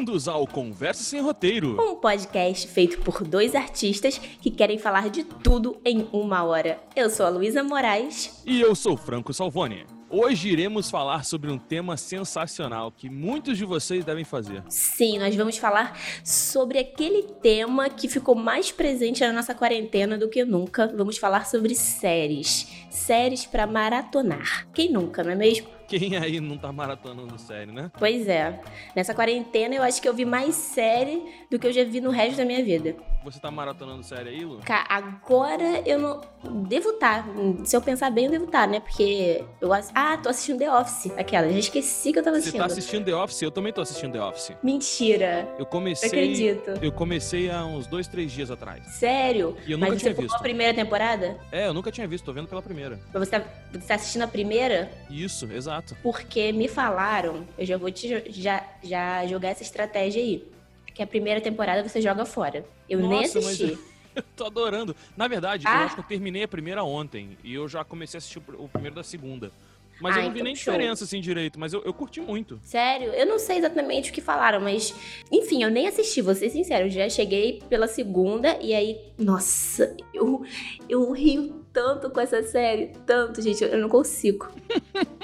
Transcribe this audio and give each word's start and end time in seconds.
Bem-vindos 0.00 0.28
ao 0.28 0.46
Conversa 0.46 1.02
Sem 1.02 1.20
Roteiro. 1.20 1.78
Um 1.78 1.94
podcast 1.94 2.66
feito 2.66 3.00
por 3.02 3.22
dois 3.22 3.54
artistas 3.54 4.16
que 4.16 4.50
querem 4.50 4.78
falar 4.78 5.10
de 5.10 5.24
tudo 5.24 5.78
em 5.84 6.08
uma 6.10 6.42
hora. 6.42 6.80
Eu 6.96 7.10
sou 7.10 7.26
a 7.26 7.28
Luísa 7.28 7.62
Moraes. 7.62 8.42
E 8.46 8.62
eu 8.62 8.74
sou 8.74 8.96
Franco 8.96 9.34
Salvoni. 9.34 9.84
Hoje 10.08 10.48
iremos 10.48 10.90
falar 10.90 11.26
sobre 11.26 11.50
um 11.50 11.58
tema 11.58 11.98
sensacional 11.98 12.90
que 12.90 13.10
muitos 13.10 13.58
de 13.58 13.66
vocês 13.66 14.02
devem 14.02 14.24
fazer. 14.24 14.64
Sim, 14.70 15.18
nós 15.18 15.36
vamos 15.36 15.58
falar 15.58 15.94
sobre 16.24 16.78
aquele 16.78 17.24
tema 17.42 17.90
que 17.90 18.08
ficou 18.08 18.34
mais 18.34 18.72
presente 18.72 19.20
na 19.20 19.34
nossa 19.34 19.54
quarentena 19.54 20.16
do 20.16 20.30
que 20.30 20.46
nunca. 20.46 20.90
Vamos 20.96 21.18
falar 21.18 21.46
sobre 21.46 21.74
séries. 21.74 22.66
Séries 22.88 23.44
para 23.44 23.66
maratonar. 23.66 24.66
Quem 24.72 24.90
nunca, 24.90 25.22
não 25.22 25.32
é 25.32 25.36
mesmo? 25.36 25.68
Quem 25.90 26.16
aí 26.16 26.38
não 26.38 26.56
tá 26.56 26.72
maratonando 26.72 27.36
série, 27.36 27.72
né? 27.72 27.90
Pois 27.98 28.28
é. 28.28 28.60
Nessa 28.94 29.12
quarentena 29.12 29.74
eu 29.74 29.82
acho 29.82 30.00
que 30.00 30.08
eu 30.08 30.14
vi 30.14 30.24
mais 30.24 30.54
série 30.54 31.20
do 31.50 31.58
que 31.58 31.66
eu 31.66 31.72
já 31.72 31.82
vi 31.82 32.00
no 32.00 32.10
resto 32.10 32.36
da 32.36 32.44
minha 32.44 32.64
vida. 32.64 32.94
Você 33.22 33.38
tá 33.38 33.50
maratonando 33.50 34.02
série 34.02 34.30
aí, 34.30 34.44
Lu? 34.44 34.60
Cara, 34.64 34.86
agora 34.88 35.82
eu 35.86 35.98
não. 35.98 36.20
Devo 36.66 36.90
estar. 36.90 37.22
Tá. 37.22 37.64
Se 37.64 37.76
eu 37.76 37.82
pensar 37.82 38.10
bem, 38.10 38.24
eu 38.24 38.30
devo 38.30 38.44
estar, 38.46 38.62
tá, 38.62 38.66
né? 38.66 38.80
Porque 38.80 39.44
eu. 39.60 39.70
Ah, 39.94 40.16
tô 40.16 40.30
assistindo 40.30 40.58
The 40.58 40.72
Office. 40.72 41.12
Aquela. 41.18 41.50
Já 41.50 41.58
esqueci 41.58 42.12
que 42.12 42.18
eu 42.18 42.22
tava 42.22 42.38
assistindo. 42.38 42.52
Você 42.52 42.58
tá 42.58 42.66
assistindo 42.66 43.04
The 43.04 43.14
Office? 43.14 43.42
Eu 43.42 43.50
também 43.50 43.72
tô 43.72 43.82
assistindo 43.82 44.12
The 44.12 44.22
Office. 44.22 44.52
Mentira. 44.62 45.48
Eu 45.58 45.66
comecei. 45.66 46.08
Eu 46.08 46.12
acredito. 46.12 46.70
Eu 46.82 46.92
comecei 46.92 47.50
há 47.50 47.64
uns 47.64 47.86
dois, 47.86 48.08
três 48.08 48.32
dias 48.32 48.50
atrás. 48.50 48.86
Sério? 48.86 49.56
E 49.66 49.72
eu 49.72 49.78
nunca 49.78 49.92
Mas 49.92 50.00
tinha 50.00 50.14
você 50.14 50.22
visto. 50.22 50.34
a 50.34 50.38
primeira 50.38 50.72
temporada? 50.72 51.38
É, 51.52 51.66
eu 51.66 51.74
nunca 51.74 51.92
tinha 51.92 52.08
visto. 52.08 52.24
Tô 52.24 52.32
vendo 52.32 52.48
pela 52.48 52.62
primeira. 52.62 52.98
Mas 53.12 53.28
você 53.28 53.38
tá, 53.38 53.44
você 53.70 53.86
tá 53.86 53.94
assistindo 53.96 54.22
a 54.22 54.28
primeira? 54.28 54.90
Isso, 55.10 55.46
exato. 55.52 55.94
Porque 56.02 56.52
me 56.52 56.68
falaram, 56.68 57.46
eu 57.58 57.66
já 57.66 57.76
vou 57.76 57.90
te 57.90 58.22
já, 58.30 58.64
já 58.82 59.26
jogar 59.26 59.50
essa 59.50 59.62
estratégia 59.62 60.22
aí. 60.22 60.59
Que 61.00 61.04
a 61.04 61.06
primeira 61.06 61.40
temporada 61.40 61.88
você 61.88 61.98
joga 61.98 62.26
fora. 62.26 62.62
Eu 62.86 62.98
Nossa, 63.00 63.38
nem 63.38 63.46
assisti. 63.48 63.78
Eu 64.14 64.22
tô 64.36 64.44
adorando. 64.44 64.94
Na 65.16 65.26
verdade, 65.26 65.64
Ah. 65.66 65.78
eu 65.78 65.86
acho 65.86 65.94
que 65.94 66.00
eu 66.02 66.04
terminei 66.04 66.42
a 66.42 66.48
primeira 66.48 66.84
ontem. 66.84 67.38
E 67.42 67.54
eu 67.54 67.66
já 67.68 67.82
comecei 67.82 68.18
a 68.18 68.18
assistir 68.18 68.38
o 68.58 68.68
primeiro 68.68 68.96
da 68.96 69.02
segunda. 69.02 69.50
Mas 69.98 70.14
Ah, 70.14 70.18
eu 70.18 70.24
não 70.24 70.30
vi 70.32 70.40
então 70.40 70.44
nem 70.44 70.54
show. 70.54 70.74
diferença 70.74 71.04
assim 71.04 71.20
direito, 71.22 71.58
mas 71.58 71.72
eu, 71.72 71.80
eu 71.84 71.94
curti 71.94 72.20
muito. 72.20 72.60
Sério, 72.62 73.12
eu 73.14 73.24
não 73.24 73.38
sei 73.38 73.56
exatamente 73.56 74.10
o 74.10 74.12
que 74.12 74.20
falaram, 74.20 74.60
mas 74.60 74.92
enfim, 75.32 75.62
eu 75.62 75.70
nem 75.70 75.86
assisti, 75.88 76.20
vou 76.20 76.34
ser 76.34 76.50
sincero. 76.50 76.84
Eu 76.86 76.90
já 76.90 77.08
cheguei 77.08 77.62
pela 77.70 77.86
segunda 77.86 78.58
e 78.60 78.74
aí, 78.74 79.00
nossa, 79.18 79.96
eu, 80.12 80.44
eu 80.86 81.10
rio 81.12 81.64
tanto 81.72 82.10
com 82.10 82.20
essa 82.20 82.42
série, 82.42 82.88
tanto, 83.06 83.40
gente, 83.40 83.64
eu 83.64 83.78
não 83.78 83.88
consigo. 83.88 84.48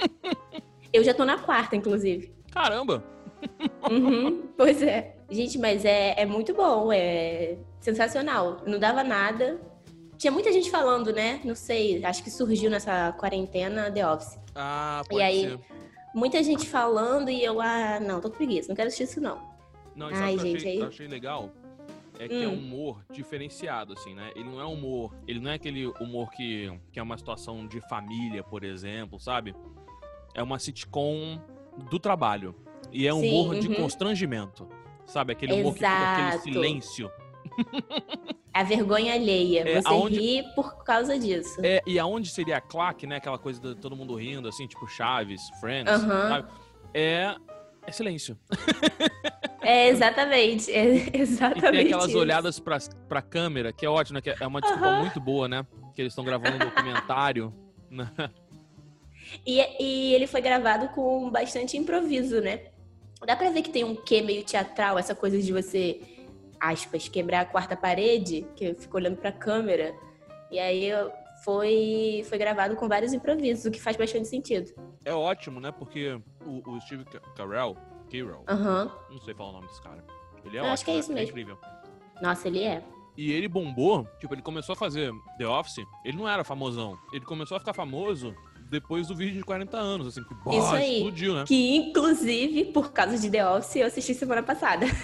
eu 0.91 1.05
já 1.05 1.13
tô 1.13 1.25
na 1.27 1.37
quarta, 1.37 1.77
inclusive. 1.77 2.33
Caramba! 2.51 3.05
Uhum, 3.91 4.43
pois 4.57 4.81
é. 4.83 5.16
Gente, 5.31 5.59
mas 5.59 5.85
é, 5.85 6.15
é 6.21 6.25
muito 6.27 6.55
bom, 6.55 6.93
é 6.93 7.57
sensacional. 7.81 8.59
Não 8.67 8.79
dava 8.79 9.03
nada. 9.03 9.61
Tinha 10.17 10.31
muita 10.31 10.53
gente 10.53 10.71
falando, 10.71 11.13
né? 11.13 11.41
Não 11.45 11.55
sei, 11.55 12.05
acho 12.05 12.23
que 12.23 12.31
surgiu 12.31 12.71
nessa 12.71 13.13
quarentena 13.13 13.91
The 13.91 14.09
Office. 14.09 14.39
Ah, 14.55 15.03
pode 15.09 15.23
aí? 15.23 15.41
ser. 15.51 15.61
Muita 16.15 16.43
gente 16.43 16.67
falando 16.67 17.29
e 17.29 17.45
eu, 17.45 17.61
ah, 17.61 18.01
não, 18.01 18.21
tô 18.21 18.31
com 18.31 18.37
preguiça, 18.37 18.69
não 18.69 18.77
quero 18.77 18.89
assistir 18.89 19.05
isso 19.05 19.21
não. 19.21 19.39
Não, 19.95 20.11
e 20.11 20.15
sabe 20.15 20.25
Ai, 20.25 20.35
o 20.35 20.39
que 20.39 20.43
eu 20.43 20.47
gente, 20.47 20.57
achei, 20.59 20.73
aí- 20.81 20.83
achei 20.89 21.09
legal? 21.09 21.51
É 22.19 22.27
que 22.29 22.43
é 22.43 22.49
um 22.49 22.53
Hum. 22.53 22.59
humor 22.59 23.05
diferenciado, 23.13 23.93
assim, 23.93 24.15
né? 24.15 24.31
Ele 24.35 24.45
não 24.49 24.59
é 24.59 24.65
humor. 24.65 25.15
Ele 25.29 25.39
não 25.39 25.51
é 25.51 25.55
aquele 25.55 25.87
humor 26.01 26.31
que, 26.31 26.73
que 26.91 26.99
é 26.99 27.03
uma 27.03 27.19
situação 27.19 27.67
de 27.67 27.79
família, 27.91 28.43
por 28.43 28.65
exemplo, 28.65 29.21
sabe? 29.21 29.55
É 30.35 30.43
uma 30.43 30.59
sitcom 30.59 31.39
do 31.91 31.99
trabalho. 31.99 32.55
E 32.91 33.07
é 33.07 33.13
um 33.13 33.21
humor 33.21 33.59
de 33.59 33.69
uhum. 33.69 33.75
constrangimento. 33.75 34.67
Sabe? 35.07 35.33
Aquele 35.33 35.53
humor 35.55 35.73
que 35.73 35.79
fica 35.79 36.13
aquele 36.33 36.43
silêncio. 36.43 37.11
A 38.53 38.63
vergonha 38.63 39.15
alheia, 39.15 39.61
É, 39.69 39.81
você 39.81 39.89
aonde- 39.89 40.19
ri 40.19 40.43
por 40.55 40.83
causa 40.85 41.19
disso. 41.19 41.61
É, 41.63 41.81
e 41.87 41.99
aonde 41.99 42.29
seria 42.31 42.57
a 42.57 42.61
claque, 42.61 43.07
né? 43.07 43.17
Aquela 43.17 43.39
coisa 43.39 43.61
de 43.61 43.75
todo 43.77 43.95
mundo 43.95 44.15
rindo, 44.15 44.49
assim, 44.49 44.67
tipo 44.67 44.87
Chaves, 44.89 45.43
Friends, 45.61 45.91
sabe? 46.01 46.49
É, 46.95 47.35
é 47.87 47.93
silêncio. 47.93 48.37
É, 49.63 49.89
exatamente, 49.89 50.71
é 50.73 50.85
E 51.15 51.21
exatamente 51.21 51.71
tem 51.73 51.87
aquelas 51.87 52.09
isso. 52.09 52.19
olhadas 52.19 52.59
pra, 52.59 52.79
pra 53.09 53.21
câmera, 53.23 53.73
que 53.73 53.85
é 53.85 53.89
ótimo, 53.91 54.15
né? 54.15 54.21
Que 54.23 54.31
é 54.43 54.47
uma 54.47 54.61
desculpa 54.61 54.87
Aham. 54.87 55.01
muito 55.01 55.21
boa, 55.21 55.47
né? 55.49 55.67
Que 55.95 56.03
eles 56.03 56.13
estão 56.13 56.25
gravando 56.25 56.57
um 56.57 56.59
documentário. 56.59 57.53
né? 57.91 58.11
E, 59.45 59.61
e 59.83 60.15
ele 60.15 60.27
foi 60.27 60.41
gravado 60.41 60.89
com 60.91 61.29
bastante 61.31 61.77
improviso, 61.77 62.41
né? 62.41 62.67
Dá 63.25 63.35
pra 63.37 63.51
ver 63.51 63.63
que 63.63 63.71
tem 63.71 63.85
um 63.85 63.95
quê 63.95 64.21
meio 64.23 64.45
teatral, 64.45 64.99
essa 64.99 65.15
coisa 65.15 65.41
de 65.41 65.53
você, 65.53 66.01
aspas, 66.61 67.09
quebrar 67.09 67.41
a 67.41 67.45
quarta 67.47 67.77
parede, 67.77 68.47
que 68.55 68.75
fica 68.75 68.97
olhando 68.97 69.17
pra 69.17 69.33
câmera. 69.33 69.95
E 70.51 70.59
aí 70.59 70.91
foi, 71.45 72.25
foi 72.29 72.39
gravado 72.39 72.77
com 72.77 72.89
vários 72.89 73.13
improvisos, 73.13 73.65
o 73.65 73.71
que 73.71 73.81
faz 73.81 73.97
bastante 73.97 74.29
sentido. 74.29 74.71
É 75.05 75.13
ótimo, 75.13 75.61
né? 75.61 75.73
Porque 75.73 76.21
o, 76.45 76.71
o 76.71 76.81
Steve 76.83 77.05
Ca- 77.05 77.21
Carell, 77.35 77.77
Carell, 78.11 78.45
Aham. 78.49 78.93
não 79.11 79.19
sei 79.21 79.35
falar 79.35 79.51
o 79.51 79.53
nome 79.55 79.67
desse 79.69 79.83
cara. 79.83 80.05
Ele 80.45 80.57
é 80.57 80.61
Eu 80.61 80.65
ótimo, 80.65 80.73
acho 80.75 80.85
que 80.85 80.91
é 80.91 80.95
né? 80.95 81.01
isso 81.01 81.13
Ele 81.13 81.21
mesmo. 81.21 81.31
incrível. 81.31 81.59
Nossa, 82.23 82.49
ele 82.49 82.63
é. 82.63 82.83
E 83.17 83.33
ele 83.33 83.49
bombou, 83.49 84.07
tipo, 84.21 84.35
ele 84.35 84.43
começou 84.43 84.75
a 84.75 84.77
fazer 84.77 85.11
The 85.39 85.47
Office, 85.49 85.79
ele 86.05 86.17
não 86.19 86.29
era 86.29 86.45
famosão. 86.45 86.99
Ele 87.13 87.25
começou 87.25 87.57
a 87.57 87.61
ficar 87.61 87.73
famoso 87.73 88.35
depois 88.71 89.07
do 89.09 89.15
vídeo 89.15 89.35
de 89.35 89.43
40 89.45 89.77
anos, 89.77 90.07
assim, 90.09 90.23
que 90.25 90.35
boh, 90.35 90.53
Isso 90.53 90.75
aí. 90.75 90.97
explodiu, 90.97 91.35
né? 91.35 91.45
Que, 91.47 91.77
inclusive, 91.77 92.65
por 92.67 92.93
causa 92.93 93.19
de 93.19 93.31
The 93.31 93.49
Office, 93.49 93.77
eu 93.77 93.87
assisti 93.87 94.15
semana 94.15 94.43
passada. 94.43 94.87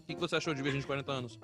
O 0.00 0.06
que 0.08 0.14
que 0.14 0.20
você 0.22 0.36
achou 0.36 0.54
de 0.54 0.62
Virgem 0.62 0.80
de 0.80 0.86
40 0.86 1.12
anos? 1.12 1.38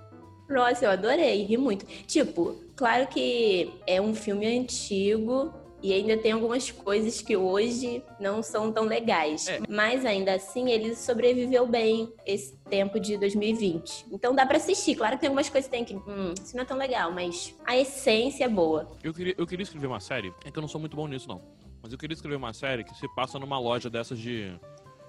Nossa, 0.49 0.87
eu 0.87 0.91
adorei, 0.91 1.45
ri 1.45 1.59
muito. 1.59 1.85
Tipo, 2.07 2.55
claro 2.75 3.07
que 3.09 3.71
é 3.87 4.01
um 4.01 4.15
filme 4.15 4.47
antigo 4.47 5.53
e 5.85 5.93
ainda 5.93 6.17
tem 6.17 6.33
algumas 6.33 6.71
coisas 6.71 7.21
que 7.21 7.37
hoje 7.37 8.03
não 8.19 8.43
são 8.43 8.73
tão 8.73 8.85
legais. 8.85 9.47
É. 9.47 9.61
Mas 9.69 10.07
ainda 10.07 10.35
assim, 10.35 10.71
ele 10.71 10.97
sobreviveu 10.97 11.67
bem 11.67 12.11
esse 12.25 12.57
tempo 12.71 12.99
de 12.99 13.19
2020. 13.19 14.07
Então 14.11 14.35
dá 14.35 14.47
pra 14.47 14.57
assistir. 14.57 14.95
Claro 14.95 15.17
que 15.17 15.21
tem 15.21 15.29
algumas 15.29 15.51
coisas 15.51 15.71
que 15.71 15.77
tem 15.77 15.85
que. 15.85 15.95
Hum, 15.95 16.33
isso 16.43 16.57
não 16.57 16.63
é 16.63 16.65
tão 16.65 16.79
legal, 16.79 17.13
mas 17.13 17.55
a 17.67 17.77
essência 17.77 18.45
é 18.45 18.49
boa. 18.49 18.91
Eu 19.03 19.13
queria, 19.13 19.35
eu 19.37 19.47
queria 19.47 19.63
escrever 19.63 19.87
uma 19.87 20.01
série, 20.01 20.33
é 20.47 20.51
que 20.51 20.59
eu 20.59 20.63
não 20.63 20.69
sou 20.69 20.81
muito 20.81 20.97
bom 20.97 21.07
nisso, 21.07 21.29
não. 21.29 21.43
Mas 21.83 21.93
eu 21.93 21.99
queria 21.99 22.15
escrever 22.15 22.37
uma 22.37 22.55
série 22.55 22.83
que 22.83 22.97
se 22.97 23.07
passa 23.15 23.39
numa 23.39 23.59
loja 23.59 23.91
dessas 23.91 24.19
de 24.19 24.59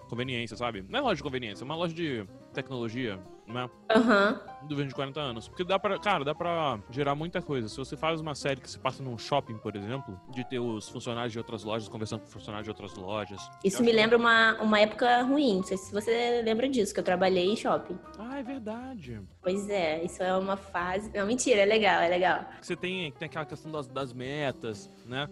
conveniência, 0.10 0.58
sabe? 0.58 0.84
Não 0.90 1.00
é 1.00 1.02
loja 1.02 1.16
de 1.16 1.24
conveniência, 1.24 1.64
é 1.64 1.66
uma 1.66 1.76
loja 1.78 1.94
de 1.94 2.28
tecnologia, 2.54 3.18
né? 3.48 3.70
Aham. 3.90 4.40
Do 4.64 4.70
Virgem 4.76 4.88
de 4.90 4.96
40 4.96 5.20
anos. 5.20 5.48
Porque 5.48 5.64
dá 5.64 5.78
pra, 5.78 6.00
cara, 6.00 6.24
dá 6.26 6.34
pra 6.34 6.80
gerar 6.90 7.14
muita 7.14 7.42
coisa. 7.42 7.70
Se 7.70 7.78
você 7.78 7.96
faz 7.96 8.20
uma 8.20 8.34
série 8.34 8.60
que 8.60 8.70
se 8.70 8.80
passa 8.80 9.04
num 9.04 9.18
shopping, 9.18 9.58
por 9.60 9.76
exemplo, 9.76 10.20
de 10.32 10.44
ter 10.44 10.60
os 10.60 10.90
funcionários 10.90 11.32
de 11.32 11.38
outras 11.38 11.64
lojas 11.64 11.88
conversando 11.88 12.22
com 12.22 12.28
funcionários 12.28 12.66
de 12.66 12.72
outras 12.72 12.96
lojas. 12.96 13.40
Isso 13.64 13.84
me 13.84 13.90
acho 13.90 13.98
lembra 13.98 14.18
uma, 14.18 14.54
uma 14.62 14.80
época 14.80 15.22
ruim. 15.22 15.58
Não 15.58 15.64
sei 15.64 15.78
se 15.78 15.92
você 15.92 16.42
lembra 16.44 16.68
disso, 16.68 16.94
que 16.94 17.00
eu 17.00 17.04
trabalhei 17.04 17.46
em 17.52 17.56
shopping. 17.56 17.96
que- 17.96 18.20
Ah, 18.20 18.40
é 18.40 18.44
verdade. 18.44 19.22
Pois 19.42 19.70
é, 19.70 20.04
isso 20.04 20.24
é 20.24 20.36
uma 20.36 20.58
fase. 20.58 21.12
Não, 21.14 21.28
mentira, 21.28 21.62
é 21.62 21.66
legal, 21.66 22.02
é 22.02 22.08
legal. 22.10 22.46
Você 22.62 22.76
tem, 22.76 23.12
tem 23.12 23.28
aquela 23.28 23.46
questão 23.46 23.72
das, 23.72 23.88
das 23.88 24.12
metas, 24.14 24.90
né? 25.06 25.30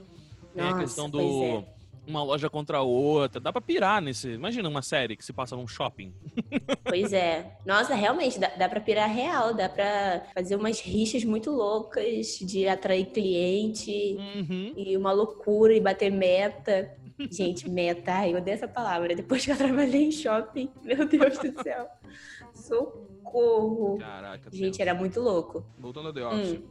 Tem 0.53 0.63
a 0.63 0.67
Nossa, 0.67 0.79
questão 0.83 1.09
do. 1.09 1.63
Uma 2.05 2.21
loja 2.23 2.49
contra 2.49 2.79
a 2.79 2.81
outra. 2.81 3.39
Dá 3.39 3.51
pra 3.51 3.61
pirar 3.61 4.01
nesse. 4.01 4.29
Imagina 4.31 4.67
uma 4.67 4.81
série 4.81 5.15
que 5.15 5.23
se 5.23 5.31
passa 5.31 5.55
num 5.55 5.67
shopping. 5.67 6.13
Pois 6.85 7.11
é. 7.11 7.57
Nossa, 7.65 7.95
realmente, 7.95 8.37
dá, 8.39 8.49
dá 8.49 8.69
pra 8.69 8.79
pirar 8.79 9.09
real, 9.09 9.53
dá 9.53 9.67
pra 9.67 10.25
fazer 10.35 10.55
umas 10.55 10.79
rixas 10.79 11.23
muito 11.23 11.49
loucas 11.49 12.37
de 12.39 12.67
atrair 12.67 13.05
cliente 13.07 14.15
Uhum. 14.35 14.73
e 14.77 14.95
uma 14.95 15.11
loucura 15.11 15.73
e 15.73 15.79
bater 15.79 16.11
meta. 16.11 16.93
Gente, 17.31 17.67
meta, 17.69 18.11
ai, 18.13 18.33
eu 18.33 18.37
odeio 18.37 18.53
essa 18.55 18.67
palavra. 18.67 19.15
Depois 19.15 19.43
que 19.43 19.51
eu 19.51 19.57
trabalhei 19.57 20.03
em 20.05 20.11
shopping, 20.11 20.69
meu 20.83 21.07
Deus 21.07 21.37
do 21.39 21.63
céu. 21.63 21.87
Socorro. 22.53 23.97
Caraca. 23.99 24.49
Gente, 24.51 24.77
tenso. 24.77 24.81
era 24.81 24.93
muito 24.93 25.19
louco. 25.19 25.65
Voltando 25.79 26.09
a 26.09 26.13
The 26.13 26.25
Office, 26.25 26.51
Hum. 26.59 26.63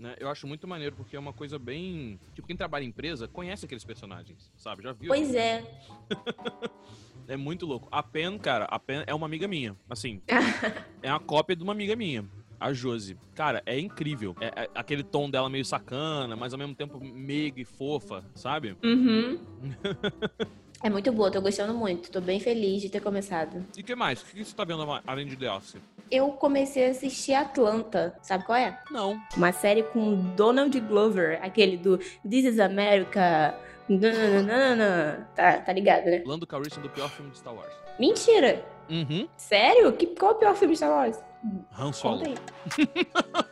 Né? 0.00 0.16
Eu 0.18 0.28
acho 0.28 0.46
muito 0.46 0.66
maneiro 0.66 0.96
porque 0.96 1.14
é 1.14 1.18
uma 1.18 1.32
coisa 1.32 1.58
bem. 1.58 2.18
Tipo, 2.34 2.48
quem 2.48 2.56
trabalha 2.56 2.84
em 2.84 2.88
empresa 2.88 3.28
conhece 3.28 3.66
aqueles 3.66 3.84
personagens, 3.84 4.50
sabe? 4.56 4.82
Já 4.82 4.92
viu? 4.92 5.08
Pois 5.08 5.34
é. 5.34 5.64
É 7.28 7.36
muito 7.36 7.64
louco. 7.64 7.86
A 7.92 8.02
Pen, 8.02 8.36
cara, 8.38 8.64
a 8.64 8.76
Pen 8.76 9.04
é 9.06 9.14
uma 9.14 9.24
amiga 9.24 9.46
minha. 9.46 9.76
Assim, 9.88 10.20
é 11.00 11.10
uma 11.10 11.20
cópia 11.20 11.54
de 11.54 11.62
uma 11.62 11.70
amiga 11.70 11.94
minha. 11.94 12.24
A 12.58 12.72
Josi. 12.72 13.16
Cara, 13.36 13.62
é 13.64 13.78
incrível. 13.78 14.34
É, 14.40 14.64
é 14.64 14.70
aquele 14.74 15.04
tom 15.04 15.30
dela 15.30 15.48
meio 15.48 15.64
sacana, 15.64 16.34
mas 16.34 16.52
ao 16.52 16.58
mesmo 16.58 16.74
tempo 16.74 16.98
meiga 16.98 17.60
e 17.60 17.64
fofa, 17.64 18.24
sabe? 18.34 18.76
Uhum. 18.82 19.38
É 20.82 20.88
muito 20.88 21.12
boa, 21.12 21.30
tô 21.30 21.40
gostando 21.40 21.74
muito. 21.74 22.10
Tô 22.10 22.20
bem 22.20 22.40
feliz 22.40 22.80
de 22.80 22.88
ter 22.88 23.00
começado. 23.00 23.64
E 23.76 23.80
o 23.80 23.84
que 23.84 23.94
mais? 23.94 24.22
O 24.22 24.26
que 24.26 24.44
você 24.44 24.54
tá 24.54 24.64
vendo 24.64 24.86
além 25.06 25.26
de 25.26 25.36
The 25.36 25.50
Office? 25.50 25.76
Eu 26.10 26.28
comecei 26.32 26.86
a 26.86 26.90
assistir 26.90 27.34
Atlanta. 27.34 28.16
Sabe 28.22 28.44
qual 28.44 28.56
é? 28.56 28.80
Não. 28.90 29.20
Uma 29.36 29.52
série 29.52 29.82
com 29.82 30.16
Donald 30.34 30.78
Glover, 30.80 31.38
aquele 31.42 31.76
do 31.76 31.98
This 31.98 32.46
is 32.46 32.58
America, 32.58 33.54
não. 33.88 35.26
Tá, 35.34 35.58
tá 35.58 35.72
ligado, 35.72 36.04
né? 36.04 36.22
Lando 36.24 36.46
Calrissian 36.46 36.82
do 36.82 36.88
pior 36.88 37.10
filme 37.10 37.30
de 37.30 37.38
Star 37.38 37.54
Wars. 37.54 37.72
Mentira! 37.98 38.64
Uhum. 38.88 39.28
Sério? 39.36 39.92
Que, 39.92 40.06
qual 40.06 40.32
é 40.32 40.34
o 40.34 40.38
pior 40.38 40.54
filme 40.54 40.74
de 40.74 40.78
Star 40.78 40.90
Wars? 40.90 41.18
Han 41.78 41.92
Solo. 41.92 42.22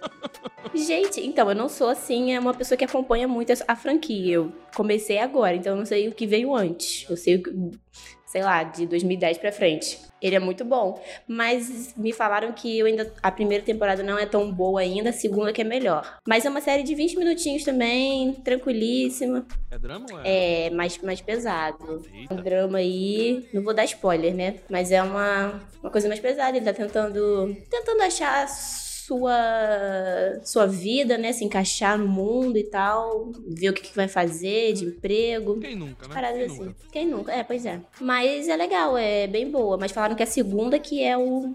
Gente, 0.74 1.20
então, 1.20 1.48
eu 1.48 1.54
não 1.54 1.68
sou 1.68 1.88
assim, 1.88 2.34
é 2.34 2.40
uma 2.40 2.54
pessoa 2.54 2.76
que 2.76 2.84
acompanha 2.84 3.26
muito 3.28 3.52
a 3.66 3.76
franquia. 3.76 4.34
Eu 4.34 4.52
comecei 4.74 5.18
agora, 5.18 5.56
então 5.56 5.72
eu 5.72 5.78
não 5.78 5.86
sei 5.86 6.08
o 6.08 6.12
que 6.12 6.26
veio 6.26 6.54
antes. 6.54 7.08
Eu 7.08 7.16
sei 7.16 7.36
o 7.36 7.42
que, 7.42 7.50
sei 8.26 8.42
lá, 8.42 8.62
de 8.62 8.86
2010 8.86 9.38
pra 9.38 9.50
frente. 9.50 9.98
Ele 10.20 10.34
é 10.34 10.38
muito 10.38 10.64
bom. 10.64 11.00
Mas 11.26 11.94
me 11.96 12.12
falaram 12.12 12.52
que 12.52 12.78
eu 12.78 12.86
ainda. 12.86 13.12
A 13.22 13.30
primeira 13.30 13.64
temporada 13.64 14.02
não 14.02 14.18
é 14.18 14.26
tão 14.26 14.52
boa 14.52 14.80
ainda, 14.80 15.10
a 15.10 15.12
segunda 15.12 15.52
que 15.52 15.60
é 15.60 15.64
melhor. 15.64 16.18
Mas 16.26 16.44
é 16.44 16.50
uma 16.50 16.60
série 16.60 16.82
de 16.82 16.94
20 16.94 17.16
minutinhos 17.16 17.64
também, 17.64 18.34
tranquilíssima. 18.34 19.46
É 19.70 19.78
drama 19.78 20.06
ou 20.12 20.20
é? 20.20 20.66
É, 20.66 20.70
mais, 20.70 20.98
mais 20.98 21.20
pesado. 21.20 22.04
Eita. 22.12 22.34
Um 22.34 22.42
drama 22.42 22.78
aí. 22.78 23.48
Não 23.52 23.62
vou 23.62 23.72
dar 23.72 23.84
spoiler, 23.84 24.34
né? 24.34 24.56
Mas 24.68 24.90
é 24.90 25.02
uma, 25.02 25.62
uma 25.80 25.90
coisa 25.90 26.08
mais 26.08 26.20
pesada. 26.20 26.56
Ele 26.56 26.66
tá 26.66 26.72
tentando. 26.72 27.56
Tentando 27.70 28.02
achar 28.02 28.46
sua 29.08 30.40
sua 30.44 30.66
vida, 30.66 31.16
né, 31.16 31.32
se 31.32 31.44
encaixar 31.44 31.98
no 31.98 32.06
mundo 32.06 32.58
e 32.58 32.64
tal, 32.64 33.32
ver 33.48 33.70
o 33.70 33.72
que, 33.72 33.82
que 33.82 33.96
vai 33.96 34.06
fazer 34.06 34.74
de 34.74 34.84
emprego, 34.84 35.58
Quem 35.58 35.74
nunca, 35.74 36.06
né? 36.06 36.14
paradas 36.14 36.38
Quem 36.38 36.46
assim. 36.46 36.64
nunca? 36.64 36.76
Quem 36.92 37.06
nunca? 37.06 37.32
É, 37.32 37.42
pois 37.42 37.64
é. 37.64 37.80
Mas 38.00 38.48
é 38.48 38.56
legal, 38.56 38.98
é 38.98 39.26
bem 39.26 39.50
boa. 39.50 39.78
Mas 39.78 39.92
falaram 39.92 40.14
que 40.14 40.22
a 40.22 40.26
segunda 40.26 40.78
que 40.78 41.02
é 41.02 41.16
o, 41.16 41.54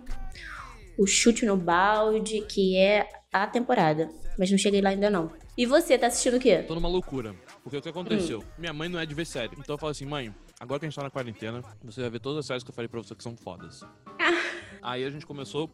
o 0.97 1.05
chute 1.05 1.45
no 1.45 1.55
balde, 1.55 2.41
que 2.41 2.75
é 2.75 3.07
a 3.31 3.45
temporada. 3.45 4.09
Mas 4.37 4.49
não 4.49 4.57
cheguei 4.57 4.81
lá 4.81 4.89
ainda 4.89 5.09
não. 5.09 5.31
E 5.55 5.67
você, 5.67 5.97
tá 5.99 6.07
assistindo 6.07 6.37
o 6.37 6.39
quê? 6.39 6.63
Tô 6.63 6.73
numa 6.73 6.89
loucura. 6.89 7.35
Porque 7.63 7.77
o 7.77 7.81
que 7.81 7.89
aconteceu? 7.89 8.39
Hum. 8.39 8.43
Minha 8.57 8.73
mãe 8.73 8.89
não 8.89 8.99
é 8.99 9.05
de 9.05 9.13
ver 9.13 9.25
série. 9.25 9.51
Então 9.59 9.75
eu 9.75 9.77
falo 9.77 9.91
assim, 9.91 10.05
mãe, 10.05 10.33
agora 10.59 10.79
que 10.79 10.87
a 10.87 10.89
gente 10.89 10.95
tá 10.95 11.03
na 11.03 11.11
quarentena, 11.11 11.61
você 11.83 12.01
vai 12.01 12.09
ver 12.09 12.19
todas 12.19 12.39
as 12.39 12.45
séries 12.47 12.63
que 12.63 12.71
eu 12.71 12.73
falei 12.73 12.87
pra 12.87 12.99
você 12.99 13.13
que 13.13 13.21
são 13.21 13.37
fodas. 13.37 13.81
Aí 14.81 15.05
a 15.05 15.09
gente 15.11 15.25
começou 15.25 15.69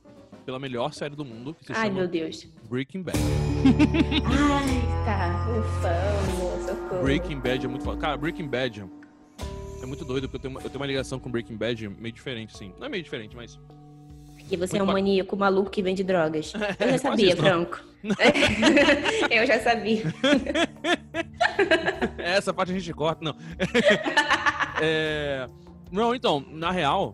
pela 0.49 0.57
melhor 0.57 0.91
série 0.93 1.15
do 1.15 1.23
mundo, 1.23 1.53
que 1.53 1.63
se 1.67 1.71
Ai, 1.73 1.89
chama 1.89 1.99
meu 1.99 2.07
Deus. 2.07 2.47
Breaking 2.67 3.03
Bad. 3.03 3.19
Ai, 4.25 5.05
tá. 5.05 5.45
Ufa, 5.59 5.89
amor, 6.33 6.59
socorro. 6.67 7.03
Breaking 7.03 7.39
Bad 7.39 7.65
é 7.65 7.69
muito 7.69 7.85
foda. 7.85 8.01
Cara, 8.01 8.17
Breaking 8.17 8.47
Bad 8.47 8.83
é 9.83 9.85
muito 9.85 10.03
doido, 10.03 10.23
porque 10.27 10.37
eu 10.37 10.41
tenho, 10.41 10.53
uma, 10.55 10.59
eu 10.61 10.69
tenho 10.71 10.79
uma 10.81 10.87
ligação 10.87 11.19
com 11.19 11.29
Breaking 11.29 11.55
Bad 11.55 11.87
meio 11.87 12.11
diferente, 12.11 12.55
assim. 12.55 12.73
Não 12.79 12.87
é 12.87 12.89
meio 12.89 13.03
diferente, 13.03 13.35
mas. 13.35 13.59
Que 14.47 14.57
você 14.57 14.77
é 14.77 14.81
um 14.81 14.85
Muito 14.87 14.87
ba- 14.87 14.93
maníaco 14.93 15.37
maluco 15.37 15.69
que 15.69 15.83
vende 15.83 16.03
drogas. 16.03 16.51
Eu 16.81 16.89
já 16.89 16.97
sabia, 16.97 17.27
isso. 17.27 17.37
Franco. 17.37 17.79
Eu 19.29 19.45
já 19.45 19.59
sabia. 19.59 20.03
Essa 22.17 22.51
parte 22.51 22.71
a 22.71 22.73
gente 22.73 22.91
corta, 22.91 23.23
não. 23.23 23.35
É, 24.81 25.47
Não, 25.91 26.15
então, 26.15 26.43
na 26.51 26.71
real, 26.71 27.13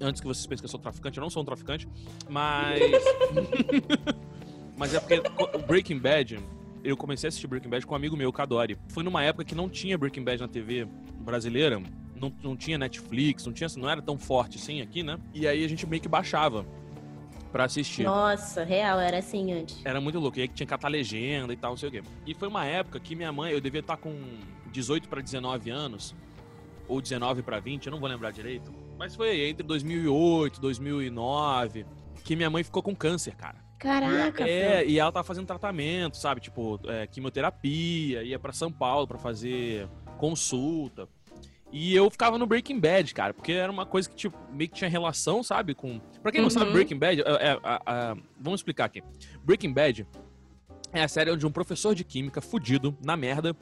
antes 0.00 0.20
que 0.20 0.26
vocês 0.26 0.46
pensem 0.46 0.62
que 0.62 0.66
eu 0.66 0.70
sou 0.70 0.80
traficante, 0.80 1.18
eu 1.18 1.22
não 1.22 1.30
sou 1.30 1.42
um 1.42 1.46
traficante, 1.46 1.88
mas. 2.28 2.80
mas 4.76 4.94
é 4.94 5.00
porque 5.00 5.22
o 5.56 5.58
Breaking 5.58 5.98
Bad, 5.98 6.38
eu 6.84 6.96
comecei 6.96 7.26
a 7.26 7.28
assistir 7.28 7.46
Breaking 7.46 7.68
Bad 7.68 7.86
com 7.86 7.94
um 7.94 7.96
amigo 7.96 8.16
meu, 8.16 8.28
o 8.28 8.32
Kadori. 8.32 8.78
Foi 8.88 9.02
numa 9.02 9.22
época 9.22 9.44
que 9.44 9.54
não 9.54 9.68
tinha 9.68 9.98
Breaking 9.98 10.24
Bad 10.24 10.40
na 10.40 10.48
TV 10.48 10.86
brasileira, 11.20 11.82
não, 12.14 12.32
não 12.42 12.56
tinha 12.56 12.78
Netflix, 12.78 13.46
não, 13.46 13.52
tinha, 13.52 13.68
não 13.76 13.88
era 13.88 14.02
tão 14.02 14.18
forte 14.18 14.58
assim 14.58 14.80
aqui, 14.80 15.02
né? 15.02 15.18
E 15.34 15.46
aí 15.46 15.64
a 15.64 15.68
gente 15.68 15.86
meio 15.86 16.02
que 16.02 16.08
baixava 16.08 16.64
pra 17.52 17.64
assistir. 17.64 18.04
Nossa, 18.04 18.64
real, 18.64 19.00
era 19.00 19.18
assim 19.18 19.52
antes. 19.52 19.80
Era 19.84 20.00
muito 20.00 20.18
louco. 20.18 20.38
E 20.38 20.42
aí 20.42 20.48
que 20.48 20.54
tinha 20.54 20.66
que 20.66 20.70
catar 20.70 20.88
legenda 20.88 21.52
e 21.52 21.56
tal, 21.56 21.70
não 21.70 21.76
sei 21.76 21.88
o 21.88 21.92
quê. 21.92 22.02
E 22.26 22.34
foi 22.34 22.48
uma 22.48 22.64
época 22.64 23.00
que 23.00 23.14
minha 23.14 23.32
mãe, 23.32 23.52
eu 23.52 23.60
devia 23.60 23.80
estar 23.80 23.96
com 23.96 24.14
18 24.70 25.08
para 25.08 25.20
19 25.20 25.70
anos, 25.70 26.14
ou 26.86 27.00
19 27.00 27.42
para 27.42 27.60
20, 27.60 27.86
eu 27.86 27.92
não 27.92 28.00
vou 28.00 28.08
lembrar 28.08 28.30
direito. 28.30 28.72
Mas 28.98 29.14
foi 29.14 29.48
entre 29.48 29.62
2008 29.66 30.60
2009, 30.60 31.86
que 32.24 32.34
minha 32.36 32.50
mãe 32.50 32.62
ficou 32.64 32.82
com 32.82 32.94
câncer, 32.94 33.34
cara. 33.36 33.56
Caraca, 33.78 34.42
É, 34.46 34.84
e 34.84 34.98
ela 34.98 35.12
tava 35.12 35.22
fazendo 35.24 35.46
tratamento, 35.46 36.16
sabe? 36.16 36.40
Tipo, 36.40 36.80
é, 36.88 37.06
quimioterapia, 37.06 38.24
ia 38.24 38.38
pra 38.38 38.52
São 38.52 38.72
Paulo 38.72 39.06
pra 39.06 39.18
fazer 39.18 39.88
consulta. 40.18 41.08
E 41.70 41.94
eu 41.94 42.10
ficava 42.10 42.38
no 42.38 42.46
Breaking 42.46 42.80
Bad, 42.80 43.14
cara, 43.14 43.32
porque 43.34 43.52
era 43.52 43.70
uma 43.70 43.86
coisa 43.86 44.08
que 44.08 44.16
tipo, 44.16 44.36
meio 44.52 44.68
que 44.70 44.74
tinha 44.76 44.90
relação, 44.90 45.42
sabe? 45.44 45.74
Com. 45.74 46.00
Pra 46.22 46.32
quem 46.32 46.40
não 46.40 46.46
Uhum. 46.48 46.50
sabe, 46.50 46.72
Breaking 46.72 46.98
Bad. 46.98 47.20
é- 47.20 47.24
é- 47.24 48.14
vamos 48.40 48.60
explicar 48.60 48.86
aqui. 48.86 49.02
Breaking 49.44 49.72
Bad 49.72 50.06
é 50.92 51.02
a 51.04 51.08
série 51.08 51.30
onde 51.30 51.46
um 51.46 51.50
professor 51.52 51.94
de 51.94 52.02
química, 52.04 52.40
fudido, 52.40 52.96
na 53.04 53.16
merda, 53.16 53.54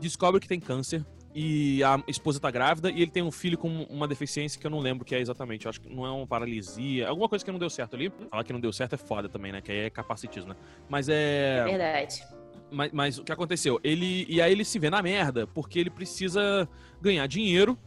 descobre 0.00 0.40
que 0.40 0.48
tem 0.48 0.58
câncer 0.60 1.02
e 1.34 1.82
a 1.82 2.02
esposa 2.06 2.38
tá 2.38 2.50
grávida 2.50 2.90
e 2.90 3.00
ele 3.02 3.10
tem 3.10 3.22
um 3.22 3.30
filho 3.30 3.56
com 3.56 3.84
uma 3.84 4.06
deficiência 4.06 4.60
que 4.60 4.66
eu 4.66 4.70
não 4.70 4.80
lembro 4.80 5.02
o 5.02 5.06
que 5.06 5.14
é 5.14 5.20
exatamente. 5.20 5.64
Eu 5.66 5.70
acho 5.70 5.80
que 5.80 5.88
não 5.88 6.04
é 6.04 6.10
uma 6.10 6.26
paralisia, 6.26 7.08
alguma 7.08 7.28
coisa 7.28 7.44
que 7.44 7.50
não 7.50 7.58
deu 7.58 7.70
certo 7.70 7.96
ali. 7.96 8.12
Falar 8.30 8.44
que 8.44 8.52
não 8.52 8.60
deu 8.60 8.72
certo 8.72 8.94
é 8.94 8.98
foda 8.98 9.28
também, 9.28 9.50
né? 9.52 9.60
Que 9.60 9.72
aí 9.72 9.78
é 9.78 9.90
capacitismo, 9.90 10.50
né? 10.50 10.56
Mas 10.88 11.08
é. 11.08 11.64
Verdade. 11.64 12.22
Mas, 12.70 12.90
mas 12.92 13.18
o 13.18 13.24
que 13.24 13.32
aconteceu? 13.32 13.78
Ele 13.84 14.26
e 14.28 14.40
aí 14.40 14.50
ele 14.52 14.64
se 14.64 14.78
vê 14.78 14.88
na 14.90 15.02
merda 15.02 15.46
porque 15.46 15.78
ele 15.78 15.90
precisa 15.90 16.68
ganhar 17.00 17.26
dinheiro 17.26 17.78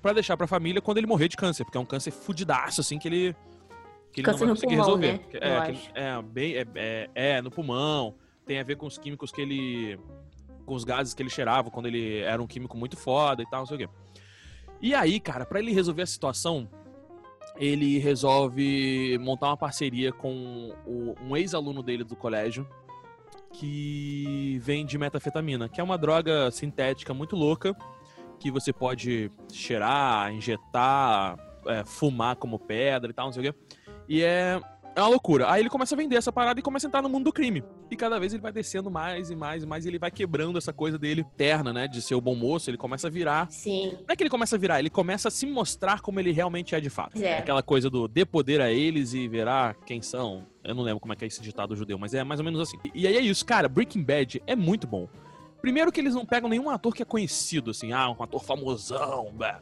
pra 0.00 0.12
deixar 0.12 0.36
pra 0.36 0.46
família 0.46 0.80
quando 0.80 0.98
ele 0.98 1.06
morrer 1.08 1.28
de 1.28 1.36
câncer, 1.36 1.64
porque 1.64 1.76
é 1.76 1.80
um 1.80 1.84
câncer 1.84 2.10
fudidaço 2.12 2.80
assim 2.80 2.98
que 2.98 3.08
ele 3.08 3.36
que 4.12 4.20
ele 4.20 4.24
Câncer 4.24 4.46
não 4.46 4.54
vai 4.54 4.54
conseguir 4.54 4.76
pulmão, 4.76 4.96
resolver. 4.96 5.12
né? 5.12 5.20
É, 5.34 5.72
que- 5.72 5.90
é, 5.94 6.22
bem 6.22 6.54
é, 6.56 6.66
é, 6.74 7.10
é, 7.14 7.42
no 7.42 7.50
pulmão, 7.50 8.14
tem 8.46 8.58
a 8.58 8.62
ver 8.62 8.76
com 8.76 8.86
os 8.86 8.96
químicos 8.96 9.30
que 9.30 9.40
ele 9.40 9.98
com 10.68 10.74
os 10.74 10.84
gases 10.84 11.14
que 11.14 11.22
ele 11.22 11.30
cheirava 11.30 11.70
quando 11.70 11.86
ele 11.86 12.18
era 12.18 12.40
um 12.42 12.46
químico 12.46 12.76
muito 12.76 12.96
foda 12.96 13.42
e 13.42 13.46
tal, 13.46 13.60
não 13.60 13.66
sei 13.66 13.76
o 13.76 13.78
quê. 13.80 13.88
E 14.80 14.94
aí, 14.94 15.18
cara, 15.18 15.44
pra 15.46 15.58
ele 15.58 15.72
resolver 15.72 16.02
a 16.02 16.06
situação, 16.06 16.68
ele 17.56 17.98
resolve 17.98 19.18
montar 19.20 19.48
uma 19.48 19.56
parceria 19.56 20.12
com 20.12 20.72
o- 20.86 21.14
um 21.22 21.36
ex-aluno 21.36 21.82
dele 21.82 22.04
do 22.04 22.14
colégio 22.14 22.68
que 23.52 24.58
vende 24.62 24.98
metafetamina, 24.98 25.68
que 25.68 25.80
é 25.80 25.84
uma 25.84 25.96
droga 25.98 26.50
sintética 26.50 27.14
muito 27.14 27.34
louca 27.34 27.74
que 28.38 28.50
você 28.50 28.72
pode 28.72 29.32
cheirar, 29.50 30.32
injetar, 30.32 31.36
é, 31.66 31.82
fumar 31.84 32.36
como 32.36 32.58
pedra 32.58 33.10
e 33.10 33.14
tal, 33.14 33.26
não 33.26 33.32
sei 33.32 33.48
o 33.48 33.52
quê. 33.52 33.58
E 34.08 34.22
é, 34.22 34.60
é 34.94 35.00
uma 35.00 35.08
loucura. 35.08 35.50
Aí 35.50 35.60
ele 35.62 35.70
começa 35.70 35.94
a 35.94 35.98
vender 35.98 36.16
essa 36.16 36.30
parada 36.30 36.60
e 36.60 36.62
começa 36.62 36.86
a 36.86 36.88
entrar 36.88 37.02
no 37.02 37.08
mundo 37.08 37.24
do 37.24 37.32
crime. 37.32 37.64
E 37.90 37.96
cada 37.96 38.18
vez 38.18 38.34
ele 38.34 38.42
vai 38.42 38.52
descendo 38.52 38.90
mais 38.90 39.30
e 39.30 39.36
mais 39.36 39.62
e 39.62 39.66
mais 39.66 39.84
e 39.84 39.88
ele 39.88 39.98
vai 39.98 40.10
quebrando 40.10 40.58
essa 40.58 40.72
coisa 40.72 40.98
dele 40.98 41.24
terna, 41.36 41.72
né, 41.72 41.88
de 41.88 42.02
ser 42.02 42.14
o 42.14 42.20
bom 42.20 42.34
moço, 42.34 42.68
ele 42.68 42.76
começa 42.76 43.06
a 43.06 43.10
virar 43.10 43.50
Sim. 43.50 43.92
não 43.92 44.12
é 44.12 44.16
que 44.16 44.22
ele 44.22 44.30
começa 44.30 44.56
a 44.56 44.58
virar, 44.58 44.78
ele 44.78 44.90
começa 44.90 45.28
a 45.28 45.30
se 45.30 45.46
mostrar 45.46 46.00
como 46.00 46.20
ele 46.20 46.30
realmente 46.30 46.74
é 46.74 46.80
de 46.80 46.90
fato. 46.90 47.22
É. 47.22 47.38
Aquela 47.38 47.62
coisa 47.62 47.88
do 47.88 48.06
dê 48.06 48.24
poder 48.24 48.60
a 48.60 48.70
eles 48.70 49.14
e 49.14 49.26
verá 49.26 49.74
quem 49.86 50.02
são. 50.02 50.46
Eu 50.62 50.74
não 50.74 50.82
lembro 50.82 51.00
como 51.00 51.12
é 51.12 51.16
que 51.16 51.24
é 51.24 51.28
esse 51.28 51.40
ditado 51.40 51.74
judeu, 51.74 51.98
mas 51.98 52.12
é 52.12 52.22
mais 52.22 52.40
ou 52.40 52.44
menos 52.44 52.60
assim. 52.60 52.76
E 52.94 53.06
aí 53.06 53.16
é 53.16 53.20
isso, 53.20 53.44
cara, 53.44 53.68
Breaking 53.68 54.02
Bad 54.02 54.42
é 54.46 54.54
muito 54.54 54.86
bom. 54.86 55.08
Primeiro 55.60 55.90
que 55.90 56.00
eles 56.00 56.14
não 56.14 56.26
pegam 56.26 56.48
nenhum 56.48 56.70
ator 56.70 56.94
que 56.94 57.02
é 57.02 57.06
conhecido, 57.06 57.70
assim, 57.70 57.92
ah, 57.92 58.10
um 58.10 58.22
ator 58.22 58.44
famosão, 58.44 59.32
blá. 59.32 59.60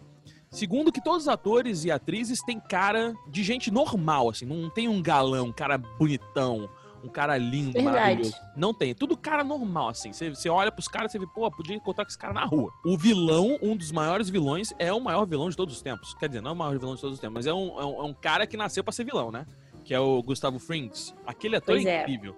Segundo 0.50 0.92
que 0.92 1.02
todos 1.02 1.23
os 1.23 1.28
atores 1.28 1.85
e 1.85 1.90
atrizes 1.90 2.40
têm 2.42 2.61
cara 2.61 3.14
de 3.28 3.42
gente 3.42 3.71
normal, 3.71 4.30
assim, 4.30 4.47
não 4.47 4.71
tem 4.71 4.88
um 4.88 5.02
galão, 5.02 5.47
um 5.47 5.52
cara 5.52 5.76
bonitão, 5.76 6.68
um 7.05 7.09
cara 7.09 7.37
lindo, 7.37 7.73
Verdade. 7.73 7.97
maravilhoso. 7.97 8.35
Não 8.57 8.75
tem, 8.75 8.95
tudo 8.95 9.17
cara 9.17 9.45
normal, 9.45 9.88
assim. 9.91 10.12
Você, 10.12 10.31
você 10.31 10.49
olha 10.49 10.73
pros 10.73 10.88
caras 10.88 11.11
e 11.11 11.12
você 11.12 11.19
vê, 11.19 11.26
pô, 11.33 11.49
podia 11.50 11.76
encontrar 11.76 12.05
com 12.05 12.09
esse 12.09 12.19
cara 12.19 12.33
na 12.33 12.45
rua. 12.45 12.73
O 12.85 12.97
vilão, 12.99 13.59
um 13.62 13.76
dos 13.76 13.93
maiores 13.93 14.29
vilões, 14.29 14.73
é 14.79 14.93
o 14.93 15.00
maior 15.00 15.25
vilão 15.26 15.49
de 15.49 15.57
todos 15.57 15.76
os 15.76 15.83
tempos. 15.83 16.15
Quer 16.15 16.29
dizer, 16.29 16.41
não 16.41 16.50
é 16.50 16.55
o 16.55 16.57
maior 16.57 16.79
vilão 16.79 16.95
de 16.95 17.00
todos 17.00 17.15
os 17.15 17.21
tempos, 17.21 17.35
mas 17.35 17.47
é 17.47 17.55
um, 17.55 17.81
é 17.81 17.85
um, 17.85 18.00
é 18.00 18.03
um 18.05 18.15
cara 18.15 18.47
que 18.47 18.57
nasceu 18.57 18.83
pra 18.83 18.93
ser 18.93 19.05
vilão, 19.05 19.31
né? 19.31 19.47
Que 19.85 19.95
é 19.95 20.00
o 20.00 20.21
Gustavo 20.23 20.59
Frings. 20.59 21.15
Aquele 21.26 21.57
ator 21.57 21.76
é 21.79 21.85
é. 21.85 22.03
incrível. 22.03 22.35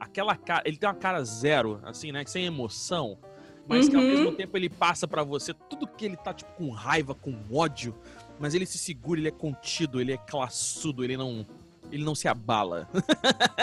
Aquela 0.00 0.34
cara, 0.36 0.62
ele 0.64 0.76
tem 0.76 0.88
uma 0.88 0.94
cara 0.94 1.22
zero, 1.24 1.80
assim, 1.84 2.12
né? 2.12 2.24
Sem 2.26 2.44
emoção. 2.46 3.18
Mas 3.68 3.88
que 3.88 3.96
ao 3.96 4.02
Uhum. 4.02 4.08
mesmo 4.08 4.32
tempo 4.32 4.56
ele 4.56 4.68
passa 4.68 5.08
pra 5.08 5.24
você 5.24 5.52
tudo 5.52 5.86
que 5.88 6.04
ele 6.04 6.16
tá, 6.16 6.32
tipo, 6.32 6.50
com 6.52 6.70
raiva, 6.70 7.14
com 7.14 7.36
ódio. 7.52 7.94
Mas 8.38 8.54
ele 8.54 8.64
se 8.64 8.78
segura, 8.78 9.18
ele 9.18 9.28
é 9.28 9.32
contido, 9.32 10.00
ele 10.00 10.12
é 10.12 10.16
classudo, 10.16 11.02
ele 11.02 11.16
não. 11.16 11.44
Ele 11.92 12.04
não 12.04 12.14
se 12.14 12.28
abala. 12.28 12.88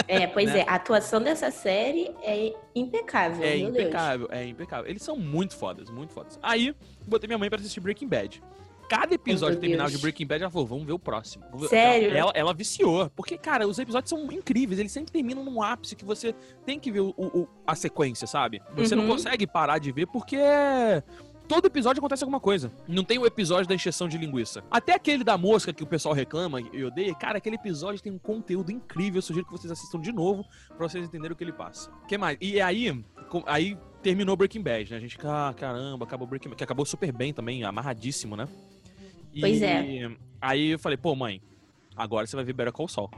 É, 0.08 0.25
pois 0.27 0.50
Né? 0.51 0.60
é. 0.62 0.70
A 0.70 0.75
atuação 0.75 1.22
dessa 1.22 1.51
série 1.51 2.12
é 2.22 2.53
impecável, 2.75 3.44
É 3.44 3.58
meu 3.58 3.72
Deus. 3.72 3.84
impecável, 3.84 4.27
é 4.32 4.46
impecável. 4.46 4.89
Eles 4.89 5.01
são 5.03 5.18
muito 5.18 5.56
fodas, 5.56 5.89
muito 5.89 6.13
fodas. 6.13 6.39
Aí, 6.42 6.75
botei 7.08 7.27
minha 7.27 7.38
mãe 7.38 7.50
pra 7.50 7.60
assistir 7.60 7.80
Breaking 7.80 8.08
Bad. 8.08 8.42
Cada 8.89 9.15
episódio 9.15 9.60
Deus. 9.60 9.92
de 9.92 9.98
Breaking 9.98 10.27
Bad, 10.27 10.44
ela 10.44 10.51
falou, 10.51 10.68
vamos 10.68 10.86
ver 10.86 10.92
o 10.92 11.00
próximo. 11.00 11.44
Sério? 11.68 12.10
Ela, 12.10 12.18
ela, 12.20 12.32
ela 12.36 12.53
viciou. 12.53 13.10
Porque, 13.15 13.38
cara, 13.38 13.65
os 13.68 13.80
episódios 13.80 14.10
são 14.10 14.32
incríveis. 14.32 14.80
Eles 14.80 14.92
sempre 14.92 15.12
terminam 15.12 15.44
num 15.44 15.63
ápice 15.63 15.96
que 15.96 16.06
você 16.06 16.36
tem 16.65 16.80
que 16.80 16.92
ver 16.92 17.00
o- 17.00 17.13
o- 17.18 17.48
a 17.65 17.74
sequência, 17.75 18.27
sabe? 18.27 18.62
Você 18.75 18.94
não 18.94 19.03
Uhum. 19.06 19.10
consegue 19.12 19.48
parar 19.48 19.80
de 19.80 19.92
ver 19.92 20.06
porque... 20.08 20.38
Todo 21.48 21.66
episódio 21.66 22.00
acontece 22.00 22.24
alguma 22.24 22.40
coisa. 22.40 22.72
Não 22.88 23.04
tem 23.04 23.20
o 23.20 23.26
episódio 23.26 23.68
da 23.68 23.76
encheção 23.76 24.08
de 24.08 24.18
linguiça. 24.18 24.64
Até 24.72 24.94
aquele 24.94 25.24
da 25.24 25.38
mosca 25.38 25.74
que 25.74 25.84
o 25.84 25.86
pessoal 25.86 26.16
reclama 26.16 26.62
e 26.62 26.84
odeia. 26.84 27.14
Cara, 27.14 27.38
aquele 27.38 27.56
episódio 27.56 28.02
tem 28.02 28.12
um 28.12 28.18
conteúdo 28.18 28.72
incrível. 28.72 29.18
Eu 29.18 29.22
sugiro 29.22 29.46
que 29.46 29.52
vocês 29.52 29.72
assistam 29.72 30.00
de 30.00 30.12
novo 30.12 30.46
pra 30.70 30.88
vocês 30.88 31.06
entenderem 31.06 31.34
o 31.34 31.36
que 31.36 31.44
ele 31.44 31.54
passa. 31.54 31.92
O 32.04 32.08
que 32.08 32.18
mais? 32.18 32.38
E 32.40 32.62
aí, 32.62 33.04
aí 33.46 33.78
terminou 34.02 34.36
Breaking 34.36 34.62
Bad, 34.62 34.92
né? 34.92 34.98
A 34.98 35.00
gente, 35.00 35.18
ah, 35.24 35.54
caramba, 35.56 36.06
acabou 36.06 36.28
Breaking 36.28 36.50
Bad, 36.50 36.58
que 36.58 36.64
acabou 36.64 36.86
super 36.86 37.12
bem 37.12 37.34
também, 37.34 37.64
amarradíssimo, 37.64 38.36
né? 38.36 38.48
E 39.34 39.42
pois 39.42 39.62
é. 39.62 40.12
Aí 40.40 40.72
eu 40.72 40.80
falei, 40.80 40.98
pô, 40.98 41.16
mãe, 41.16 41.42
agora 41.96 42.26
você 42.26 42.36
vai 42.36 42.46
ver 42.46 42.54
Better 42.54 42.74
Call 42.74 42.88
Saul. 42.88 43.10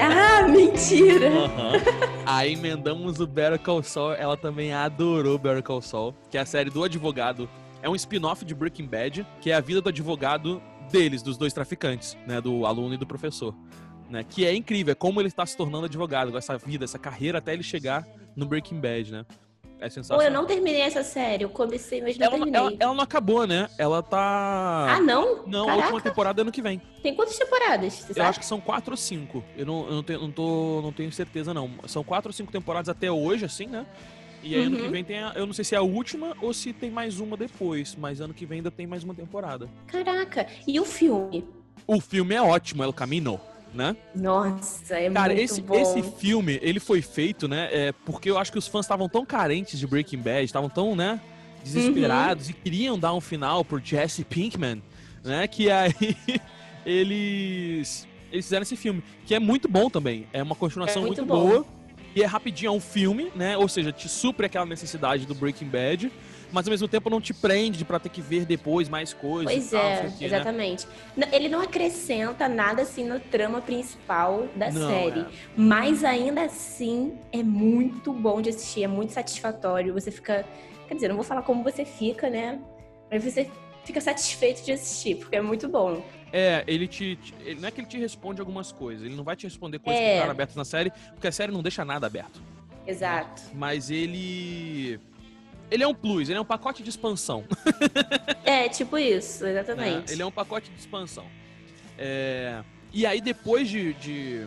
ah, 0.00 0.48
mentira! 0.48 1.30
Uhum. 1.30 2.22
Aí 2.26 2.54
emendamos 2.54 3.20
o 3.20 3.26
Better 3.26 3.58
Call 3.58 3.82
Saul, 3.82 4.12
ela 4.14 4.36
também 4.36 4.72
adorou 4.72 5.38
Better 5.38 5.62
Call 5.62 5.82
Saul, 5.82 6.14
que 6.30 6.38
é 6.38 6.40
a 6.40 6.46
série 6.46 6.70
do 6.70 6.82
advogado. 6.82 7.48
É 7.82 7.88
um 7.88 7.94
spin-off 7.94 8.44
de 8.44 8.54
Breaking 8.54 8.86
Bad, 8.86 9.26
que 9.40 9.50
é 9.50 9.54
a 9.54 9.60
vida 9.60 9.80
do 9.80 9.88
advogado 9.88 10.62
deles, 10.90 11.22
dos 11.22 11.36
dois 11.36 11.52
traficantes, 11.52 12.16
né? 12.26 12.40
Do 12.40 12.64
aluno 12.66 12.94
e 12.94 12.96
do 12.96 13.06
professor. 13.06 13.54
Né, 14.08 14.22
que 14.28 14.44
é 14.44 14.54
incrível, 14.54 14.92
é 14.92 14.94
como 14.94 15.22
ele 15.22 15.28
está 15.28 15.46
se 15.46 15.56
tornando 15.56 15.86
advogado, 15.86 16.36
essa 16.36 16.58
vida, 16.58 16.84
essa 16.84 16.98
carreira 16.98 17.38
até 17.38 17.54
ele 17.54 17.62
chegar 17.62 18.06
no 18.36 18.44
Breaking 18.44 18.78
Bad, 18.78 19.10
né? 19.10 19.24
É 19.82 19.90
sensacional. 19.90 20.20
Pô, 20.20 20.24
eu 20.24 20.32
não 20.32 20.46
terminei 20.46 20.80
essa 20.80 21.02
série. 21.02 21.42
Eu 21.42 21.50
comecei, 21.50 22.00
mas 22.00 22.16
não 22.16 22.26
ela, 22.26 22.36
terminei. 22.36 22.60
Ela, 22.60 22.72
ela, 22.78 22.94
não 22.94 23.02
acabou, 23.02 23.48
né? 23.48 23.68
Ela 23.76 24.00
tá. 24.00 24.86
Ah, 24.88 25.00
não? 25.00 25.44
Não, 25.44 25.66
Caraca. 25.66 25.72
a 25.72 25.76
última 25.86 26.00
temporada 26.00 26.40
é 26.40 26.42
ano 26.42 26.52
que 26.52 26.62
vem. 26.62 26.80
Tem 27.02 27.16
quantas 27.16 27.36
temporadas? 27.36 28.06
Eu 28.14 28.24
acho 28.24 28.38
que 28.38 28.46
são 28.46 28.60
quatro 28.60 28.92
ou 28.92 28.96
cinco. 28.96 29.42
Eu 29.56 29.66
não, 29.66 29.86
eu 29.88 29.94
não, 29.94 30.02
tenho, 30.04 30.20
não, 30.20 30.30
tô, 30.30 30.80
não 30.82 30.92
tenho 30.92 31.10
certeza, 31.10 31.52
não. 31.52 31.68
São 31.88 32.04
quatro 32.04 32.28
ou 32.28 32.32
cinco 32.32 32.52
temporadas 32.52 32.88
até 32.88 33.10
hoje, 33.10 33.44
assim, 33.44 33.66
né? 33.66 33.84
E 34.40 34.54
aí, 34.54 34.60
uhum. 34.60 34.66
ano 34.68 34.76
que 34.76 34.82
uhum. 34.82 34.90
vem 34.92 35.04
tem 35.04 35.18
a, 35.18 35.32
Eu 35.34 35.46
não 35.46 35.52
sei 35.52 35.64
se 35.64 35.74
é 35.74 35.78
a 35.78 35.82
última 35.82 36.36
ou 36.40 36.54
se 36.54 36.72
tem 36.72 36.88
mais 36.88 37.18
uma 37.18 37.36
depois, 37.36 37.96
mas 37.96 38.20
ano 38.20 38.32
que 38.32 38.46
vem 38.46 38.58
ainda 38.58 38.70
tem 38.70 38.86
mais 38.86 39.02
uma 39.02 39.14
temporada. 39.14 39.68
Caraca, 39.88 40.46
e 40.64 40.78
o 40.78 40.84
filme? 40.84 41.44
O 41.88 42.00
filme 42.00 42.36
é 42.36 42.42
ótimo, 42.42 42.84
é 42.84 42.86
o 42.86 42.92
Camino 42.92 43.40
né? 43.74 43.96
Nossa, 44.14 44.96
é 44.96 45.10
Cara, 45.10 45.34
muito 45.34 45.44
esse, 45.44 45.60
bom. 45.62 45.74
esse 45.74 46.02
filme, 46.02 46.58
ele 46.62 46.80
foi 46.80 47.02
feito, 47.02 47.48
né? 47.48 47.68
É, 47.72 47.92
porque 47.92 48.30
eu 48.30 48.38
acho 48.38 48.52
que 48.52 48.58
os 48.58 48.66
fãs 48.66 48.84
estavam 48.84 49.08
tão 49.08 49.24
carentes 49.24 49.78
de 49.78 49.86
Breaking 49.86 50.18
Bad, 50.18 50.44
estavam 50.44 50.68
tão, 50.68 50.94
né? 50.94 51.20
Desesperados 51.64 52.46
uhum. 52.46 52.50
e 52.50 52.54
queriam 52.54 52.98
dar 52.98 53.14
um 53.14 53.20
final 53.20 53.64
por 53.64 53.80
Jesse 53.82 54.24
Pinkman, 54.24 54.82
né? 55.24 55.46
Que 55.46 55.70
aí 55.70 55.94
eles 56.84 58.06
eles 58.32 58.46
fizeram 58.46 58.62
esse 58.62 58.76
filme, 58.76 59.02
que 59.26 59.34
é 59.34 59.38
muito 59.38 59.68
bom 59.68 59.90
também. 59.90 60.26
É 60.32 60.42
uma 60.42 60.54
continuação 60.54 61.02
é 61.02 61.06
muito, 61.06 61.24
muito 61.24 61.30
boa. 61.30 61.66
E 62.14 62.22
é 62.22 62.26
rapidinho, 62.26 62.68
é 62.68 62.72
um 62.72 62.80
filme, 62.80 63.30
né? 63.34 63.56
Ou 63.56 63.68
seja, 63.68 63.92
te 63.92 64.08
supre 64.08 64.46
aquela 64.46 64.66
necessidade 64.66 65.26
do 65.26 65.34
Breaking 65.34 65.68
Bad 65.68 66.12
mas 66.52 66.66
ao 66.66 66.70
mesmo 66.70 66.86
tempo 66.86 67.08
não 67.08 67.20
te 67.20 67.32
prende 67.32 67.84
para 67.84 67.98
ter 67.98 68.10
que 68.10 68.20
ver 68.20 68.44
depois 68.44 68.88
mais 68.88 69.12
coisas. 69.12 69.52
Pois 69.52 69.70
tal, 69.70 69.80
é, 69.80 69.96
que, 69.96 70.04
né? 70.04 70.26
exatamente. 70.26 70.86
Né? 71.16 71.28
Ele 71.32 71.48
não 71.48 71.60
acrescenta 71.60 72.48
nada 72.48 72.82
assim 72.82 73.04
no 73.04 73.18
trama 73.18 73.60
principal 73.60 74.46
da 74.54 74.70
não, 74.70 74.88
série, 74.88 75.20
é. 75.20 75.26
mas 75.56 76.04
ainda 76.04 76.42
assim 76.44 77.18
é 77.32 77.42
muito 77.42 78.12
bom 78.12 78.42
de 78.42 78.50
assistir, 78.50 78.84
é 78.84 78.88
muito 78.88 79.12
satisfatório. 79.12 79.94
Você 79.94 80.10
fica, 80.10 80.44
quer 80.86 80.94
dizer, 80.94 81.08
não 81.08 81.16
vou 81.16 81.24
falar 81.24 81.42
como 81.42 81.62
você 81.64 81.84
fica, 81.84 82.28
né? 82.28 82.60
Mas 83.10 83.24
você 83.24 83.50
fica 83.84 84.00
satisfeito 84.00 84.64
de 84.64 84.72
assistir, 84.72 85.16
porque 85.16 85.36
é 85.36 85.40
muito 85.40 85.68
bom. 85.68 86.04
É, 86.32 86.64
ele 86.66 86.86
te. 86.86 87.18
Ele, 87.40 87.60
não 87.60 87.68
é 87.68 87.70
que 87.70 87.80
ele 87.80 87.88
te 87.88 87.98
responde 87.98 88.40
algumas 88.40 88.72
coisas, 88.72 89.04
ele 89.04 89.14
não 89.14 89.24
vai 89.24 89.36
te 89.36 89.44
responder 89.44 89.78
coisas 89.78 90.00
é. 90.00 90.04
que 90.04 90.12
ficaram 90.14 90.30
abertas 90.30 90.56
na 90.56 90.64
série, 90.64 90.90
porque 91.12 91.28
a 91.28 91.32
série 91.32 91.52
não 91.52 91.62
deixa 91.62 91.84
nada 91.84 92.06
aberto. 92.06 92.40
Exato. 92.86 93.42
Né? 93.42 93.50
Mas 93.54 93.90
ele 93.90 94.98
ele 95.72 95.82
é 95.82 95.88
um 95.88 95.94
plus, 95.94 96.28
ele 96.28 96.38
é 96.38 96.40
um 96.40 96.44
pacote 96.44 96.82
de 96.82 96.90
expansão. 96.90 97.44
é, 98.44 98.68
tipo 98.68 98.98
isso, 98.98 99.46
exatamente. 99.46 100.10
É, 100.10 100.12
ele 100.12 100.22
é 100.22 100.26
um 100.26 100.30
pacote 100.30 100.70
de 100.70 100.78
expansão. 100.78 101.24
É, 101.96 102.62
e 102.92 103.06
aí, 103.06 103.22
depois 103.22 103.68
de, 103.68 103.94
de 103.94 104.46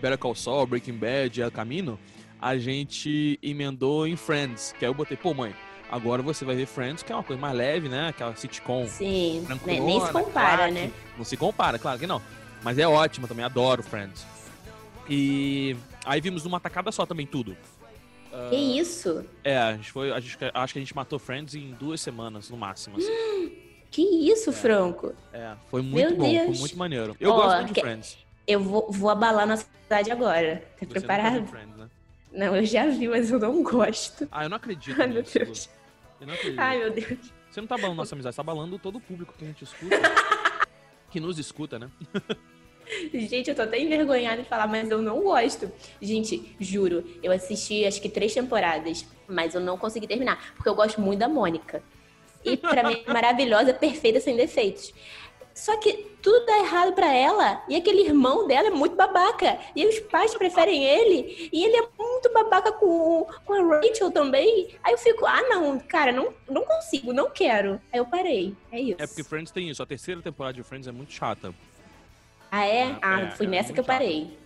Better 0.00 0.16
Call 0.16 0.34
Saul, 0.34 0.66
Breaking 0.66 0.96
Bad 0.96 1.38
e 1.38 1.42
El 1.42 1.50
Camino, 1.50 1.98
a 2.40 2.56
gente 2.56 3.38
emendou 3.42 4.06
em 4.06 4.16
Friends, 4.16 4.74
que 4.78 4.86
aí 4.86 4.90
eu 4.90 4.94
botei, 4.94 5.18
pô, 5.18 5.34
mãe, 5.34 5.54
agora 5.90 6.22
você 6.22 6.46
vai 6.46 6.56
ver 6.56 6.66
Friends, 6.66 7.02
que 7.02 7.12
é 7.12 7.14
uma 7.14 7.24
coisa 7.24 7.40
mais 7.40 7.54
leve, 7.54 7.88
né? 7.90 8.08
Aquela 8.08 8.34
sitcom. 8.34 8.86
Sim, 8.86 9.46
né? 9.46 9.58
nem 9.66 10.00
se 10.00 10.12
compara, 10.12 10.56
claro, 10.56 10.72
né? 10.72 10.90
Não 11.18 11.24
se 11.24 11.36
compara, 11.36 11.78
claro 11.78 11.98
que 11.98 12.06
não. 12.06 12.22
Mas 12.62 12.78
é 12.78 12.88
ótima 12.88 13.28
também, 13.28 13.44
adoro 13.44 13.82
Friends. 13.82 14.26
E 15.10 15.76
aí 16.06 16.20
vimos 16.22 16.42
numa 16.44 16.58
tacada 16.58 16.90
só 16.90 17.04
também 17.04 17.26
tudo. 17.26 17.54
Que 18.50 18.56
isso? 18.56 19.24
É, 19.42 19.56
a 19.56 19.72
gente 19.72 19.90
foi. 19.90 20.12
A 20.12 20.20
gente, 20.20 20.36
acho 20.54 20.72
que 20.72 20.78
a 20.78 20.82
gente 20.82 20.94
matou 20.94 21.18
Friends 21.18 21.54
em 21.54 21.72
duas 21.72 22.00
semanas, 22.00 22.50
no 22.50 22.56
máximo. 22.56 22.96
Assim. 22.96 23.08
Que 23.90 24.02
isso, 24.02 24.50
é. 24.50 24.52
Franco? 24.52 25.14
É, 25.32 25.54
foi 25.70 25.80
muito 25.80 26.10
Meu 26.10 26.16
bom, 26.18 26.30
Deus. 26.30 26.44
foi 26.44 26.58
muito 26.58 26.76
maneiro. 26.76 27.16
Eu 27.18 27.30
oh, 27.30 27.36
gosto 27.36 27.56
muito 27.56 27.72
de 27.72 27.80
Friends. 27.80 28.18
Eu 28.46 28.60
vou, 28.60 28.92
vou 28.92 29.08
abalar 29.08 29.46
nossa 29.46 29.66
cidade 29.82 30.10
agora. 30.10 30.62
Tá 30.78 30.86
Você 30.86 30.86
preparado? 30.86 31.40
Não, 31.40 31.46
Friends, 31.46 31.76
né? 31.78 31.88
não, 32.30 32.56
eu 32.56 32.66
já 32.66 32.86
vi, 32.86 33.08
mas 33.08 33.30
eu 33.30 33.38
não 33.38 33.62
gosto. 33.62 34.28
Ah, 34.30 34.44
eu 34.44 34.50
não 34.50 34.58
acredito. 34.58 35.00
Ai, 35.00 35.06
meu 35.06 35.22
Deus. 35.22 35.70
Eu 36.20 36.26
não 36.26 36.34
acredito. 36.34 36.60
Ai, 36.60 36.78
meu 36.80 36.90
Deus. 36.92 37.32
Você 37.50 37.60
não 37.62 37.66
tá 37.66 37.76
abalando 37.76 37.96
nossa 37.96 38.14
amizade, 38.14 38.34
você 38.34 38.36
tá 38.36 38.42
abalando 38.42 38.78
todo 38.78 38.96
o 38.96 39.00
público 39.00 39.34
que 39.38 39.44
a 39.44 39.48
gente 39.48 39.64
escuta. 39.64 39.96
que 41.10 41.18
nos 41.18 41.38
escuta, 41.38 41.78
né? 41.78 41.90
Gente, 43.12 43.50
eu 43.50 43.54
tô 43.54 43.62
até 43.62 43.78
envergonhada 43.78 44.42
de 44.42 44.48
falar, 44.48 44.66
mas 44.66 44.90
eu 44.90 45.00
não 45.00 45.20
gosto. 45.20 45.70
Gente, 46.00 46.56
juro, 46.58 47.04
eu 47.22 47.32
assisti 47.32 47.84
acho 47.84 48.00
que 48.00 48.08
três 48.08 48.34
temporadas, 48.34 49.06
mas 49.26 49.54
eu 49.54 49.60
não 49.60 49.76
consegui 49.76 50.06
terminar, 50.06 50.54
porque 50.54 50.68
eu 50.68 50.74
gosto 50.74 51.00
muito 51.00 51.20
da 51.20 51.28
Mônica. 51.28 51.82
E 52.44 52.56
pra 52.56 52.82
mim 52.84 53.02
é 53.06 53.12
maravilhosa, 53.12 53.74
perfeita, 53.74 54.20
sem 54.20 54.36
defeitos. 54.36 54.92
Só 55.58 55.76
que 55.76 56.06
tudo 56.22 56.46
dá 56.46 56.58
errado 56.58 56.92
para 56.92 57.12
ela. 57.12 57.60
E 57.68 57.74
aquele 57.74 58.02
irmão 58.02 58.46
dela 58.46 58.68
é 58.68 58.70
muito 58.70 58.94
babaca. 58.94 59.58
E 59.74 59.84
os 59.86 59.98
pais 59.98 60.32
preferem 60.36 60.84
ele. 60.84 61.50
E 61.52 61.64
ele 61.64 61.76
é 61.76 61.88
muito 61.98 62.32
babaca 62.32 62.70
com, 62.70 63.26
com 63.44 63.52
a 63.54 63.80
Rachel 63.80 64.12
também. 64.12 64.68
Aí 64.84 64.92
eu 64.92 64.98
fico, 64.98 65.26
ah, 65.26 65.42
não, 65.48 65.80
cara, 65.80 66.12
não, 66.12 66.32
não 66.48 66.64
consigo, 66.64 67.12
não 67.12 67.28
quero. 67.28 67.80
Aí 67.92 67.98
eu 67.98 68.06
parei. 68.06 68.54
É 68.70 68.80
isso. 68.80 69.02
É 69.02 69.06
porque 69.08 69.24
Friends 69.24 69.50
tem 69.50 69.68
isso. 69.68 69.82
A 69.82 69.86
terceira 69.86 70.22
temporada 70.22 70.54
de 70.54 70.62
Friends 70.62 70.86
é 70.86 70.92
muito 70.92 71.12
chata. 71.12 71.52
Ah, 72.50 72.66
é? 72.66 72.98
Ah, 73.02 73.20
é, 73.20 73.30
foi 73.30 73.46
é 73.46 73.48
nessa 73.48 73.72
que 73.72 73.80
eu 73.80 73.84
parei. 73.84 74.36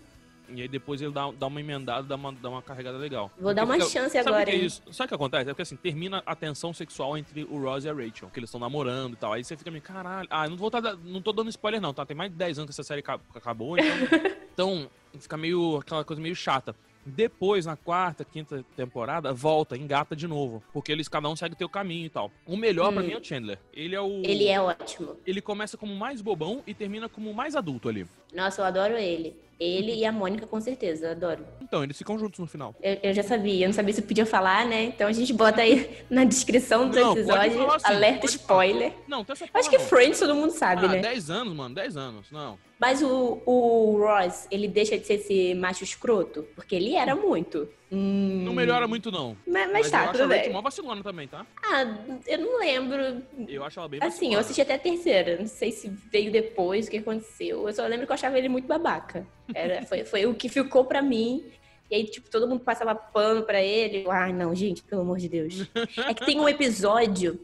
E 0.54 0.60
aí 0.60 0.68
depois 0.68 1.00
ele 1.00 1.12
dá, 1.12 1.30
dá 1.30 1.46
uma 1.46 1.60
emendada, 1.60 2.02
dá 2.02 2.14
uma, 2.14 2.32
dá 2.32 2.50
uma 2.50 2.62
carregada 2.62 2.98
legal. 2.98 3.30
Vou 3.36 3.42
porque 3.42 3.54
dar 3.54 3.64
uma 3.64 3.74
fica, 3.74 3.86
chance 3.86 4.10
sabe 4.12 4.28
agora. 4.28 4.44
Que 4.44 4.50
é 4.50 4.56
isso? 4.56 4.82
Sabe 4.92 5.06
o 5.06 5.08
que 5.08 5.14
acontece? 5.14 5.42
É 5.42 5.46
porque 5.46 5.62
assim, 5.62 5.76
termina 5.76 6.22
a 6.26 6.34
tensão 6.34 6.74
sexual 6.74 7.16
entre 7.16 7.44
o 7.44 7.58
Ross 7.62 7.84
e 7.84 7.88
a 7.88 7.92
Rachel, 7.92 8.28
que 8.30 8.38
eles 8.38 8.48
estão 8.48 8.60
namorando 8.60 9.14
e 9.14 9.16
tal. 9.16 9.32
Aí 9.32 9.42
você 9.42 9.56
fica 9.56 9.70
meio, 9.70 9.82
caralho. 9.82 10.28
Ah, 10.30 10.48
não 10.48 10.56
vou 10.56 10.70
tá, 10.70 10.80
não 11.04 11.22
tô 11.22 11.32
dando 11.32 11.48
spoiler, 11.48 11.80
não, 11.80 11.94
tá? 11.94 12.04
Tem 12.04 12.16
mais 12.16 12.30
de 12.30 12.36
10 12.36 12.58
anos 12.58 12.68
que 12.68 12.72
essa 12.72 12.86
série 12.86 13.02
acabou, 13.34 13.78
então. 13.78 13.96
então, 14.52 14.90
fica 15.18 15.36
meio. 15.36 15.78
aquela 15.78 16.04
coisa 16.04 16.20
meio 16.20 16.36
chata. 16.36 16.74
Depois, 17.04 17.66
na 17.66 17.76
quarta, 17.76 18.24
quinta 18.24 18.64
temporada, 18.76 19.32
volta, 19.32 19.76
engata 19.76 20.14
de 20.14 20.28
novo. 20.28 20.62
Porque 20.72 20.92
eles 20.92 21.08
cada 21.08 21.28
um 21.28 21.36
segue 21.36 21.54
o 21.54 21.58
teu 21.58 21.68
caminho 21.68 22.06
e 22.06 22.10
tal. 22.10 22.30
O 22.46 22.56
melhor 22.56 22.90
hum. 22.90 22.94
para 22.94 23.02
mim 23.02 23.12
é 23.12 23.18
o 23.18 23.24
Chandler. 23.24 23.58
Ele 23.72 23.94
é 23.94 24.00
o. 24.00 24.22
Ele 24.24 24.48
é 24.48 24.60
ótimo. 24.60 25.16
Ele 25.26 25.40
começa 25.40 25.76
como 25.76 25.94
mais 25.94 26.20
bobão 26.20 26.62
e 26.66 26.74
termina 26.74 27.08
como 27.08 27.34
mais 27.34 27.56
adulto 27.56 27.88
ali. 27.88 28.06
Nossa, 28.32 28.60
eu 28.60 28.64
adoro 28.64 28.96
ele. 28.96 29.36
Ele 29.60 29.94
e 29.94 30.04
a 30.04 30.10
Mônica, 30.10 30.44
com 30.44 30.60
certeza, 30.60 31.06
eu 31.06 31.10
adoro. 31.12 31.46
Então, 31.60 31.84
eles 31.84 31.96
ficam 31.96 32.18
juntos 32.18 32.40
no 32.40 32.48
final. 32.48 32.74
Eu, 32.82 32.98
eu, 33.02 33.14
já 33.14 33.22
sabia, 33.22 33.64
eu 33.64 33.68
não 33.68 33.72
sabia 33.72 33.94
se 33.94 34.02
podia 34.02 34.26
falar, 34.26 34.66
né? 34.66 34.82
Então 34.84 35.06
a 35.06 35.12
gente 35.12 35.32
bota 35.32 35.60
aí 35.60 35.98
na 36.10 36.24
descrição 36.24 36.88
do 36.88 36.98
não, 36.98 37.12
episódio, 37.12 37.70
assim, 37.70 37.86
alerta 37.86 38.26
spoiler. 38.26 38.92
Não, 39.06 39.24
essa 39.28 39.46
Acho 39.54 39.70
que 39.70 39.78
Friends 39.78 40.18
todo 40.18 40.34
mundo 40.34 40.50
sabe, 40.50 40.86
ah, 40.86 40.88
né? 40.88 40.98
10 40.98 41.30
anos, 41.30 41.54
mano, 41.54 41.74
10 41.74 41.96
anos, 41.96 42.30
não. 42.32 42.58
Mas 42.78 43.02
o, 43.02 43.40
o 43.46 43.98
Ross, 43.98 44.48
ele 44.50 44.66
deixa 44.66 44.98
de 44.98 45.06
ser 45.06 45.14
esse 45.14 45.54
macho 45.54 45.84
escroto? 45.84 46.42
Porque 46.56 46.74
ele 46.74 46.96
era 46.96 47.14
muito. 47.14 47.68
Hum... 47.92 48.42
Não 48.44 48.54
melhora 48.54 48.88
muito, 48.88 49.10
não. 49.10 49.36
Mas, 49.46 49.64
mas, 49.64 49.72
mas 49.72 49.90
tá, 49.90 50.08
tudo 50.08 50.26
bem. 50.26 50.48
uma 50.48 50.62
vacilona 50.62 51.02
também, 51.02 51.28
tá? 51.28 51.44
Ah, 51.62 51.82
eu 52.26 52.38
não 52.38 52.58
lembro. 52.58 53.22
Eu 53.46 53.62
acho 53.62 53.78
ela 53.78 53.88
bem 53.88 54.00
vacilona. 54.00 54.16
Assim, 54.16 54.34
eu 54.34 54.40
assisti 54.40 54.62
até 54.62 54.74
a 54.74 54.78
terceira. 54.78 55.36
Não 55.38 55.46
sei 55.46 55.70
se 55.70 55.88
veio 56.10 56.32
depois, 56.32 56.86
o 56.86 56.90
que 56.90 56.96
aconteceu. 56.96 57.68
Eu 57.68 57.74
só 57.74 57.86
lembro 57.86 58.06
que 58.06 58.12
eu 58.12 58.14
achava 58.14 58.38
ele 58.38 58.48
muito 58.48 58.66
babaca. 58.66 59.26
Era, 59.54 59.82
foi, 59.82 60.04
foi 60.06 60.24
o 60.24 60.34
que 60.34 60.48
ficou 60.48 60.86
pra 60.86 61.02
mim. 61.02 61.44
E 61.90 61.94
aí, 61.94 62.04
tipo, 62.04 62.30
todo 62.30 62.48
mundo 62.48 62.60
passava 62.60 62.94
pano 62.94 63.42
pra 63.42 63.62
ele. 63.62 64.06
Ai, 64.08 64.30
ah, 64.30 64.32
não, 64.32 64.54
gente, 64.54 64.82
pelo 64.82 65.02
amor 65.02 65.18
de 65.18 65.28
Deus. 65.28 65.68
É 66.08 66.14
que 66.14 66.24
tem 66.24 66.40
um 66.40 66.48
episódio 66.48 67.38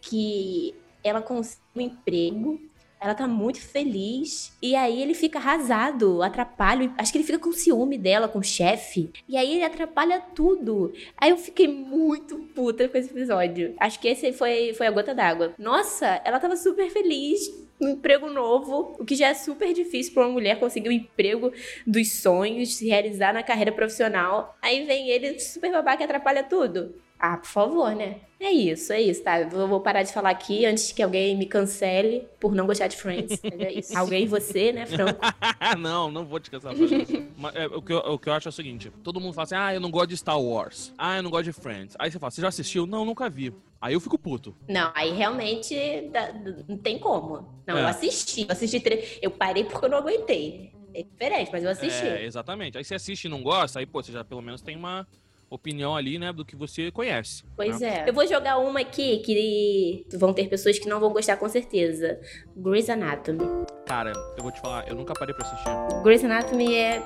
que 0.00 0.74
ela 1.04 1.20
consegue 1.20 1.60
um 1.76 1.80
emprego 1.82 2.69
ela 3.00 3.14
tá 3.14 3.26
muito 3.26 3.60
feliz. 3.60 4.52
E 4.60 4.76
aí 4.76 5.00
ele 5.00 5.14
fica 5.14 5.38
arrasado, 5.38 6.22
atrapalha. 6.22 6.92
Acho 6.98 7.10
que 7.10 7.18
ele 7.18 7.24
fica 7.24 7.38
com 7.38 7.50
ciúme 7.52 7.96
dela, 7.96 8.28
com 8.28 8.40
o 8.40 8.44
chefe. 8.44 9.10
E 9.28 9.36
aí 9.36 9.54
ele 9.54 9.64
atrapalha 9.64 10.20
tudo. 10.34 10.92
Aí 11.16 11.30
eu 11.30 11.38
fiquei 11.38 11.66
muito 11.66 12.38
puta 12.54 12.88
com 12.88 12.98
esse 12.98 13.10
episódio. 13.10 13.74
Acho 13.80 13.98
que 13.98 14.08
esse 14.08 14.32
foi, 14.32 14.74
foi 14.74 14.86
a 14.86 14.90
gota 14.90 15.14
d'água. 15.14 15.54
Nossa, 15.58 16.20
ela 16.24 16.38
tava 16.38 16.56
super 16.56 16.90
feliz 16.90 17.50
um 17.80 17.88
emprego 17.88 18.28
novo, 18.28 18.94
o 18.98 19.04
que 19.06 19.14
já 19.14 19.28
é 19.28 19.34
super 19.34 19.72
difícil 19.72 20.12
para 20.12 20.24
uma 20.24 20.32
mulher 20.32 20.60
conseguir 20.60 20.88
o 20.88 20.92
um 20.92 20.94
emprego 20.94 21.50
dos 21.86 22.12
sonhos, 22.20 22.76
se 22.76 22.86
realizar 22.86 23.32
na 23.32 23.42
carreira 23.42 23.72
profissional. 23.72 24.54
Aí 24.60 24.84
vem 24.84 25.08
ele 25.08 25.38
super 25.40 25.72
babaca 25.72 26.02
e 26.02 26.04
atrapalha 26.04 26.42
tudo. 26.42 26.94
Ah, 27.20 27.36
por 27.36 27.48
favor, 27.48 27.94
né? 27.94 28.16
É 28.40 28.50
isso, 28.50 28.90
é 28.94 29.02
isso, 29.02 29.22
tá? 29.22 29.38
Eu 29.38 29.68
vou 29.68 29.80
parar 29.82 30.02
de 30.02 30.10
falar 30.10 30.30
aqui 30.30 30.64
antes 30.64 30.90
que 30.90 31.02
alguém 31.02 31.36
me 31.36 31.44
cancele 31.44 32.26
por 32.40 32.54
não 32.54 32.66
gostar 32.66 32.86
de 32.86 32.96
Friends. 32.96 33.38
É 33.44 33.70
isso. 33.70 33.92
alguém, 33.98 34.26
você, 34.26 34.72
né, 34.72 34.86
Franco? 34.86 35.20
não, 35.78 36.10
não 36.10 36.24
vou 36.24 36.40
te 36.40 36.50
cancelar. 36.50 36.74
Mas, 37.36 37.54
é, 37.54 37.66
o, 37.66 37.82
que 37.82 37.92
eu, 37.92 37.98
o 37.98 38.18
que 38.18 38.30
eu 38.30 38.32
acho 38.32 38.48
é 38.48 38.50
o 38.50 38.52
seguinte: 38.52 38.90
todo 39.04 39.20
mundo 39.20 39.34
fala 39.34 39.42
assim, 39.42 39.54
ah, 39.54 39.74
eu 39.74 39.80
não 39.80 39.90
gosto 39.90 40.08
de 40.08 40.16
Star 40.16 40.40
Wars. 40.40 40.94
Ah, 40.96 41.18
eu 41.18 41.22
não 41.22 41.30
gosto 41.30 41.44
de 41.44 41.52
Friends. 41.52 41.94
Aí 41.98 42.10
você 42.10 42.18
fala, 42.18 42.30
você 42.30 42.40
já 42.40 42.48
assistiu? 42.48 42.86
Não, 42.86 43.04
nunca 43.04 43.28
vi. 43.28 43.52
Aí 43.78 43.92
eu 43.92 44.00
fico 44.00 44.18
puto. 44.18 44.56
Não, 44.66 44.90
aí 44.94 45.12
realmente 45.12 46.08
dá, 46.10 46.32
não 46.66 46.78
tem 46.78 46.98
como. 46.98 47.46
Não, 47.66 47.76
é. 47.76 47.82
eu 47.82 47.86
assisti. 47.88 48.46
Eu 48.48 48.52
assisti. 48.52 48.82
Eu 49.20 49.30
parei 49.30 49.64
porque 49.64 49.84
eu 49.84 49.90
não 49.90 49.98
aguentei. 49.98 50.72
É 50.94 51.02
diferente, 51.02 51.50
mas 51.52 51.62
eu 51.62 51.70
assisti. 51.70 52.06
É, 52.06 52.24
exatamente. 52.24 52.78
Aí 52.78 52.84
você 52.84 52.94
assiste 52.94 53.26
e 53.26 53.28
não 53.28 53.42
gosta, 53.42 53.78
aí, 53.78 53.86
pô, 53.86 54.02
você 54.02 54.10
já 54.10 54.24
pelo 54.24 54.40
menos 54.40 54.62
tem 54.62 54.76
uma 54.76 55.06
opinião 55.50 55.96
ali, 55.96 56.18
né, 56.18 56.32
do 56.32 56.44
que 56.44 56.54
você 56.54 56.90
conhece. 56.92 57.42
Pois 57.56 57.80
né? 57.80 58.04
é. 58.06 58.08
Eu 58.08 58.14
vou 58.14 58.26
jogar 58.26 58.58
uma 58.58 58.80
aqui 58.80 59.18
que 59.18 60.06
vão 60.16 60.32
ter 60.32 60.48
pessoas 60.48 60.78
que 60.78 60.88
não 60.88 61.00
vão 61.00 61.12
gostar 61.12 61.36
com 61.36 61.48
certeza. 61.48 62.20
Grey's 62.56 62.88
Anatomy. 62.88 63.44
Cara, 63.86 64.12
eu 64.36 64.42
vou 64.42 64.52
te 64.52 64.60
falar, 64.60 64.88
eu 64.88 64.94
nunca 64.94 65.12
parei 65.12 65.34
para 65.34 65.46
assistir. 65.46 66.02
Grey's 66.04 66.24
Anatomy 66.24 66.74
é 66.74 67.02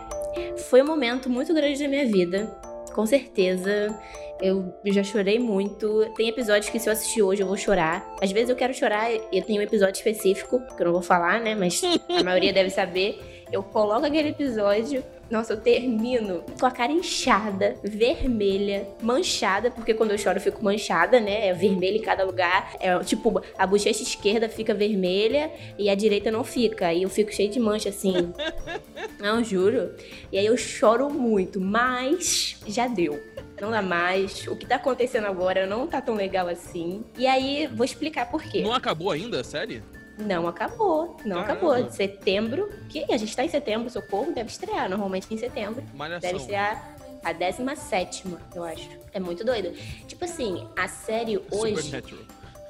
foi 0.69 0.83
um 0.83 0.87
momento 0.87 1.31
muito 1.31 1.55
grande 1.55 1.83
da 1.83 1.89
minha 1.89 2.07
vida, 2.07 2.47
com 2.93 3.07
certeza. 3.07 3.99
Eu 4.41 4.75
já 4.87 5.03
chorei 5.03 5.39
muito. 5.39 6.13
Tem 6.17 6.29
episódios 6.29 6.69
que 6.69 6.79
se 6.79 6.89
eu 6.89 6.93
assistir 6.93 7.23
hoje 7.23 7.43
eu 7.43 7.47
vou 7.47 7.57
chorar. 7.57 8.05
Às 8.21 8.31
vezes 8.31 8.51
eu 8.51 8.57
quero 8.57 8.75
chorar, 8.75 9.11
eu 9.11 9.43
tenho 9.43 9.61
um 9.61 9.65
episódio 9.65 9.95
específico, 9.95 10.61
que 10.77 10.83
eu 10.83 10.87
não 10.87 10.93
vou 10.93 11.03
falar, 11.03 11.41
né, 11.41 11.55
mas 11.55 11.81
a 12.09 12.23
maioria 12.23 12.53
deve 12.53 12.69
saber. 12.71 13.47
Eu 13.51 13.63
coloco 13.63 14.05
aquele 14.05 14.31
episódio 14.31 15.05
nossa, 15.31 15.53
eu 15.53 15.61
termino 15.61 16.45
com 16.59 16.67
a 16.67 16.71
cara 16.71 16.93
inchada, 16.93 17.77
vermelha, 17.83 18.87
manchada, 19.03 19.71
porque 19.71 19.95
quando 19.95 20.11
eu 20.11 20.19
choro 20.19 20.39
eu 20.39 20.43
fico 20.43 20.63
manchada, 20.63 21.21
né? 21.21 21.49
É 21.49 21.53
vermelho 21.53 21.97
em 21.97 22.03
cada 22.03 22.25
lugar. 22.25 22.75
É 22.81 22.99
tipo, 23.01 23.43
a 23.57 23.67
bochecha 23.67 24.03
esquerda 24.03 24.49
fica 24.49 24.75
vermelha 24.75 25.51
e 25.79 25.89
a 25.89 25.95
direita 25.95 26.31
não 26.31 26.45
fica. 26.45 26.93
E 26.93 27.03
eu 27.03 27.09
fico 27.09 27.33
cheio 27.33 27.51
de 27.51 27.59
mancha 27.59 27.89
assim. 27.89 28.33
não, 29.19 29.43
juro. 29.43 29.95
E 30.31 30.39
aí 30.39 30.47
eu 30.47 30.57
choro 30.57 31.11
muito, 31.11 31.61
mas 31.61 32.57
já 32.67 32.87
deu. 32.87 33.23
Não 33.61 33.71
dá 33.71 33.81
mais. 33.81 34.47
O 34.47 34.57
que 34.57 34.67
tá 34.67 34.77
acontecendo 34.77 35.27
agora 35.27 35.67
não 35.67 35.87
tá 35.87 36.01
tão 36.01 36.15
legal 36.15 36.49
assim. 36.49 37.05
E 37.17 37.27
aí, 37.27 37.69
vou 37.69 37.85
explicar 37.85 38.31
por 38.31 38.43
quê. 38.43 38.63
Não 38.63 38.75
acabou 38.75 39.11
ainda 39.11 39.41
a 39.41 39.45
série? 39.45 39.83
Não 40.19 40.47
acabou, 40.47 41.17
não 41.25 41.43
Caramba. 41.43 41.77
acabou. 41.77 41.91
Setembro, 41.91 42.71
que 42.89 43.13
a 43.13 43.17
gente 43.17 43.35
tá 43.35 43.45
em 43.45 43.49
setembro, 43.49 43.91
Socorro 43.91 44.33
deve 44.33 44.49
estrear, 44.49 44.89
normalmente 44.89 45.33
em 45.33 45.39
setembro. 45.39 45.83
Malhação. 45.93 46.21
Deve 46.21 46.41
estrear 46.41 46.95
a 47.25 47.33
17, 47.33 48.25
eu 48.55 48.65
acho. 48.65 48.89
É 49.13 49.19
muito 49.19 49.45
doido. 49.45 49.73
Tipo 50.07 50.25
assim, 50.25 50.69
a 50.77 50.87
série 50.87 51.41
hoje. 51.51 51.93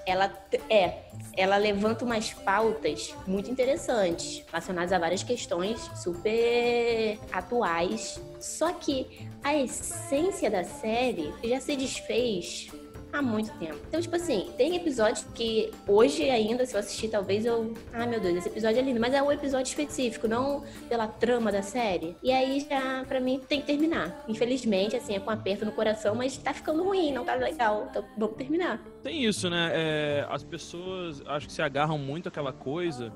Ela 0.07 0.31
é, 0.69 0.99
ela 1.35 1.57
levanta 1.57 2.05
umas 2.05 2.31
pautas 2.31 3.15
muito 3.27 3.51
interessantes, 3.51 4.45
relacionadas 4.49 4.93
a 4.93 4.99
várias 4.99 5.23
questões 5.23 5.81
super 5.97 7.19
atuais. 7.33 8.21
Só 8.39 8.71
que 8.73 9.27
a 9.43 9.57
essência 9.57 10.51
da 10.51 10.63
série 10.63 11.33
já 11.43 11.59
se 11.59 11.75
desfez 11.75 12.71
há 13.15 13.23
muito 13.23 13.53
tempo. 13.59 13.79
Então, 13.89 14.01
tipo 14.01 14.17
assim, 14.17 14.51
tem 14.57 14.75
episódios 14.75 15.25
que 15.35 15.71
hoje 15.87 16.29
ainda, 16.29 16.67
se 16.67 16.75
eu 16.75 16.81
assistir, 16.81 17.09
talvez 17.09 17.47
eu. 17.47 17.73
Ah, 17.93 18.07
meu 18.07 18.19
Deus, 18.21 18.37
esse 18.37 18.49
episódio 18.49 18.81
é 18.81 18.83
lindo. 18.83 18.99
Mas 18.99 19.15
é 19.15 19.23
um 19.23 19.31
episódio 19.31 19.69
específico, 19.69 20.27
não 20.27 20.65
pela 20.89 21.07
trama 21.07 21.53
da 21.53 21.63
série. 21.63 22.17
E 22.23 22.33
aí 22.33 22.67
já, 22.69 23.05
pra 23.07 23.21
mim, 23.21 23.41
tem 23.49 23.61
que 23.61 23.67
terminar. 23.67 24.25
Infelizmente, 24.29 24.97
assim, 24.97 25.15
é 25.15 25.21
com 25.21 25.31
aperto 25.31 25.65
no 25.65 25.73
coração, 25.73 26.15
mas 26.17 26.37
tá 26.37 26.53
ficando 26.53 26.83
ruim, 26.83 27.13
não 27.13 27.25
tá 27.25 27.35
legal. 27.35 27.87
Então 27.89 28.05
vamos 28.19 28.37
terminar. 28.37 28.83
Tem 29.03 29.25
isso, 29.25 29.49
né? 29.49 29.71
É, 29.73 30.27
as 30.29 30.43
pessoas 30.43 31.23
acho 31.27 31.47
que 31.47 31.53
se 31.53 31.63
agarram 31.63 31.97
muito 31.97 32.29
àquela 32.29 32.53
coisa 32.53 33.13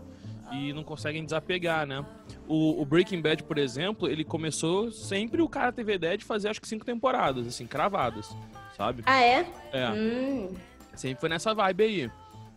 e 0.53 0.73
não 0.73 0.85
conseguem 0.85 1.25
desapegar, 1.25 1.87
né? 1.87 2.05
O, 2.47 2.81
o, 2.81 2.85
Breaking 2.87 3.21
Bad, 3.21 3.43
por 3.43 3.59
exemplo, 3.59 4.09
ele 4.09 4.25
começou 4.25 4.91
sempre 4.91 5.43
o 5.43 5.49
cara 5.49 5.71
teve 5.73 5.93
a 5.93 5.95
ideia 5.97 6.17
de 6.17 6.25
fazer 6.25 6.49
acho 6.49 6.61
que 6.61 6.69
cinco 6.69 6.87
temporadas, 6.87 7.47
assim, 7.47 7.67
cravadas 7.67 8.35
sabe? 8.79 9.03
Ah, 9.05 9.21
é? 9.21 9.47
É. 9.73 9.91
Hum. 9.91 10.55
Sempre 10.95 11.21
foi 11.21 11.29
nessa 11.29 11.53
vibe 11.53 11.83
aí. 11.83 12.11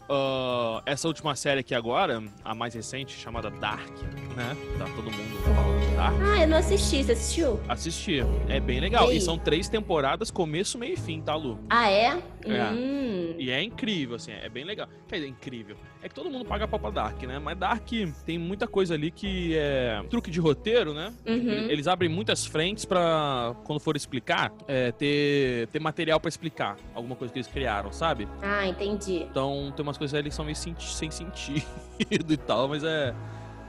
Uh, 0.10 0.82
essa 0.86 1.08
última 1.08 1.36
série 1.36 1.62
aqui 1.62 1.74
agora, 1.74 2.22
a 2.44 2.54
mais 2.54 2.74
recente, 2.74 3.18
chamada 3.18 3.50
Dark, 3.50 3.90
né? 4.36 4.58
Tá 4.78 4.86
todo 4.86 5.10
mundo 5.10 5.44
falando 5.44 5.90
de 5.90 5.96
Dark. 5.96 6.16
Ah, 6.22 6.42
eu 6.42 6.48
não 6.48 6.58
assisti. 6.58 7.04
Você 7.04 7.14
assistiu? 7.14 7.60
Assisti. 7.68 8.20
É 8.50 8.60
bem 8.60 8.80
legal. 8.80 9.12
E, 9.12 9.18
e 9.18 9.22
são 9.22 9.38
três 9.38 9.70
temporadas, 9.70 10.30
começo, 10.30 10.78
meio 10.78 10.94
e 10.94 10.98
fim, 10.98 11.22
tá, 11.22 11.36
Lu? 11.36 11.60
Ah, 11.70 11.90
é? 11.90 12.22
É. 12.46 12.64
Hum. 12.72 13.36
E 13.38 13.50
é 13.50 13.64
incrível, 13.64 14.18
assim, 14.18 14.32
é 14.32 14.50
bem 14.50 14.66
legal. 14.66 14.88
Quer 15.08 15.16
dizer, 15.16 15.30
incrível. 15.30 15.78
É 16.04 16.10
que 16.10 16.16
todo 16.16 16.30
mundo 16.30 16.46
paga 16.46 16.68
pau 16.68 16.80
pra 16.80 16.90
Dark, 16.90 17.22
né? 17.24 17.38
Mas 17.38 17.58
Dark 17.58 17.88
tem 18.26 18.38
muita 18.38 18.68
coisa 18.68 18.96
ali 18.96 19.12
que 19.12 19.56
é 19.56 20.04
truque 20.10 20.32
de 20.32 20.40
roteiro, 20.40 20.94
né? 20.94 21.14
Uhum. 21.28 21.70
Eles 21.70 21.88
abrem 21.88 22.10
muitas 22.10 22.46
frentes 22.46 22.86
pra, 22.86 23.56
quando 23.64 23.80
for 23.80 23.96
explicar, 23.96 24.52
é, 24.68 24.92
ter, 24.92 25.68
ter 25.68 25.80
material 25.80 26.20
pra 26.20 26.30
explicar 26.30 26.76
alguma 26.96 27.16
coisa 27.16 27.32
que 27.32 27.38
eles 27.38 27.48
criaram, 27.48 27.92
sabe? 27.92 28.28
Ah, 28.42 28.68
entendi. 28.68 29.28
Então 29.30 29.72
tem 29.76 29.84
umas 29.84 29.98
coisas 29.98 30.18
ali 30.18 30.30
que 30.30 30.36
são 30.36 30.44
meio 30.44 30.56
sem 30.56 31.12
sentido 31.12 31.64
e 32.34 32.38
tal, 32.38 32.68
mas 32.68 32.84
é. 32.84 33.14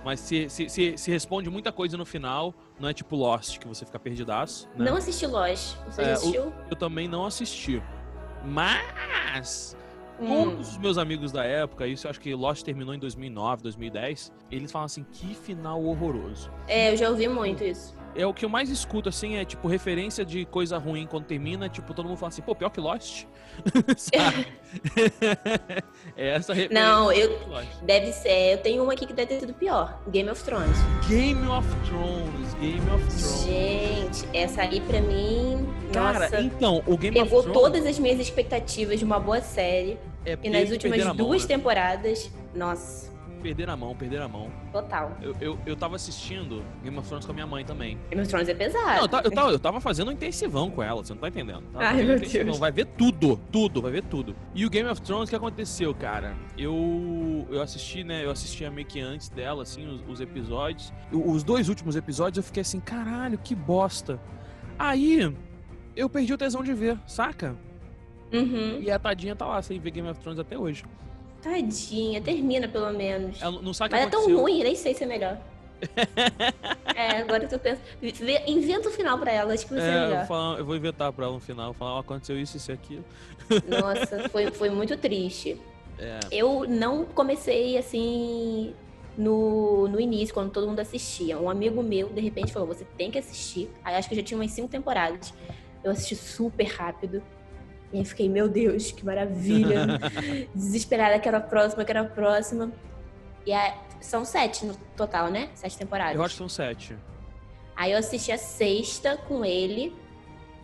Mas 0.05 0.19
se, 0.19 0.49
se, 0.49 0.69
se, 0.69 0.99
se, 0.99 1.11
responde 1.13 1.49
muita 1.49 1.71
coisa 1.71 1.97
no 1.97 2.05
final, 2.05 2.53
não 2.81 2.89
é 2.89 2.93
tipo 2.93 3.15
Lost, 3.15 3.59
que 3.59 3.69
você 3.69 3.85
fica 3.85 4.01
perdidaço. 4.01 4.69
Né? 4.77 4.91
Não 4.91 4.97
assisti 4.97 5.27
Lost. 5.27 5.77
Você 5.87 6.03
é, 6.03 6.13
assistiu? 6.13 6.47
O, 6.47 6.53
eu 6.71 6.77
também 6.77 7.07
não 7.07 7.25
assisti. 7.25 7.81
Mas. 8.45 9.77
Todos 10.27 10.71
os 10.71 10.79
meus 10.79 10.99
amigos 10.99 11.33
da 11.33 11.45
época, 11.45 11.87
isso 11.87 12.07
eu 12.07 12.11
acho 12.11 12.21
que 12.21 12.35
Lost 12.35 12.63
terminou 12.63 12.95
em 12.95 12.99
2009, 12.99 13.63
2010, 13.63 14.33
eles 14.51 14.71
falam 14.71 14.87
assim, 14.87 15.05
que 15.13 15.35
final 15.35 15.83
horroroso. 15.83 16.51
É, 16.69 16.93
eu 16.93 16.97
já 16.97 17.09
ouvi 17.09 17.29
muito 17.29 17.65
isso 17.65 17.95
é 18.15 18.27
o 18.27 18.35
que 18.35 18.45
eu 18.45 18.49
mais 18.49 18.69
escuto, 18.69 19.09
assim, 19.09 19.37
é 19.37 19.45
tipo 19.45 19.67
referência 19.69 20.25
de 20.25 20.45
coisa 20.45 20.79
ruim 20.79 21.07
quando 21.07 21.25
termina, 21.25 21.69
tipo, 21.69 21.95
todo 21.95 22.07
mundo 22.07 22.19
fala 22.19 22.29
assim, 22.29 22.43
pô, 22.43 22.55
pior 22.55 22.71
que 22.71 22.81
Lost. 22.81 23.25
Sabe? 23.97 24.47
é 26.17 26.29
essa 26.31 26.55
referência. 26.55 26.87
Não, 26.87 27.13
eu. 27.13 27.39
Deve 27.83 28.13
ser. 28.13 28.55
Eu 28.55 28.59
tenho 28.59 28.83
uma 28.83 28.95
aqui 28.95 29.07
que 29.07 29.13
deve 29.13 29.29
ter 29.29 29.41
sido 29.41 29.53
pior: 29.53 30.01
Game 30.09 30.31
of 30.31 30.43
Thrones. 30.43 30.77
Game 31.07 31.47
of 31.47 31.69
Thrones, 31.87 32.55
Game 32.55 32.81
of 32.91 33.07
Thrones. 33.07 33.45
Gente, 33.45 34.29
essa 34.33 34.63
aí 34.63 34.81
pra 34.81 35.01
mim. 35.03 35.69
Cara, 35.93 36.21
nossa, 36.21 36.41
então, 36.41 36.83
o 36.87 36.97
Game 36.97 37.15
pegou 37.15 37.41
of 37.41 37.51
Thrones. 37.51 37.53
todas 37.53 37.87
as 37.87 37.99
minhas 37.99 38.19
expectativas 38.19 38.99
de 38.99 39.05
uma 39.05 39.21
boa 39.21 39.43
série. 39.43 39.99
É 40.25 40.39
e 40.43 40.51
nas 40.51 40.71
últimas 40.71 40.99
duas 40.99 41.17
mão, 41.17 41.31
né? 41.33 41.47
temporadas, 41.47 42.31
nossa 42.55 43.13
perder 43.43 43.69
a 43.69 43.77
mão, 43.77 43.95
perder 43.95 44.23
a 44.23 44.29
mão. 44.29 44.51
Total. 44.73 45.17
Eu, 45.21 45.35
eu, 45.41 45.59
eu 45.67 45.77
tava 45.77 45.97
assistindo 45.97 46.65
Game 46.83 46.97
of 46.97 47.07
Thrones 47.09 47.27
com 47.27 47.33
a 47.33 47.35
minha 47.35 47.47
mãe 47.47 47.65
também. 47.65 47.99
Game 48.09 48.23
of 48.23 48.31
Thrones 48.31 48.49
é 48.49 48.55
pesado. 48.55 48.87
Não, 48.87 49.03
eu, 49.03 49.09
tava, 49.09 49.27
eu, 49.27 49.31
tava, 49.31 49.51
eu 49.51 49.59
tava 49.59 49.81
fazendo 49.81 50.09
um 50.09 50.13
intensivão 50.13 50.71
com 50.71 50.83
ela, 50.83 51.05
você 51.05 51.13
não 51.13 51.21
tá 51.21 51.29
entendendo. 51.29 51.65
Tava 51.73 51.85
Ai, 51.85 52.03
meu 52.05 52.19
Deus. 52.19 52.59
Vai 52.59 52.71
ver 52.71 52.87
tudo, 52.87 53.37
tudo, 53.51 53.83
vai 53.83 53.91
ver 53.91 54.05
tudo. 54.05 54.37
E 54.55 54.65
o 54.65 54.71
Game 54.71 54.89
of 54.89 55.03
Thrones, 55.03 55.29
o 55.29 55.31
que 55.31 55.37
aconteceu, 55.37 55.93
cara? 55.95 56.35
Eu 56.57 57.47
eu 57.51 57.61
assisti, 57.61 58.05
né? 58.05 58.25
Eu 58.25 58.31
assistia 58.31 58.71
meio 58.71 58.87
que 58.87 59.01
antes 59.01 59.29
dela, 59.29 59.65
assim, 59.65 59.87
os, 59.87 60.01
os 60.09 60.21
episódios. 60.21 60.93
Os 61.11 61.43
dois 61.43 61.69
últimos 61.69 61.97
episódios 61.97 62.37
eu 62.37 62.45
fiquei 62.45 62.61
assim, 62.61 62.81
caralho, 62.81 63.37
que 63.37 63.55
bosta. 63.55 64.21
Aí 64.79 65.35
eu 65.97 66.09
perdi 66.09 66.33
o 66.33 66.39
tesão 66.39 66.63
de 66.63 66.73
ver, 66.73 66.99
saca? 67.07 67.57
Uhum. 68.33 68.81
E 68.81 68.91
a 68.91 68.99
tadinha 68.99 69.37
tá 69.37 69.47
lá 69.47 69.61
sem 69.63 69.79
ver 69.79 69.91
Game 69.91 70.09
of 70.09 70.21
Thrones 70.21 70.39
até 70.39 70.59
hoje. 70.59 70.85
Tadinha, 71.43 72.21
termina 72.21 72.69
pelo 72.69 72.93
menos. 72.93 73.41
Ela 73.43 73.61
não 73.61 73.75
sabe 73.75 73.95
Mas 73.95 74.07
é 74.07 74.11
tão 74.11 74.33
ruim, 74.35 74.63
nem 74.63 74.77
sei 74.77 74.95
se 74.95 75.05
é 75.05 75.07
melhor. 75.07 75.39
é, 76.95 77.19
agora 77.19 77.49
tu 77.49 77.59
pensa. 77.59 77.81
Inventa 78.47 78.89
o 78.89 78.93
final 78.93 79.19
pra 79.19 79.33
ela, 79.33 79.53
acho 79.53 79.67
que 79.67 79.75
vai 79.75 79.83
é, 79.83 80.07
melhor. 80.07 80.21
Eu, 80.21 80.27
falo, 80.27 80.59
eu, 80.59 80.65
vou 80.65 80.77
inventar 80.77 81.13
pra 81.13 81.25
ela 81.25 81.35
no 81.35 81.41
final. 81.41 81.75
Falar, 81.75 81.97
oh, 81.97 81.99
aconteceu 81.99 82.39
isso, 82.39 82.57
isso 82.57 82.71
e 82.71 82.75
aquilo. 82.75 83.05
Nossa, 83.69 84.29
foi, 84.29 84.51
foi 84.53 84.71
muito 84.71 84.97
triste. 84.97 85.61
É. 85.99 86.21
Eu 86.31 86.65
não 86.69 87.05
comecei 87.05 87.77
assim 87.77 88.73
no, 89.17 89.89
no 89.89 90.01
início, 90.01 90.33
quando 90.33 90.51
todo 90.51 90.67
mundo 90.67 90.81
assistia. 90.81 91.39
Um 91.39 91.51
amigo 91.51 91.83
meu, 91.83 92.09
de 92.09 92.21
repente, 92.21 92.53
falou: 92.53 92.69
você 92.69 92.87
tem 92.97 93.11
que 93.11 93.19
assistir. 93.19 93.69
Aí 93.85 93.97
acho 93.97 94.09
que 94.09 94.15
já 94.15 94.23
tinha 94.23 94.39
umas 94.39 94.51
cinco 94.51 94.69
temporadas. 94.69 95.35
Eu 95.83 95.91
assisti 95.91 96.15
super 96.15 96.67
rápido. 96.67 97.23
E 97.93 97.99
aí 97.99 98.05
fiquei, 98.05 98.29
meu 98.29 98.49
Deus, 98.49 98.91
que 98.91 99.05
maravilha. 99.05 99.99
Desesperada, 100.55 101.19
quero 101.19 101.37
a 101.37 101.41
próxima, 101.41 101.85
quero 101.85 102.01
a 102.01 102.05
próxima. 102.05 102.73
E 103.45 103.53
aí, 103.53 103.75
são 104.01 104.25
sete 104.25 104.65
no 104.65 104.75
total, 104.97 105.31
né? 105.31 105.51
Sete 105.55 105.77
temporadas. 105.77 106.17
Eu 106.17 106.23
acho 106.23 106.35
que 106.35 106.39
são 106.39 106.49
sete. 106.49 106.97
Aí 107.77 107.93
eu 107.93 107.99
assisti 107.99 108.33
a 108.33 108.39
sexta 108.39 109.17
com 109.17 109.45
ele. 109.45 109.95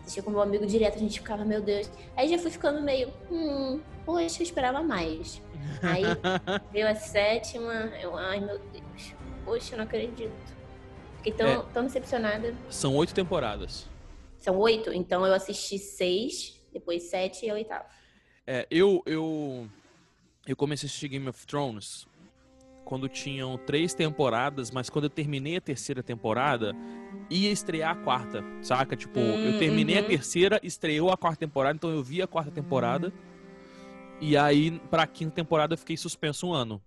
Assistia 0.01 0.23
com 0.23 0.31
meu 0.31 0.41
amigo 0.41 0.65
direto, 0.65 0.95
a 0.95 0.99
gente 0.99 1.19
ficava, 1.19 1.45
meu 1.45 1.61
Deus. 1.61 1.89
Aí 2.15 2.27
já 2.27 2.39
fui 2.39 2.49
ficando 2.49 2.81
meio, 2.81 3.13
hum, 3.29 3.79
poxa, 4.05 4.41
eu 4.41 4.43
esperava 4.43 4.81
mais. 4.81 5.41
Aí 5.83 6.03
veio 6.71 6.87
a 6.87 6.95
sétima, 6.95 7.73
eu, 8.01 8.17
ai 8.17 8.39
meu 8.39 8.57
Deus, 8.57 9.13
poxa, 9.45 9.73
eu 9.73 9.77
não 9.77 9.85
acredito. 9.85 10.31
Fiquei 11.17 11.33
tão, 11.33 11.47
é. 11.47 11.65
tão 11.73 11.83
decepcionada. 11.83 12.55
São 12.69 12.95
oito 12.95 13.13
temporadas. 13.13 13.87
São 14.37 14.57
oito? 14.57 14.91
Então 14.93 15.25
eu 15.27 15.33
assisti 15.33 15.77
seis, 15.77 16.58
depois 16.71 17.03
sete 17.03 17.45
e 17.45 17.49
a 17.49 17.53
oitava. 17.53 17.85
É, 18.45 18.67
eu, 18.71 19.03
eu, 19.05 19.69
eu 20.47 20.55
comecei 20.55 20.85
a 20.85 20.89
assistir 20.89 21.07
Game 21.07 21.27
of 21.27 21.45
Thrones 21.45 22.07
quando 22.89 23.07
tinham 23.07 23.55
três 23.55 23.93
temporadas, 23.93 24.71
mas 24.71 24.89
quando 24.89 25.03
eu 25.03 25.09
terminei 25.11 25.57
a 25.57 25.61
terceira 25.61 26.01
temporada, 26.01 26.75
ia 27.29 27.51
estrear 27.51 27.91
a 27.91 27.95
quarta, 27.95 28.43
saca? 28.63 28.95
Tipo, 28.95 29.19
hum, 29.19 29.45
eu 29.45 29.59
terminei 29.59 29.99
uhum. 29.99 30.03
a 30.03 30.07
terceira, 30.07 30.59
estreou 30.63 31.11
a 31.11 31.17
quarta 31.17 31.37
temporada, 31.37 31.75
então 31.75 31.91
eu 31.91 32.01
vi 32.01 32.19
a 32.19 32.25
quarta 32.25 32.49
temporada. 32.49 33.13
E 34.19 34.35
aí, 34.35 34.79
pra 34.89 35.05
quinta 35.05 35.35
temporada, 35.35 35.75
eu 35.75 35.77
fiquei 35.77 35.95
suspenso 35.95 36.47
um 36.47 36.53
ano. 36.53 36.81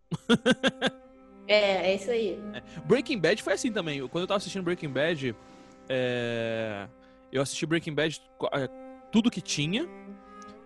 é, 1.47 1.93
é 1.93 1.95
isso 1.95 2.11
aí. 2.11 2.37
É. 2.53 2.81
Breaking 2.85 3.21
Bad 3.21 3.41
foi 3.41 3.53
assim 3.53 3.71
também. 3.71 4.07
Quando 4.09 4.23
eu 4.23 4.27
tava 4.27 4.39
assistindo 4.39 4.65
Breaking 4.65 4.91
Bad, 4.91 5.37
é... 5.89 6.89
eu 7.31 7.41
assisti 7.41 7.65
Breaking 7.65 7.95
Bad 7.95 8.21
é, 8.55 8.69
tudo 9.13 9.31
que 9.31 9.41
tinha. 9.41 9.89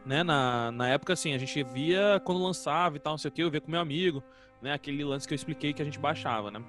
Né, 0.07 0.23
na, 0.23 0.71
na 0.71 0.89
época, 0.89 1.15
assim, 1.15 1.35
a 1.35 1.39
gente 1.39 1.65
via 1.65 2.23
quando 2.25 2.41
lançava 2.41 2.97
e 2.97 3.01
tal, 3.01 3.15
não 3.15 3.19
sei 3.19 3.29
o 3.29 3.33
que, 3.33 3.43
eu 3.43 3.51
via 3.51 3.61
com 3.61 3.69
meu 3.69 3.81
amigo 3.81 4.23
né? 4.61 4.73
Aquele 4.73 5.05
lance 5.05 5.27
que 5.27 5.35
eu 5.35 5.37
expliquei 5.37 5.73
que 5.73 5.83
a 5.83 5.85
gente 5.85 5.99
baixava, 5.99 6.51
né? 6.51 6.63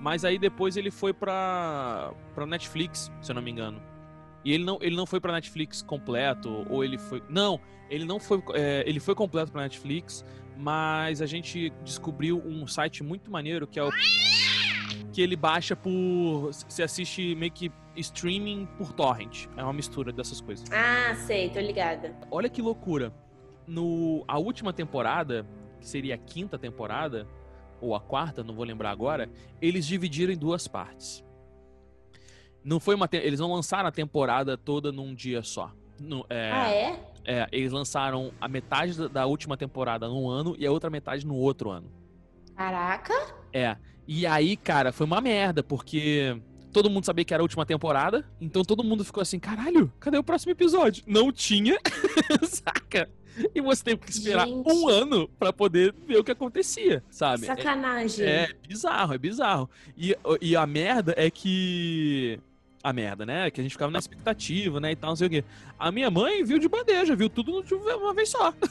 Mas 0.00 0.24
aí 0.24 0.38
depois 0.38 0.76
ele 0.76 0.90
foi 0.90 1.12
pra, 1.12 2.12
pra 2.34 2.46
Netflix, 2.46 3.10
se 3.20 3.30
eu 3.30 3.34
não 3.34 3.42
me 3.42 3.50
engano. 3.50 3.82
E 4.44 4.52
ele 4.52 4.64
não, 4.64 4.78
ele 4.80 4.94
não 4.94 5.06
foi 5.06 5.20
pra 5.20 5.32
Netflix 5.32 5.82
completo, 5.82 6.66
ou 6.70 6.84
ele 6.84 6.98
foi. 6.98 7.22
Não, 7.28 7.60
ele 7.90 8.04
não 8.04 8.20
foi. 8.20 8.42
É, 8.54 8.84
ele 8.86 9.00
foi 9.00 9.14
completo 9.14 9.50
pra 9.50 9.62
Netflix, 9.62 10.24
mas 10.56 11.20
a 11.20 11.26
gente 11.26 11.70
descobriu 11.82 12.40
um 12.44 12.66
site 12.66 13.02
muito 13.02 13.30
maneiro 13.30 13.66
que 13.66 13.78
é 13.78 13.82
o. 13.82 13.90
Que 15.12 15.20
ele 15.20 15.34
baixa 15.34 15.74
por. 15.74 16.52
Você 16.52 16.82
assiste 16.82 17.34
meio 17.34 17.50
que 17.50 17.72
streaming 18.00 18.66
por 18.78 18.92
torrent. 18.92 19.46
É 19.56 19.62
uma 19.62 19.72
mistura 19.72 20.12
dessas 20.12 20.40
coisas. 20.40 20.68
Ah, 20.72 21.14
sei, 21.26 21.50
tô 21.50 21.60
ligada. 21.60 22.16
Olha 22.30 22.48
que 22.48 22.62
loucura. 22.62 23.12
No, 23.66 24.24
a 24.26 24.38
última 24.38 24.72
temporada, 24.72 25.46
que 25.80 25.86
seria 25.86 26.14
a 26.14 26.18
quinta 26.18 26.58
temporada, 26.58 27.26
ou 27.80 27.94
a 27.94 28.00
quarta, 28.00 28.42
não 28.42 28.54
vou 28.54 28.64
lembrar 28.64 28.90
agora, 28.90 29.30
eles 29.60 29.86
dividiram 29.86 30.32
em 30.32 30.36
duas 30.36 30.66
partes. 30.66 31.24
Não 32.64 32.80
foi 32.80 32.94
uma 32.94 33.08
eles 33.12 33.40
não 33.40 33.52
lançaram 33.52 33.88
a 33.88 33.92
temporada 33.92 34.56
toda 34.56 34.90
num 34.90 35.14
dia 35.14 35.42
só. 35.42 35.72
No, 36.00 36.24
é, 36.28 36.50
ah, 36.52 36.70
é? 36.70 37.00
É, 37.24 37.46
eles 37.52 37.72
lançaram 37.72 38.32
a 38.40 38.48
metade 38.48 38.96
da, 38.96 39.08
da 39.08 39.26
última 39.26 39.56
temporada 39.56 40.08
num 40.08 40.28
ano 40.28 40.56
e 40.58 40.66
a 40.66 40.70
outra 40.70 40.90
metade 40.90 41.26
no 41.26 41.34
outro 41.34 41.70
ano. 41.70 41.90
Caraca! 42.56 43.14
É. 43.52 43.76
E 44.06 44.26
aí, 44.26 44.56
cara, 44.56 44.92
foi 44.92 45.06
uma 45.06 45.20
merda, 45.20 45.62
porque 45.62 46.40
todo 46.72 46.90
mundo 46.90 47.04
sabia 47.04 47.24
que 47.24 47.34
era 47.34 47.42
a 47.42 47.44
última 47.44 47.66
temporada, 47.66 48.24
então 48.40 48.62
todo 48.62 48.84
mundo 48.84 49.04
ficou 49.04 49.20
assim, 49.20 49.38
caralho, 49.38 49.92
cadê 49.98 50.18
o 50.18 50.24
próximo 50.24 50.52
episódio? 50.52 51.02
Não 51.06 51.32
tinha, 51.32 51.78
saca? 52.46 53.08
E 53.54 53.60
você 53.60 53.84
teve 53.84 53.98
que 53.98 54.10
esperar 54.10 54.46
Gente. 54.46 54.68
um 54.68 54.88
ano 54.88 55.28
para 55.38 55.52
poder 55.52 55.94
ver 56.06 56.18
o 56.18 56.24
que 56.24 56.32
acontecia, 56.32 57.04
sabe? 57.08 57.46
Sacanagem. 57.46 58.24
É, 58.24 58.42
é 58.44 58.52
bizarro, 58.66 59.14
é 59.14 59.18
bizarro. 59.18 59.70
E, 59.96 60.16
e 60.40 60.56
a 60.56 60.66
merda 60.66 61.14
é 61.16 61.30
que 61.30 62.40
a 62.82 62.92
merda, 62.92 63.26
né? 63.26 63.50
Que 63.50 63.60
a 63.60 63.62
gente 63.62 63.72
ficava 63.72 63.90
na 63.90 63.98
expectativa, 63.98 64.78
né? 64.80 64.92
E 64.92 64.96
tal, 64.96 65.10
não 65.10 65.16
sei 65.16 65.26
o 65.26 65.30
quê. 65.30 65.44
A 65.78 65.90
minha 65.90 66.10
mãe 66.10 66.44
viu 66.44 66.58
de 66.58 66.68
bandeja, 66.68 67.14
viu 67.16 67.28
tudo 67.28 67.64
uma 67.96 68.14
vez 68.14 68.30
só. 68.30 68.52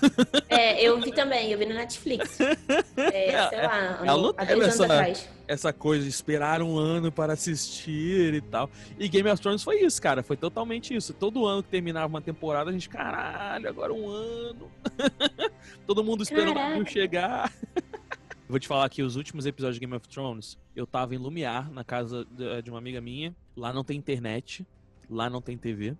É, 0.50 0.82
eu 0.82 1.00
vi 1.02 1.12
também, 1.12 1.52
eu 1.52 1.60
vi 1.60 1.65
no 1.65 1.74
Netflix. 1.74 2.39
É, 2.39 3.34
é 3.34 3.50
sei 3.50 3.62
lá, 3.62 4.00
ela 4.04 4.22
não 4.22 4.34
dois 4.34 4.67
essa, 4.67 4.86
atrás. 4.86 5.30
Essa 5.48 5.74
coisa 5.74 6.04
de 6.04 6.10
esperar 6.10 6.62
um 6.62 6.78
ano 6.78 7.12
para 7.12 7.34
assistir 7.34 8.34
e 8.34 8.41
tal. 8.41 8.70
E 8.98 9.08
Game 9.08 9.30
of 9.30 9.41
Thrones 9.41 9.62
foi 9.62 9.82
isso, 9.82 10.02
cara. 10.02 10.24
Foi 10.24 10.38
totalmente 10.38 10.96
isso. 10.96 11.13
Todo 11.13 11.46
ano 11.46 11.62
que 11.62 11.70
terminava 11.70 12.08
uma 12.08 12.22
temporada, 12.22 12.70
a 12.70 12.74
gente, 12.74 12.88
caralho, 12.88 13.67
agora 13.67 13.93
um 13.93 14.10
ano. 14.10 14.72
Todo 15.86 16.04
mundo 16.04 16.24
esperando 16.24 16.88
chegar. 16.89 17.52
Vou 18.48 18.60
te 18.60 18.67
falar 18.67 18.88
que 18.89 19.04
os 19.04 19.17
últimos 19.17 19.46
episódios 19.46 19.76
de 19.76 19.82
Game 19.82 19.96
of 19.96 20.08
Thrones, 20.08 20.58
eu 20.74 20.88
tava 20.88 21.13
em 21.13 21.17
Lumiar, 21.17 21.70
na 21.72 21.84
casa 21.84 22.26
de 22.63 22.70
uma 22.70 22.80
amiga 22.80 23.02
minha. 23.02 23.36
Lá 23.58 23.74
não 23.74 23.84
tem 23.84 23.98
internet, 23.98 24.65
lá 25.10 25.30
não 25.30 25.41
tem 25.41 25.58
TV. 25.58 25.98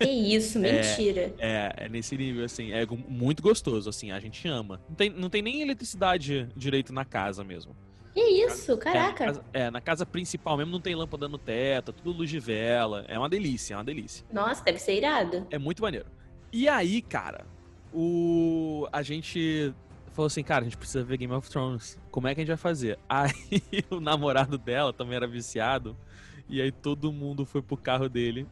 Que 0.00 0.08
isso, 0.10 0.58
mentira. 0.60 1.32
É, 1.38 1.72
é, 1.78 1.84
é, 1.84 1.88
nesse 1.88 2.16
nível, 2.16 2.44
assim, 2.44 2.72
é 2.72 2.84
muito 2.86 3.42
gostoso, 3.42 3.88
assim, 3.88 4.10
a 4.10 4.18
gente 4.18 4.46
ama. 4.48 4.80
Não 4.88 4.96
tem, 4.96 5.10
não 5.10 5.30
tem 5.30 5.40
nem 5.40 5.62
eletricidade 5.62 6.48
direito 6.56 6.92
na 6.92 7.04
casa 7.04 7.44
mesmo. 7.44 7.76
Que 8.12 8.20
isso, 8.20 8.76
caraca. 8.76 9.24
É 9.24 9.26
na, 9.26 9.32
casa, 9.32 9.44
é, 9.52 9.70
na 9.70 9.80
casa 9.80 10.06
principal 10.06 10.56
mesmo 10.56 10.72
não 10.72 10.80
tem 10.80 10.94
lâmpada 10.94 11.28
no 11.28 11.38
teto, 11.38 11.90
é 11.90 11.94
tudo 11.94 12.12
luz 12.12 12.28
de 12.28 12.40
vela. 12.40 13.04
É 13.08 13.18
uma 13.18 13.28
delícia, 13.28 13.74
é 13.74 13.76
uma 13.76 13.84
delícia. 13.84 14.26
Nossa, 14.32 14.62
deve 14.64 14.78
ser 14.78 14.96
irado. 14.96 15.46
É 15.50 15.58
muito 15.58 15.82
maneiro. 15.82 16.06
E 16.52 16.68
aí, 16.68 17.02
cara, 17.02 17.44
o 17.92 18.88
a 18.92 19.02
gente 19.02 19.74
falou 20.12 20.28
assim, 20.28 20.44
cara, 20.44 20.60
a 20.60 20.64
gente 20.64 20.76
precisa 20.76 21.02
ver 21.02 21.16
Game 21.16 21.32
of 21.32 21.50
Thrones. 21.50 21.98
Como 22.10 22.28
é 22.28 22.34
que 22.34 22.40
a 22.40 22.42
gente 22.42 22.48
vai 22.48 22.56
fazer? 22.56 22.98
Aí 23.08 23.32
o 23.90 23.98
namorado 23.98 24.56
dela 24.56 24.92
também 24.92 25.16
era 25.16 25.26
viciado. 25.26 25.96
E 26.48 26.60
aí 26.60 26.70
todo 26.70 27.12
mundo 27.12 27.46
foi 27.46 27.62
pro 27.62 27.76
carro 27.76 28.08
dele. 28.08 28.46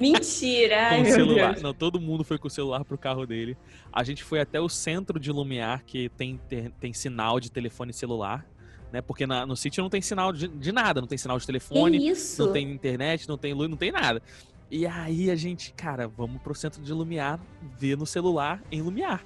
Mentira! 0.00 0.90
com 0.96 1.02
o 1.02 1.06
celular. 1.06 1.60
Não, 1.60 1.72
todo 1.72 2.00
mundo 2.00 2.22
foi 2.22 2.38
com 2.38 2.48
o 2.48 2.50
celular 2.50 2.84
pro 2.84 2.98
carro 2.98 3.26
dele. 3.26 3.56
A 3.92 4.04
gente 4.04 4.22
foi 4.22 4.40
até 4.40 4.60
o 4.60 4.68
centro 4.68 5.18
de 5.18 5.32
Lumiar, 5.32 5.82
que 5.84 6.10
tem, 6.10 6.38
tem, 6.48 6.70
tem 6.78 6.92
sinal 6.92 7.40
de 7.40 7.50
telefone 7.50 7.92
celular. 7.92 8.46
Né? 8.92 9.00
Porque 9.00 9.26
na, 9.26 9.46
no 9.46 9.56
sítio 9.56 9.82
não 9.82 9.90
tem 9.90 10.02
sinal 10.02 10.32
de, 10.32 10.46
de 10.46 10.70
nada, 10.70 11.00
não 11.00 11.08
tem 11.08 11.18
sinal 11.18 11.38
de 11.38 11.46
telefone, 11.46 12.12
não 12.38 12.52
tem 12.52 12.70
internet, 12.70 13.28
não 13.28 13.38
tem 13.38 13.52
luz, 13.54 13.68
não 13.68 13.76
tem 13.76 13.90
nada. 13.90 14.22
E 14.70 14.86
aí 14.86 15.30
a 15.30 15.36
gente, 15.36 15.72
cara, 15.72 16.06
vamos 16.06 16.40
pro 16.42 16.54
centro 16.54 16.82
de 16.82 16.92
Lumiar 16.92 17.40
ver 17.78 17.96
no 17.96 18.06
celular 18.06 18.62
em 18.70 18.82
Lumiar. 18.82 19.24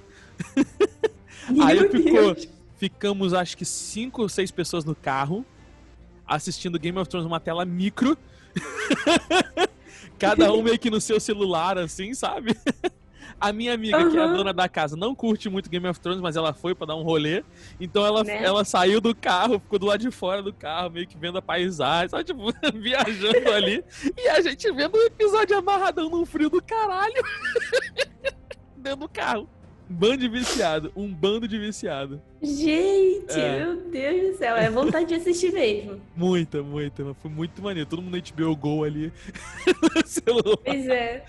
Aí 1.63 1.89
ficou, 1.89 2.35
ficamos 2.77 3.33
acho 3.33 3.57
que 3.57 3.65
cinco 3.65 4.21
ou 4.21 4.29
seis 4.29 4.51
pessoas 4.51 4.85
no 4.85 4.95
carro 4.95 5.45
assistindo 6.29 6.79
Game 6.79 6.97
of 6.97 7.09
Thrones 7.09 7.25
numa 7.25 7.39
tela 7.39 7.65
micro. 7.65 8.17
Cada 10.19 10.53
um 10.53 10.61
meio 10.61 10.77
que 10.77 10.89
no 10.89 11.01
seu 11.01 11.19
celular, 11.19 11.77
assim, 11.77 12.13
sabe? 12.13 12.55
A 13.41 13.53
minha 13.53 13.73
amiga, 13.73 13.97
uhum. 13.97 14.11
que 14.11 14.17
é 14.17 14.21
a 14.21 14.27
dona 14.27 14.53
da 14.53 14.67
casa, 14.67 14.97
não 14.97 15.15
curte 15.15 15.49
muito 15.49 15.69
Game 15.69 15.87
of 15.87 15.97
Thrones, 15.97 16.19
mas 16.19 16.35
ela 16.35 16.53
foi 16.53 16.75
para 16.75 16.87
dar 16.87 16.95
um 16.97 17.03
rolê. 17.03 17.41
Então 17.79 18.05
ela, 18.05 18.21
né? 18.21 18.43
ela 18.43 18.65
saiu 18.65 18.99
do 18.99 19.15
carro, 19.15 19.59
ficou 19.59 19.79
do 19.79 19.85
lado 19.85 20.01
de 20.01 20.11
fora 20.11 20.43
do 20.43 20.51
carro, 20.51 20.89
meio 20.89 21.07
que 21.07 21.17
vendo 21.17 21.37
a 21.37 21.41
paisagem, 21.41 22.09
só 22.09 22.21
tipo, 22.21 22.51
viajando 22.75 23.49
ali. 23.53 23.81
E 24.17 24.27
a 24.27 24.41
gente 24.41 24.69
vendo 24.73 24.95
o 24.95 25.05
episódio 25.05 25.57
amarradão 25.57 26.09
num 26.09 26.25
frio 26.25 26.49
do 26.49 26.61
caralho. 26.61 27.23
Dentro 28.75 28.99
do 28.99 29.09
carro 29.09 29.47
bando 29.89 30.17
de 30.17 30.29
viciado. 30.29 30.91
Um 30.95 31.11
bando 31.11 31.47
de 31.47 31.57
viciado. 31.57 32.21
Gente, 32.41 33.39
é. 33.39 33.59
meu 33.59 33.75
Deus 33.89 34.31
do 34.31 34.37
céu. 34.37 34.55
É 34.55 34.69
vontade 34.69 35.07
de 35.07 35.15
assistir 35.15 35.51
mesmo. 35.51 35.99
Muita, 36.15 36.61
muita. 36.61 37.13
Foi 37.15 37.31
muito 37.31 37.61
maneiro. 37.61 37.89
Todo 37.89 38.01
mundo 38.01 38.17
HBO 38.17 38.55
Go 38.55 38.83
ali. 38.83 39.11
Pois 40.65 40.87
é. 40.87 41.23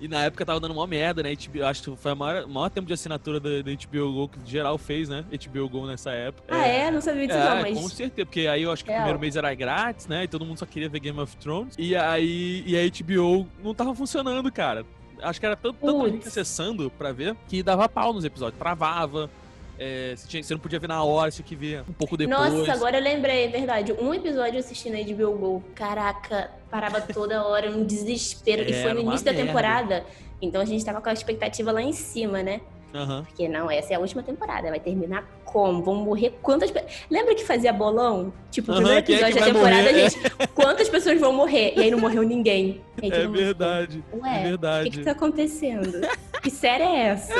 E 0.00 0.08
na 0.08 0.24
época 0.24 0.46
tava 0.46 0.58
dando 0.58 0.72
uma 0.72 0.86
merda, 0.86 1.22
né? 1.22 1.34
HBO, 1.34 1.64
acho 1.64 1.82
que 1.82 1.96
foi 1.96 2.12
o 2.12 2.16
maior, 2.16 2.46
maior 2.46 2.70
tempo 2.70 2.86
de 2.86 2.94
assinatura 2.94 3.38
da, 3.38 3.50
da, 3.60 3.70
HBO 3.70 4.12
Go 4.12 4.28
que 4.28 4.50
geral 4.50 4.78
fez, 4.78 5.10
né? 5.10 5.24
HBO 5.30 5.68
Go 5.68 5.86
nessa 5.86 6.10
época. 6.10 6.44
Ah, 6.48 6.66
é? 6.66 6.86
é? 6.86 6.90
Não 6.90 7.02
sabia 7.02 7.26
disso 7.26 7.38
é, 7.38 7.44
não, 7.44 7.60
mas... 7.60 7.78
Com 7.78 7.88
certeza, 7.88 8.26
porque 8.26 8.46
aí 8.46 8.62
eu 8.62 8.72
acho 8.72 8.82
que 8.82 8.90
o 8.90 8.94
primeiro 8.94 9.18
mês 9.18 9.36
era 9.36 9.52
grátis, 9.54 10.06
né? 10.06 10.24
E 10.24 10.28
todo 10.28 10.46
mundo 10.46 10.58
só 10.58 10.64
queria 10.64 10.88
ver 10.88 11.00
Game 11.00 11.20
of 11.20 11.36
Thrones. 11.36 11.74
E 11.78 11.94
aí 11.94 12.64
e 12.66 12.76
a 12.76 12.88
HBO 12.88 13.46
não 13.62 13.74
tava 13.74 13.94
funcionando, 13.94 14.50
cara. 14.50 14.86
Acho 15.22 15.40
que 15.40 15.46
era 15.46 15.56
tanto, 15.56 15.78
tanta 15.78 16.10
gente 16.10 16.28
acessando 16.28 16.90
pra 16.90 17.12
ver 17.12 17.36
que 17.48 17.62
dava 17.62 17.88
pau 17.88 18.12
nos 18.12 18.24
episódios, 18.24 18.58
travava. 18.58 19.30
É, 19.78 20.14
você, 20.14 20.28
tinha, 20.28 20.42
você, 20.42 20.52
não 20.52 20.60
podia 20.60 20.78
ver 20.78 20.88
na 20.88 21.02
hora, 21.02 21.30
você 21.30 21.42
tinha 21.42 21.48
que 21.48 21.56
ver 21.56 21.80
um 21.88 21.92
pouco 21.92 22.14
depois. 22.14 22.52
Nossa, 22.52 22.72
agora 22.72 22.98
eu 22.98 23.02
lembrei, 23.02 23.46
é 23.46 23.48
verdade. 23.48 23.92
Um 23.94 24.12
episódio 24.12 24.56
eu 24.56 24.60
assisti 24.60 24.90
na 24.90 24.98
HBO 24.98 25.38
Go. 25.38 25.64
Caraca, 25.74 26.50
parava 26.70 27.00
toda 27.00 27.42
hora, 27.42 27.70
um 27.70 27.84
desespero. 27.84 28.62
e 28.62 28.74
foi 28.74 28.92
no 28.92 29.00
início 29.00 29.24
da 29.24 29.32
temporada. 29.32 30.04
Então 30.42 30.60
a 30.60 30.64
gente 30.66 30.84
tava 30.84 31.00
com 31.00 31.08
a 31.08 31.12
expectativa 31.12 31.72
lá 31.72 31.80
em 31.80 31.92
cima, 31.92 32.42
né? 32.42 32.60
Uhum. 32.92 33.24
Porque 33.24 33.48
não, 33.48 33.70
essa 33.70 33.92
é 33.94 33.96
a 33.96 34.00
última 34.00 34.22
temporada. 34.22 34.68
Vai 34.68 34.80
terminar 34.80 35.26
como? 35.52 35.82
Vão 35.82 35.94
morrer 35.96 36.38
quantas 36.42 36.70
pessoas. 36.70 36.92
Lembra 37.10 37.34
que 37.34 37.44
fazia 37.44 37.72
bolão? 37.72 38.32
Tipo, 38.50 38.72
o 38.72 38.76
primeiro 38.76 38.98
uhum, 38.98 38.98
episódio 38.98 39.36
é 39.36 39.40
da 39.40 39.46
temporada, 39.46 39.82
morrer? 39.82 40.04
a 40.04 40.08
gente. 40.08 40.30
Quantas 40.54 40.88
pessoas 40.88 41.20
vão 41.20 41.32
morrer? 41.32 41.74
E 41.76 41.82
aí 41.82 41.90
não 41.90 41.98
morreu 41.98 42.22
ninguém. 42.22 42.80
é 43.02 43.26
verdade. 43.26 44.04
Ué, 44.12 44.40
é 44.40 44.42
verdade. 44.44 44.88
O 44.88 44.90
que, 44.90 44.98
que 44.98 45.04
tá 45.04 45.12
acontecendo? 45.12 46.00
que 46.42 46.50
série 46.50 46.84
é 46.84 46.98
essa? 47.08 47.34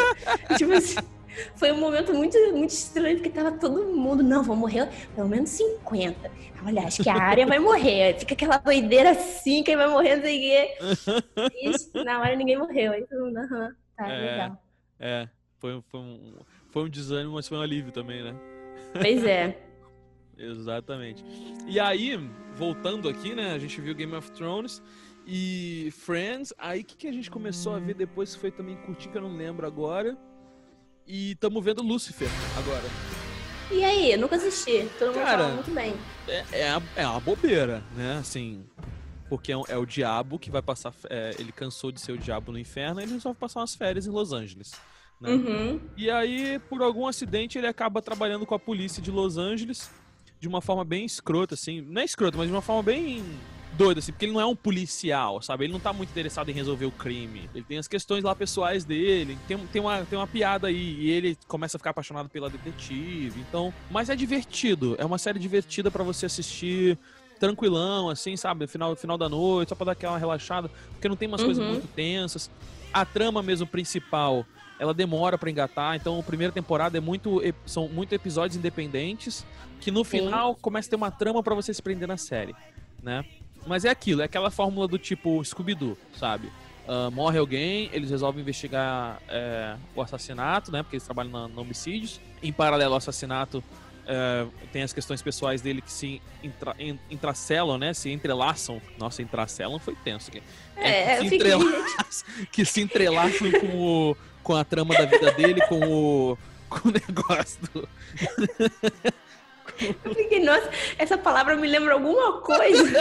tipo 0.57 0.73
assim. 0.73 0.97
Foi 1.55 1.71
um 1.73 1.79
momento 1.79 2.13
muito, 2.13 2.37
muito 2.53 2.71
estranho, 2.71 3.17
porque 3.17 3.31
tava 3.31 3.53
todo 3.53 3.87
mundo, 3.87 4.23
não, 4.23 4.43
vão 4.43 4.57
morrer 4.57 4.89
pelo 5.15 5.29
menos 5.29 5.51
50. 5.51 6.31
Olha, 6.67 6.83
acho 6.83 7.03
que 7.03 7.09
a 7.09 7.17
área 7.17 7.47
vai 7.47 7.59
morrer. 7.59 8.19
Fica 8.19 8.35
aquela 8.35 8.59
doideira 8.59 9.13
assim, 9.13 9.63
quem 9.63 9.77
vai 9.77 9.89
morrer, 9.89 10.17
não 10.17 10.23
sei 10.25 10.37
o 10.37 10.41
quê. 10.41 10.79
E 11.95 12.05
na 12.05 12.21
hora 12.21 12.37
ninguém 12.37 12.59
morreu. 12.59 12.93
Aí 12.93 13.07
todo 13.07 13.25
mundo, 13.25 13.39
aham, 13.39 13.75
tá, 13.97 14.09
é, 14.09 14.21
legal. 14.21 14.63
É, 14.99 15.29
foi, 15.59 15.83
foi, 15.89 16.01
um, 16.01 16.35
foi 16.71 16.85
um 16.85 16.89
desânimo, 16.89 17.35
mas 17.35 17.49
foi 17.49 17.59
um 17.59 17.63
alívio 17.63 17.93
também, 17.93 18.23
né? 18.23 18.35
Pois 18.93 19.25
é. 19.25 19.59
Exatamente. 20.39 21.23
E 21.67 21.79
aí, 21.79 22.19
voltando 22.55 23.09
aqui, 23.09 23.35
né? 23.35 23.53
A 23.53 23.59
gente 23.59 23.81
viu 23.81 23.95
Game 23.95 24.15
of 24.15 24.31
Thrones 24.33 24.83
e 25.27 25.93
Friends. 25.93 26.55
Aí 26.57 26.81
o 26.81 26.85
que, 26.85 26.97
que 26.97 27.07
a 27.07 27.13
gente 27.13 27.31
começou 27.31 27.75
a 27.75 27.79
ver 27.79 27.95
depois 27.95 28.35
que 28.35 28.41
foi 28.41 28.51
também 28.51 28.77
curtir, 28.77 29.09
que 29.09 29.19
eu 29.19 29.23
não 29.23 29.37
lembro 29.37 29.67
agora. 29.67 30.17
E 31.07 31.33
estamos 31.33 31.63
vendo 31.63 31.83
Lucifer 31.83 32.29
agora. 32.57 32.85
E 33.71 33.85
aí, 33.85 34.13
eu 34.13 34.19
nunca 34.19 34.37
assisti. 34.37 34.89
Todo 34.99 35.09
mundo 35.09 35.23
Cara, 35.23 35.43
fala 35.43 35.55
muito 35.55 35.71
bem. 35.71 35.95
É, 36.27 36.45
é, 36.53 36.71
a, 36.71 36.83
é 36.97 37.07
uma 37.07 37.21
bobeira, 37.21 37.85
né? 37.95 38.19
Assim, 38.19 38.65
porque 39.29 39.53
é, 39.53 39.57
é 39.69 39.77
o 39.77 39.87
diabo 39.87 40.39
que 40.39 40.51
vai 40.51 40.63
passar. 40.63 40.93
É, 41.09 41.35
ele 41.39 41.53
cansou 41.53 41.93
de 41.93 42.01
ser 42.01 42.13
o 42.13 42.19
diabo 42.19 42.51
no 42.51 42.59
inferno 42.59 43.01
e 43.01 43.05
ele 43.05 43.13
resolve 43.13 43.39
passar 43.39 43.61
umas 43.61 43.75
férias 43.75 44.07
em 44.07 44.11
Los 44.11 44.33
Angeles. 44.33 44.73
Né? 45.21 45.31
Uhum. 45.31 45.81
E 45.97 46.11
aí, 46.11 46.59
por 46.69 46.83
algum 46.83 47.07
acidente, 47.07 47.59
ele 47.59 47.67
acaba 47.67 48.01
trabalhando 48.01 48.47
com 48.47 48.55
a 48.55 48.59
polícia 48.59 49.03
de 49.03 49.11
Los 49.11 49.37
Angeles 49.37 49.91
de 50.41 50.49
uma 50.49 50.61
forma 50.61 50.85
bem 50.85 51.05
escrota, 51.05 51.55
assim. 51.55 51.83
Não 51.83 52.01
é 52.01 52.05
escrota, 52.05 52.39
mas 52.39 52.47
de 52.47 52.53
uma 52.53 52.63
forma 52.63 52.83
bem 52.83 53.23
doida, 53.77 54.01
assim, 54.01 54.13
porque 54.13 54.25
ele 54.25 54.33
não 54.33 54.41
é 54.41 54.47
um 54.47 54.57
policial, 54.57 55.41
sabe? 55.43 55.65
Ele 55.65 55.73
não 55.73 55.81
tá 55.81 55.93
muito 55.93 56.11
interessado 56.11 56.49
em 56.49 56.53
resolver 56.53 56.87
o 56.87 56.91
crime. 56.91 57.49
Ele 57.55 57.65
tem 57.65 57.79
as 57.79 57.87
questões 57.87 58.25
lá 58.25 58.35
pessoais 58.35 58.85
dele, 58.85 59.39
tem, 59.47 59.59
tem, 59.59 59.81
uma, 59.81 60.05
tem 60.05 60.19
uma 60.19 60.27
piada 60.27 60.67
aí, 60.67 60.97
e 60.99 61.11
ele 61.11 61.37
começa 61.47 61.77
a 61.77 61.79
ficar 61.79 61.91
apaixonado 61.91 62.29
pela 62.29 62.51
detetive. 62.51 63.41
Então, 63.41 63.73
mas 63.91 64.09
é 64.09 64.17
divertido, 64.17 64.97
é 64.99 65.05
uma 65.05 65.19
série 65.19 65.39
divertida 65.39 65.91
para 65.91 66.03
você 66.03 66.27
assistir 66.27 66.99
tranquilão, 67.39 68.11
assim, 68.11 68.37
sabe? 68.37 68.67
Final, 68.67 68.95
final 68.97 69.17
da 69.17 69.29
noite, 69.29 69.71
só 69.71 69.75
pra 69.75 69.87
dar 69.87 69.93
aquela 69.93 70.19
relaxada, 70.19 70.71
porque 70.93 71.09
não 71.09 71.17
tem 71.17 71.29
umas 71.29 71.41
uhum. 71.41 71.47
coisas 71.47 71.67
muito 71.67 71.89
tensas. 71.89 72.51
A 72.93 73.05
trama 73.05 73.43
mesmo 73.43 73.67
principal, 73.67 74.45
ela 74.81 74.95
demora 74.95 75.37
para 75.37 75.51
engatar, 75.51 75.95
então 75.95 76.19
a 76.19 76.23
primeira 76.23 76.51
temporada 76.51 76.97
é 76.97 77.01
muito, 77.03 77.43
são 77.67 77.87
muito 77.87 78.15
episódios 78.15 78.57
independentes, 78.57 79.45
que 79.79 79.91
no 79.91 80.03
final 80.03 80.55
Sim. 80.55 80.61
começa 80.63 80.89
a 80.89 80.91
ter 80.91 80.97
uma 80.97 81.11
trama 81.11 81.43
para 81.43 81.55
você 81.55 81.75
se 81.75 81.83
prender 81.83 82.09
na 82.09 82.17
série, 82.17 82.57
né? 83.03 83.23
Mas 83.67 83.85
é 83.85 83.91
aquilo, 83.91 84.23
é 84.23 84.25
aquela 84.25 84.51
fórmula 84.51 84.89
do 84.89 84.99
tipo 84.99 85.45
Scooby-Doo, 85.45 85.99
sabe? 86.19 86.51
Uh, 86.89 87.11
morre 87.13 87.39
alguém, 87.39 87.91
eles 87.93 88.09
resolvem 88.09 88.41
investigar 88.41 89.21
é, 89.29 89.77
o 89.95 90.01
assassinato, 90.01 90.73
né? 90.73 90.83
Porque 90.83 90.97
eles 90.97 91.05
trabalham 91.05 91.31
na, 91.31 91.47
no 91.47 91.61
homicídios. 91.61 92.19
Em 92.43 92.51
paralelo 92.51 92.95
ao 92.95 92.99
assassinato, 92.99 93.63
é, 94.07 94.47
tem 94.73 94.83
as 94.83 94.93
questões 94.93 95.23
pessoais 95.23 95.61
dele 95.61 95.81
que 95.81 95.93
se 95.93 96.21
intra, 96.43 96.75
intracelam, 97.09 97.79
né? 97.79 97.95
Se 97.95 98.11
entrelaçam. 98.11 98.81
Nossa, 98.99 99.23
intracelam 99.23 99.79
foi 99.79 99.95
tenso. 100.03 100.31
Aqui. 100.31 100.43
É, 100.77 101.13
é 101.13 101.19
que, 101.19 101.29
se 101.29 101.35
entrelaçam, 101.37 102.29
que 102.51 102.65
se 102.65 102.81
entrelaçam 102.81 103.51
com, 103.53 103.77
o, 103.77 104.17
com 104.51 104.57
a 104.57 104.65
trama 104.65 104.93
da 104.97 105.05
vida 105.05 105.31
dele, 105.31 105.61
com 105.69 105.79
o, 105.79 106.39
com 106.69 106.89
o 106.89 106.93
negócio 106.93 107.61
do... 107.73 107.89
Eu 110.05 110.15
fiquei, 110.15 110.43
nossa, 110.45 110.69
essa 110.99 111.17
palavra 111.17 111.55
me 111.55 111.69
lembra 111.69 111.95
alguma 111.95 112.41
coisa. 112.41 113.01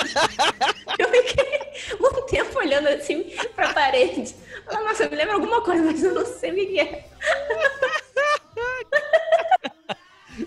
Eu 0.98 1.10
fiquei 1.10 1.98
um 2.00 2.26
tempo 2.28 2.60
olhando 2.60 2.88
assim 2.88 3.36
pra 3.56 3.74
parede. 3.74 4.36
Nossa, 4.72 5.10
me 5.10 5.16
lembra 5.16 5.34
alguma 5.34 5.62
coisa, 5.62 5.84
mas 5.84 6.04
eu 6.04 6.14
não 6.14 6.26
sei 6.26 6.52
o 6.52 6.56
que 6.56 6.80
é. 6.80 7.06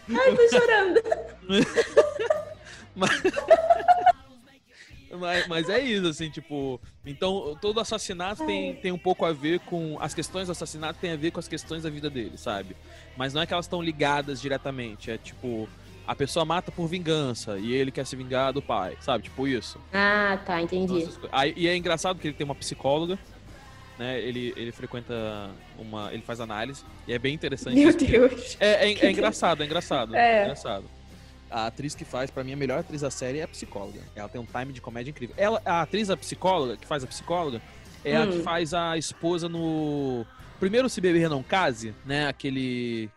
Ai, 0.09 0.37
tô 0.37 0.49
chorando. 0.49 1.03
Mas... 2.95 3.11
Mas, 5.19 5.47
mas, 5.47 5.69
é 5.69 5.81
isso, 5.81 6.07
assim, 6.07 6.31
tipo. 6.31 6.81
Então, 7.05 7.57
todo 7.61 7.81
assassinato 7.81 8.47
tem, 8.47 8.75
tem 8.77 8.93
um 8.93 8.99
pouco 8.99 9.25
a 9.25 9.33
ver 9.33 9.61
com. 9.61 9.99
As 10.01 10.15
questões 10.15 10.47
do 10.49 10.53
assassinato 10.53 10.99
tem 10.99 11.13
a 11.13 11.17
ver 11.17 11.31
com 11.31 11.39
as 11.39 11.49
questões 11.49 11.83
da 11.83 11.91
vida 11.91 12.09
dele, 12.09 12.39
sabe? 12.39 12.77
Mas 13.17 13.35
não 13.35 13.43
é 13.43 13.47
que 13.47 13.53
elas 13.53 13.67
estão 13.67 13.83
ligadas 13.83 14.41
diretamente. 14.41 15.11
É 15.11 15.19
tipo, 15.19 15.69
a 16.07 16.15
pessoa 16.15 16.45
mata 16.45 16.73
por 16.73 16.87
vingança 16.87 17.59
e 17.59 17.73
ele 17.73 17.91
quer 17.91 18.07
se 18.07 18.17
vingar 18.17 18.53
do 18.53 18.63
pai, 18.63 18.97
sabe? 19.01 19.25
Tipo 19.25 19.47
isso. 19.47 19.79
Ah, 19.93 20.39
tá, 20.45 20.61
entendi. 20.61 21.09
Aí, 21.31 21.53
e 21.57 21.69
é 21.69 21.77
engraçado 21.77 22.19
que 22.19 22.29
ele 22.29 22.35
tem 22.35 22.45
uma 22.45 22.55
psicóloga, 22.55 23.19
né? 23.99 24.19
Ele, 24.21 24.53
ele 24.57 24.73
frequenta 24.73 25.51
uma. 25.79 26.13
Ele 26.13 26.23
faz 26.23 26.41
análise 26.41 26.85
e 27.07 27.13
é 27.13 27.19
bem 27.19 27.35
interessante. 27.35 27.77
Meu 27.77 27.95
Deus. 27.95 28.57
É, 28.59 28.89
é, 28.91 29.07
é 29.07 29.11
engraçado, 29.13 29.63
é 29.63 29.67
engraçado. 29.67 30.17
É. 30.17 30.39
é 30.39 30.43
engraçado. 30.45 30.85
A 31.53 31.67
atriz 31.67 31.95
que 31.95 32.05
faz, 32.05 32.31
para 32.31 32.43
mim, 32.43 32.55
a 32.55 32.57
melhor 32.57 32.79
atriz 32.79 33.03
da 33.03 33.11
série 33.11 33.39
é 33.39 33.43
a 33.43 33.49
psicóloga. 33.49 34.01
Ela 34.17 34.29
tem 34.29 34.41
um 34.41 34.47
time 34.47 34.73
de 34.73 34.81
comédia 34.81 35.11
incrível. 35.11 35.35
Ela, 35.39 35.61
a 35.65 35.83
atriz, 35.83 36.09
a 36.09 36.17
psicóloga, 36.17 36.79
que 36.79 36.87
faz 36.87 37.05
a 37.05 37.07
psicóloga, 37.07 37.61
é 38.03 38.19
hum. 38.19 38.23
a 38.23 38.27
que 38.27 38.39
hum. 38.39 38.43
faz 38.43 38.73
a 38.73 38.97
esposa 38.97 39.49
no. 39.49 40.25
Primeiro 40.59 40.89
Se 40.89 41.01
Beber 41.01 41.29
Não 41.29 41.43
Case, 41.43 41.95
né? 42.07 42.27
Aquele. 42.27 43.11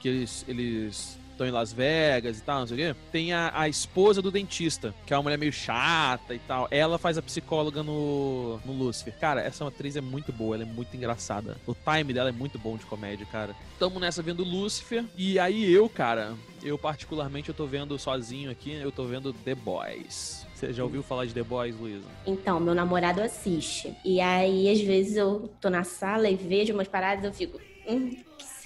Que 0.00 0.08
eles, 0.08 0.44
eles 0.46 1.18
estão 1.38 1.46
em 1.46 1.50
Las 1.52 1.72
Vegas 1.72 2.38
e 2.38 2.42
tal, 2.42 2.60
não 2.60 2.66
sei 2.66 2.74
o 2.76 2.94
quê. 2.94 3.00
Tem 3.12 3.32
a, 3.32 3.52
a, 3.54 3.68
esposa 3.68 4.20
do 4.20 4.30
dentista, 4.30 4.92
que 5.06 5.14
é 5.14 5.16
uma 5.16 5.22
mulher 5.22 5.38
meio 5.38 5.52
chata 5.52 6.34
e 6.34 6.38
tal. 6.40 6.66
Ela 6.70 6.98
faz 6.98 7.16
a 7.16 7.22
psicóloga 7.22 7.82
no, 7.82 8.58
no 8.64 8.72
Lucifer. 8.72 9.14
Cara, 9.18 9.40
essa 9.40 9.66
atriz 9.66 9.96
é 9.96 10.00
muito 10.00 10.32
boa, 10.32 10.56
ela 10.56 10.64
é 10.64 10.66
muito 10.66 10.96
engraçada. 10.96 11.56
O 11.66 11.74
time 11.74 12.12
dela 12.12 12.28
é 12.28 12.32
muito 12.32 12.58
bom 12.58 12.76
de 12.76 12.84
comédia, 12.84 13.24
cara. 13.26 13.54
Tamo 13.78 14.00
nessa 14.00 14.22
vendo 14.22 14.42
Lucifer. 14.42 15.04
E 15.16 15.38
aí 15.38 15.72
eu, 15.72 15.88
cara, 15.88 16.34
eu 16.62 16.76
particularmente 16.76 17.48
eu 17.48 17.54
tô 17.54 17.66
vendo 17.66 17.96
sozinho 17.98 18.50
aqui, 18.50 18.72
eu 18.72 18.90
tô 18.90 19.04
vendo 19.04 19.32
The 19.32 19.54
Boys. 19.54 20.46
Você 20.54 20.72
já 20.72 20.82
ouviu 20.82 21.04
falar 21.04 21.24
de 21.24 21.32
The 21.32 21.44
Boys, 21.44 21.76
Luísa? 21.78 22.06
Então, 22.26 22.58
meu 22.58 22.74
namorado 22.74 23.22
assiste. 23.22 23.94
E 24.04 24.20
aí, 24.20 24.68
às 24.68 24.80
vezes, 24.80 25.16
eu 25.16 25.48
tô 25.60 25.70
na 25.70 25.84
sala 25.84 26.28
e 26.28 26.34
vejo 26.34 26.74
umas 26.74 26.88
paradas 26.88 27.24
eu 27.24 27.32
fico. 27.32 27.60
Hum, 27.86 28.10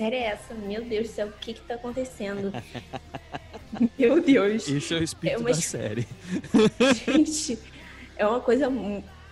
série 0.03 0.17
é 0.17 0.25
essa? 0.25 0.55
Meu 0.55 0.85
Deus 0.85 1.09
do 1.09 1.15
céu, 1.15 1.29
o 1.29 1.33
que 1.33 1.55
que 1.55 1.61
tá 1.61 1.75
acontecendo? 1.75 2.53
Meu 3.97 4.21
Deus. 4.21 4.67
Isso 4.67 4.95
é 4.95 4.99
o 4.99 5.03
espírito 5.03 5.37
é 5.37 5.38
uma... 5.38 5.49
da 5.51 5.55
série. 5.55 6.09
Gente, 7.07 7.59
é 8.17 8.27
uma 8.27 8.41
coisa 8.41 8.67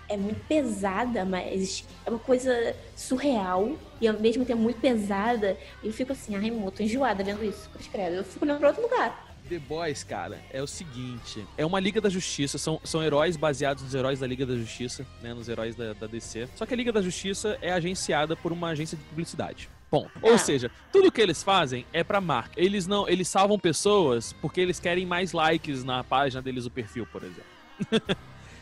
é 0.08 0.16
muito 0.16 0.40
pesada, 0.46 1.24
mas 1.24 1.84
é 2.06 2.10
uma 2.10 2.18
coisa 2.20 2.74
surreal 2.96 3.76
e 4.00 4.06
ao 4.06 4.18
mesmo 4.18 4.44
tempo 4.44 4.60
muito 4.60 4.80
pesada. 4.80 5.58
E 5.82 5.88
eu 5.88 5.92
fico 5.92 6.12
assim, 6.12 6.36
ai, 6.36 6.50
eu 6.50 6.70
tô 6.70 6.84
enjoada 6.84 7.24
vendo 7.24 7.44
isso. 7.44 7.68
Credo, 7.90 8.16
eu 8.16 8.24
fico 8.24 8.44
olhando 8.44 8.58
pra 8.58 8.68
outro 8.68 8.82
lugar. 8.82 9.28
The 9.48 9.58
Boys, 9.58 10.04
cara, 10.04 10.38
é 10.52 10.62
o 10.62 10.66
seguinte: 10.68 11.44
é 11.58 11.66
uma 11.66 11.80
Liga 11.80 12.00
da 12.00 12.08
Justiça, 12.08 12.58
são, 12.58 12.80
são 12.84 13.02
heróis 13.02 13.36
baseados 13.36 13.82
nos 13.82 13.94
heróis 13.94 14.20
da 14.20 14.26
Liga 14.26 14.46
da 14.46 14.54
Justiça, 14.54 15.04
né? 15.20 15.34
Nos 15.34 15.48
heróis 15.48 15.74
da, 15.74 15.92
da 15.94 16.06
DC. 16.06 16.48
Só 16.54 16.64
que 16.64 16.74
a 16.74 16.76
Liga 16.76 16.92
da 16.92 17.02
Justiça 17.02 17.58
é 17.60 17.72
agenciada 17.72 18.36
por 18.36 18.52
uma 18.52 18.68
agência 18.68 18.96
de 18.96 19.02
publicidade. 19.02 19.68
Bom, 19.90 20.08
Ou 20.22 20.34
ah. 20.34 20.38
seja, 20.38 20.70
tudo 20.92 21.10
que 21.10 21.20
eles 21.20 21.42
fazem 21.42 21.84
é 21.92 22.04
pra 22.04 22.20
marca. 22.20 22.52
Eles 22.56 22.86
não, 22.86 23.08
eles 23.08 23.26
salvam 23.26 23.58
pessoas 23.58 24.32
porque 24.34 24.60
eles 24.60 24.78
querem 24.78 25.04
mais 25.04 25.32
likes 25.32 25.82
na 25.82 26.04
página 26.04 26.40
deles 26.40 26.64
do 26.64 26.70
perfil, 26.70 27.06
por 27.06 27.22
exemplo. 27.24 27.44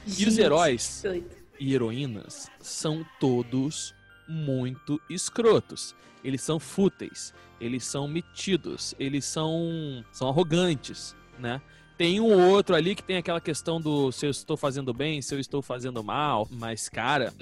e 0.06 0.24
os 0.26 0.38
heróis 0.38 1.02
e 1.60 1.74
heroínas 1.74 2.50
são 2.60 3.04
todos 3.20 3.94
muito 4.26 5.00
escrotos. 5.10 5.94
Eles 6.24 6.40
são 6.40 6.58
fúteis, 6.58 7.34
eles 7.60 7.84
são 7.84 8.08
metidos, 8.08 8.94
eles 8.98 9.24
são 9.24 10.04
são 10.10 10.28
arrogantes, 10.28 11.14
né? 11.38 11.60
Tem 11.96 12.20
um 12.20 12.48
outro 12.50 12.76
ali 12.76 12.94
que 12.94 13.02
tem 13.02 13.16
aquela 13.16 13.40
questão 13.40 13.80
do 13.80 14.12
se 14.12 14.24
eu 14.24 14.30
estou 14.30 14.56
fazendo 14.56 14.94
bem, 14.94 15.20
se 15.20 15.34
eu 15.34 15.40
estou 15.40 15.60
fazendo 15.60 16.02
mal, 16.02 16.48
mas 16.50 16.88
cara, 16.88 17.34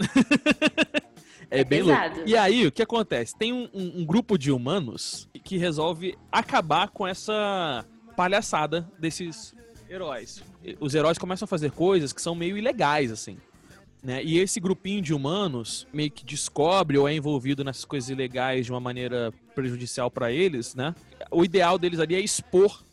É, 1.50 1.60
é 1.60 1.64
bem 1.64 1.84
pesado. 1.84 2.16
louco. 2.16 2.30
E 2.30 2.36
aí, 2.36 2.66
o 2.66 2.72
que 2.72 2.82
acontece? 2.82 3.36
Tem 3.36 3.52
um, 3.52 3.68
um, 3.72 4.00
um, 4.00 4.04
grupo 4.04 4.36
de 4.38 4.50
humanos 4.50 5.28
que 5.44 5.56
resolve 5.56 6.16
acabar 6.30 6.88
com 6.88 7.06
essa 7.06 7.84
palhaçada 8.16 8.88
desses 8.98 9.54
heróis. 9.88 10.42
Os 10.80 10.94
heróis 10.94 11.18
começam 11.18 11.44
a 11.44 11.48
fazer 11.48 11.70
coisas 11.70 12.12
que 12.12 12.20
são 12.20 12.34
meio 12.34 12.56
ilegais, 12.56 13.12
assim. 13.12 13.36
Né? 14.02 14.22
E 14.22 14.38
esse 14.38 14.60
grupinho 14.60 15.02
de 15.02 15.12
humanos 15.12 15.86
meio 15.92 16.10
que 16.10 16.24
descobre 16.24 16.96
ou 16.96 17.08
é 17.08 17.14
envolvido 17.14 17.64
nessas 17.64 17.84
coisas 17.84 18.08
ilegais 18.10 18.66
de 18.66 18.72
uma 18.72 18.80
maneira 18.80 19.32
prejudicial 19.54 20.10
para 20.10 20.30
eles, 20.30 20.74
né? 20.74 20.94
O 21.30 21.44
ideal 21.44 21.78
deles 21.78 21.98
ali 21.98 22.14
é 22.14 22.20
expor 22.20 22.84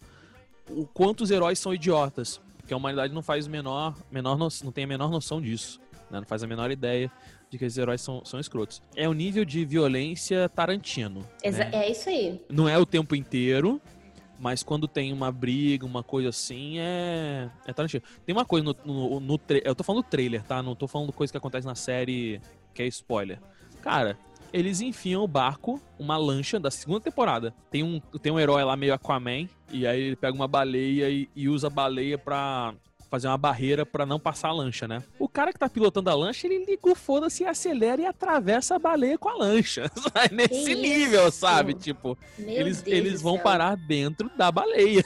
o 0.69 0.87
quanto 0.87 1.21
os 1.21 1.29
heróis 1.29 1.59
são 1.59 1.73
idiotas, 1.73 2.41
porque 2.57 2.73
a 2.73 2.77
humanidade 2.77 3.13
não 3.13 3.21
faz 3.21 3.47
menor, 3.47 3.95
menor 4.11 4.37
não 4.37 4.49
tem 4.49 4.85
a 4.85 4.87
menor 4.87 5.11
noção 5.11 5.41
disso, 5.41 5.79
né? 6.09 6.19
não 6.19 6.25
faz 6.25 6.41
a 6.41 6.47
menor 6.47 6.71
ideia 6.71 7.11
de 7.53 7.59
que 7.59 7.65
os 7.65 7.77
heróis 7.77 8.01
são, 8.01 8.25
são 8.25 8.39
escrotos. 8.39 8.81
É 8.95 9.07
o 9.07 9.13
nível 9.13 9.45
de 9.45 9.63
violência 9.63 10.49
Tarantino. 10.49 11.23
Exa 11.43 11.65
né? 11.65 11.71
É 11.73 11.91
isso 11.91 12.09
aí. 12.09 12.41
Não 12.49 12.67
é 12.67 12.77
o 12.77 12.85
tempo 12.85 13.15
inteiro, 13.15 13.79
mas 14.39 14.63
quando 14.63 14.87
tem 14.87 15.13
uma 15.13 15.31
briga, 15.31 15.85
uma 15.85 16.03
coisa 16.03 16.29
assim, 16.29 16.79
é. 16.79 17.49
É 17.65 17.71
Tarantino. 17.71 18.03
Tem 18.25 18.33
uma 18.33 18.43
coisa 18.43 18.65
no. 18.65 18.75
no, 18.83 19.19
no 19.19 19.37
tra... 19.37 19.61
Eu 19.63 19.75
tô 19.75 19.83
falando 19.83 20.03
do 20.03 20.09
trailer, 20.09 20.43
tá? 20.43 20.63
Não 20.63 20.75
tô 20.75 20.87
falando 20.87 21.13
coisa 21.13 21.31
que 21.31 21.37
acontece 21.37 21.67
na 21.67 21.75
série 21.75 22.41
que 22.73 22.81
é 22.81 22.87
spoiler. 22.87 23.39
Cara, 23.81 24.17
eles 24.51 24.81
enfiam 24.81 25.23
o 25.23 25.27
barco, 25.27 25.79
uma 25.99 26.17
lancha 26.17 26.59
da 26.59 26.71
segunda 26.71 27.01
temporada. 27.01 27.53
Tem 27.69 27.83
um, 27.83 27.99
tem 27.99 28.31
um 28.31 28.39
herói 28.39 28.63
lá 28.63 28.75
meio 28.75 28.95
Aquaman, 28.95 29.47
e 29.71 29.85
aí 29.85 30.01
ele 30.01 30.15
pega 30.15 30.33
uma 30.33 30.47
baleia 30.47 31.07
e, 31.09 31.29
e 31.35 31.47
usa 31.47 31.67
a 31.67 31.69
baleia 31.69 32.17
pra 32.17 32.73
fazer 33.13 33.27
uma 33.27 33.37
barreira 33.37 33.85
para 33.85 34.07
não 34.07 34.19
passar 34.19 34.47
a 34.47 34.51
lancha, 34.51 34.87
né? 34.87 35.03
O 35.19 35.29
cara 35.29 35.53
que 35.53 35.59
tá 35.59 35.69
pilotando 35.69 36.09
a 36.09 36.15
lancha, 36.15 36.47
ele 36.47 36.65
liga 36.65 36.89
o 36.89 36.95
foda-se, 36.95 37.45
acelera 37.45 38.01
e 38.01 38.05
atravessa 38.07 38.75
a 38.75 38.79
baleia 38.79 39.19
com 39.19 39.29
a 39.29 39.35
lancha. 39.35 39.83
Nesse 40.33 40.65
que 40.65 40.73
nível, 40.73 41.27
isso? 41.27 41.37
sabe? 41.37 41.75
Tipo, 41.75 42.17
Meu 42.39 42.49
eles, 42.49 42.81
Deus 42.81 42.97
eles 42.97 43.21
vão 43.21 43.35
céu. 43.35 43.43
parar 43.43 43.77
dentro 43.77 44.31
da 44.35 44.51
baleia. 44.51 45.03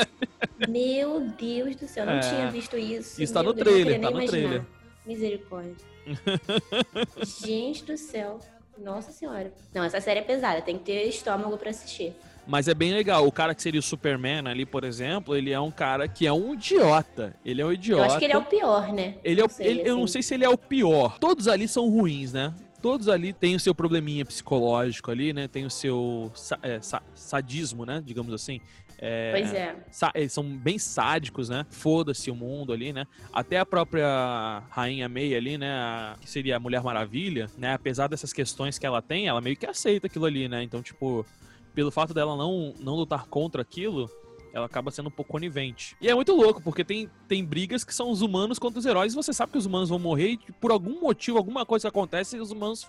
Meu 0.66 1.20
Deus 1.20 1.76
do 1.76 1.86
céu, 1.86 2.06
não 2.06 2.14
é. 2.14 2.20
tinha 2.20 2.50
visto 2.50 2.78
isso. 2.78 3.22
Isso 3.22 3.34
tá 3.34 3.42
no 3.42 3.52
Deus, 3.52 3.68
trailer, 3.68 4.00
tá 4.00 4.10
no 4.10 4.22
imaginar. 4.22 4.30
trailer. 4.30 4.62
Misericórdia. 5.04 5.86
Gente 7.44 7.84
do 7.84 7.98
céu. 7.98 8.40
Nossa 8.78 9.12
senhora. 9.12 9.52
Não, 9.74 9.84
essa 9.84 10.00
série 10.00 10.20
é 10.20 10.22
pesada, 10.22 10.62
tem 10.62 10.78
que 10.78 10.84
ter 10.84 11.02
estômago 11.08 11.58
para 11.58 11.68
assistir. 11.68 12.14
Mas 12.46 12.68
é 12.68 12.74
bem 12.74 12.92
legal. 12.92 13.26
O 13.26 13.32
cara 13.32 13.54
que 13.54 13.62
seria 13.62 13.80
o 13.80 13.82
Superman 13.82 14.46
ali, 14.48 14.66
por 14.66 14.84
exemplo, 14.84 15.34
ele 15.36 15.50
é 15.50 15.60
um 15.60 15.70
cara 15.70 16.06
que 16.06 16.26
é 16.26 16.32
um 16.32 16.54
idiota. 16.54 17.34
Ele 17.44 17.62
é 17.62 17.66
um 17.66 17.72
idiota. 17.72 18.02
Eu 18.02 18.06
acho 18.06 18.18
que 18.18 18.24
ele 18.24 18.34
é 18.34 18.38
o 18.38 18.44
pior, 18.44 18.92
né? 18.92 19.14
Ele 19.24 19.40
é 19.40 19.44
o, 19.44 19.48
sei, 19.48 19.66
ele, 19.66 19.80
assim. 19.80 19.88
Eu 19.88 19.96
não 19.96 20.04
assim. 20.04 20.12
sei 20.12 20.22
se 20.22 20.34
ele 20.34 20.44
é 20.44 20.48
o 20.48 20.58
pior. 20.58 21.18
Todos 21.18 21.48
ali 21.48 21.66
são 21.66 21.88
ruins, 21.88 22.32
né? 22.32 22.52
Todos 22.82 23.08
ali 23.08 23.32
têm 23.32 23.56
o 23.56 23.60
seu 23.60 23.74
probleminha 23.74 24.26
psicológico 24.26 25.10
ali, 25.10 25.32
né? 25.32 25.48
Tem 25.48 25.64
o 25.64 25.70
seu 25.70 26.30
é, 26.62 26.80
sadismo, 27.14 27.86
né? 27.86 28.02
Digamos 28.04 28.34
assim. 28.34 28.60
É, 28.98 29.32
pois 29.32 29.52
é. 29.54 29.76
Eles 30.14 30.32
são 30.32 30.44
bem 30.44 30.78
sádicos, 30.78 31.48
né? 31.48 31.66
Foda-se 31.70 32.30
o 32.30 32.34
mundo 32.34 32.72
ali, 32.72 32.92
né? 32.92 33.06
Até 33.32 33.58
a 33.58 33.66
própria 33.66 34.62
Rainha 34.70 35.08
May 35.08 35.34
ali, 35.34 35.58
né? 35.58 35.72
A, 35.72 36.16
que 36.20 36.28
seria 36.28 36.56
a 36.56 36.60
Mulher 36.60 36.82
Maravilha, 36.82 37.48
né? 37.56 37.72
Apesar 37.72 38.06
dessas 38.06 38.32
questões 38.32 38.78
que 38.78 38.86
ela 38.86 39.00
tem, 39.00 39.28
ela 39.28 39.40
meio 39.40 39.56
que 39.56 39.66
aceita 39.66 40.06
aquilo 40.06 40.26
ali, 40.26 40.48
né? 40.48 40.62
Então, 40.62 40.82
tipo, 40.82 41.26
pelo 41.74 41.90
fato 41.90 42.14
dela 42.14 42.36
não, 42.36 42.74
não 42.78 42.94
lutar 42.94 43.26
contra 43.26 43.62
aquilo, 43.62 44.10
ela 44.52 44.66
acaba 44.66 44.90
sendo 44.90 45.08
um 45.08 45.12
pouco 45.12 45.32
conivente. 45.32 45.96
E 46.00 46.08
é 46.08 46.14
muito 46.14 46.32
louco, 46.32 46.62
porque 46.62 46.84
tem, 46.84 47.10
tem 47.26 47.44
brigas 47.44 47.82
que 47.82 47.94
são 47.94 48.10
os 48.10 48.22
humanos 48.22 48.58
contra 48.58 48.78
os 48.78 48.86
heróis, 48.86 49.12
e 49.12 49.16
você 49.16 49.32
sabe 49.32 49.52
que 49.52 49.58
os 49.58 49.66
humanos 49.66 49.88
vão 49.88 49.98
morrer 49.98 50.30
e 50.30 50.38
por 50.60 50.70
algum 50.70 51.00
motivo, 51.00 51.36
alguma 51.36 51.66
coisa 51.66 51.88
acontece, 51.88 52.38
os 52.38 52.52
humanos 52.52 52.88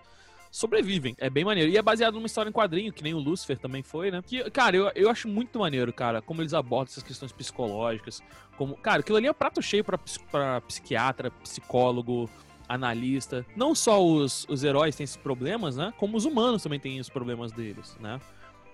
sobrevivem. 0.52 1.15
É 1.17 1.30
bem 1.30 1.43
maneiro. 1.43 1.69
E 1.69 1.78
é 1.78 1.82
baseado 1.82 2.13
numa 2.13 2.28
história 2.28 2.50
em 2.50 2.54
quadrinho, 2.54 2.93
que 2.93 3.04
nem 3.04 3.13
o 3.13 3.19
Lucifer 3.19 3.58
também 3.58 3.84
foi, 3.84 4.10
né? 4.10 4.21
Que, 4.26 4.50
cara, 4.52 4.76
eu, 4.76 4.89
eu 4.95 5.10
acho 5.10 5.28
muito 5.28 5.60
maneiro, 5.60 5.91
cara, 5.91 6.21
como 6.21 6.41
eles 6.41 6.54
abordam 6.54 6.91
essas 6.91 7.04
questões 7.04 7.32
psicológicas. 7.32 8.21
Como, 8.58 8.78
cara, 8.78 9.02
aquilo 9.02 9.17
ali 9.17 9.28
é 9.28 9.32
um 9.32 9.34
prato 9.34 9.62
cheio 9.62 9.84
pra 9.84 10.62
psiquiatra, 10.62 11.30
psicólogo, 11.43 12.30
analista. 12.69 13.45
Não 13.56 13.76
só 13.76 14.04
os, 14.04 14.45
os 14.48 14.63
heróis 14.63 14.95
têm 14.95 15.04
esses 15.04 15.17
problemas, 15.17 15.76
né? 15.76 15.93
Como 15.98 16.15
os 16.15 16.26
humanos 16.26 16.63
também 16.63 16.80
têm 16.80 17.00
os 17.00 17.10
problemas 17.10 17.52
deles, 17.52 17.98
né? 18.00 18.19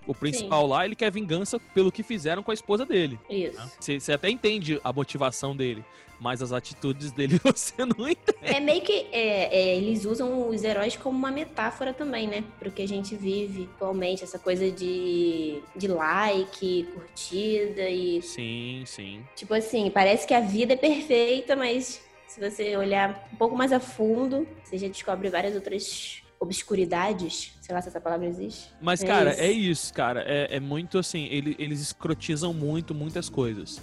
O 0.06 0.14
principal 0.14 0.62
Sim. 0.62 0.68
lá, 0.70 0.84
ele 0.84 0.96
quer 0.96 1.10
vingança 1.10 1.58
pelo 1.58 1.92
que 1.92 2.02
fizeram 2.02 2.42
com 2.42 2.50
a 2.50 2.54
esposa 2.54 2.84
dele. 2.84 3.18
Isso. 3.28 3.58
Né? 3.58 3.98
Você 4.00 4.12
até 4.12 4.28
entende 4.28 4.80
a 4.82 4.92
motivação 4.92 5.54
dele, 5.54 5.84
mas 6.18 6.42
as 6.42 6.52
atitudes 6.52 7.12
dele 7.12 7.40
você 7.44 7.84
não 7.84 8.08
entende. 8.08 8.38
É 8.42 8.60
meio 8.60 8.82
que 8.82 9.06
é, 9.12 9.56
é, 9.56 9.76
eles 9.76 10.04
usam 10.04 10.48
os 10.48 10.62
heróis 10.64 10.96
como 10.96 11.16
uma 11.16 11.30
metáfora 11.30 11.92
também, 11.92 12.26
né? 12.26 12.44
Pro 12.58 12.70
que 12.70 12.82
a 12.82 12.88
gente 12.88 13.14
vive 13.14 13.68
atualmente, 13.74 14.24
essa 14.24 14.38
coisa 14.38 14.70
de, 14.70 15.60
de 15.76 15.88
like, 15.88 16.88
curtida 16.94 17.88
e. 17.88 18.22
Sim, 18.22 18.82
sim. 18.86 19.24
Tipo 19.36 19.54
assim, 19.54 19.90
parece 19.90 20.26
que 20.26 20.34
a 20.34 20.40
vida 20.40 20.74
é 20.74 20.76
perfeita, 20.76 21.56
mas 21.56 22.02
se 22.26 22.40
você 22.40 22.76
olhar 22.76 23.28
um 23.32 23.36
pouco 23.36 23.54
mais 23.56 23.72
a 23.72 23.80
fundo, 23.80 24.48
você 24.64 24.78
já 24.78 24.88
descobre 24.88 25.28
várias 25.28 25.54
outras 25.54 26.21
obscuridades, 26.42 27.52
sei 27.60 27.72
lá 27.72 27.80
se 27.80 27.88
essa 27.88 28.00
palavra 28.00 28.26
existe. 28.26 28.68
Mas, 28.80 29.02
é 29.02 29.06
cara, 29.06 29.30
isso. 29.30 29.40
é 29.40 29.50
isso, 29.50 29.94
cara. 29.94 30.24
É, 30.26 30.56
é 30.56 30.60
muito 30.60 30.98
assim, 30.98 31.26
ele, 31.30 31.54
eles 31.58 31.80
escrotizam 31.80 32.52
muito, 32.52 32.92
muitas 32.92 33.28
coisas. 33.28 33.80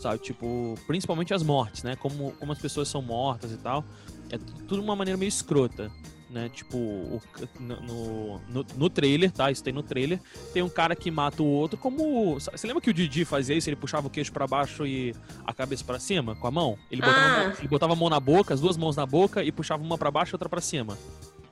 Sabe? 0.00 0.18
Tipo, 0.18 0.74
principalmente 0.86 1.32
as 1.32 1.42
mortes, 1.42 1.82
né? 1.82 1.96
Como, 1.96 2.32
como 2.32 2.52
as 2.52 2.58
pessoas 2.58 2.88
são 2.88 3.00
mortas 3.00 3.52
e 3.52 3.56
tal. 3.56 3.84
É 4.30 4.36
tudo 4.36 4.76
de 4.76 4.80
uma 4.80 4.94
maneira 4.96 5.16
meio 5.16 5.28
escrota. 5.28 5.90
Né? 6.28 6.48
Tipo, 6.48 6.76
o, 6.76 7.20
no, 7.60 8.40
no, 8.48 8.66
no, 8.76 8.90
trailer, 8.90 9.30
tá? 9.30 9.50
Isso 9.50 9.62
tem 9.62 9.72
no 9.72 9.82
trailer. 9.82 10.18
Tem 10.52 10.62
um 10.62 10.68
cara 10.68 10.96
que 10.96 11.10
mata 11.10 11.42
o 11.42 11.46
outro 11.46 11.78
como. 11.78 12.34
Você 12.34 12.66
lembra 12.66 12.80
que 12.82 12.90
o 12.90 12.94
Didi 12.94 13.24
fazia 13.24 13.54
isso? 13.54 13.68
Ele 13.68 13.76
puxava 13.76 14.06
o 14.06 14.10
queixo 14.10 14.32
para 14.32 14.46
baixo 14.46 14.86
e 14.86 15.14
a 15.46 15.52
cabeça 15.52 15.84
para 15.84 15.98
cima 15.98 16.34
com 16.34 16.46
a 16.46 16.50
mão? 16.50 16.78
Ele 16.90 17.02
botava, 17.02 17.48
ah. 17.48 17.54
ele 17.58 17.68
botava 17.68 17.92
a 17.92 17.96
mão 17.96 18.08
na 18.08 18.18
boca, 18.18 18.54
as 18.54 18.60
duas 18.60 18.76
mãos 18.76 18.96
na 18.96 19.04
boca 19.04 19.44
e 19.44 19.52
puxava 19.52 19.82
uma 19.82 19.98
para 19.98 20.10
baixo 20.10 20.32
e 20.32 20.34
outra 20.34 20.48
para 20.48 20.60
cima. 20.62 20.96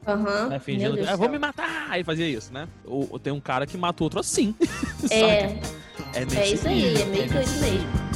Uhum. 0.07 0.49
Né, 0.49 0.59
fingindo 0.59 0.97
que, 0.97 1.07
ah, 1.07 1.15
vou 1.15 1.29
me 1.29 1.39
matar! 1.39 1.87
Aí 1.91 2.03
fazia 2.03 2.27
isso, 2.27 2.53
né? 2.53 2.67
Ou, 2.85 3.19
tem 3.19 3.33
um 3.33 3.41
cara 3.41 3.67
que 3.67 3.77
mata 3.77 4.03
o 4.03 4.05
outro 4.05 4.21
assim. 4.21 4.55
é. 5.11 5.59
É, 6.15 6.23
é 6.37 6.53
isso 6.53 6.67
aí, 6.67 7.01
é 7.01 7.05
meio 7.05 7.29
que 7.29 7.39
isso 7.41 7.61
mesmo. 7.61 8.11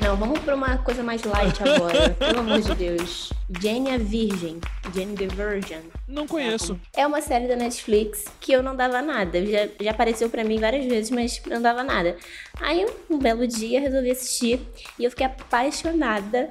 Não, 0.00 0.16
vamos 0.16 0.40
para 0.40 0.54
uma 0.54 0.76
coisa 0.78 1.02
mais 1.02 1.22
light 1.22 1.62
agora. 1.62 2.10
Pelo 2.10 2.40
amor 2.40 2.60
de 2.60 2.74
Deus. 2.76 3.31
Jane 3.60 3.90
a 3.90 3.98
Virgem. 3.98 4.60
Jane 4.94 5.14
the 5.16 5.26
Virgin. 5.26 5.82
Não 6.08 6.26
conheço. 6.26 6.78
É 6.94 7.06
uma 7.06 7.20
série 7.20 7.46
da 7.46 7.56
Netflix 7.56 8.24
que 8.40 8.52
eu 8.52 8.62
não 8.62 8.74
dava 8.74 9.02
nada. 9.02 9.44
Já, 9.44 9.68
já 9.80 9.90
apareceu 9.90 10.30
para 10.30 10.44
mim 10.44 10.58
várias 10.58 10.86
vezes, 10.86 11.10
mas 11.10 11.42
não 11.46 11.60
dava 11.60 11.82
nada. 11.82 12.16
Aí, 12.60 12.86
um 13.10 13.18
belo 13.18 13.46
dia, 13.46 13.80
resolvi 13.80 14.10
assistir 14.10 14.60
e 14.98 15.04
eu 15.04 15.10
fiquei 15.10 15.26
apaixonada. 15.26 16.48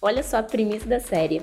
Olha 0.00 0.22
só 0.22 0.38
a 0.38 0.42
premissa 0.42 0.86
da 0.86 0.98
série 0.98 1.42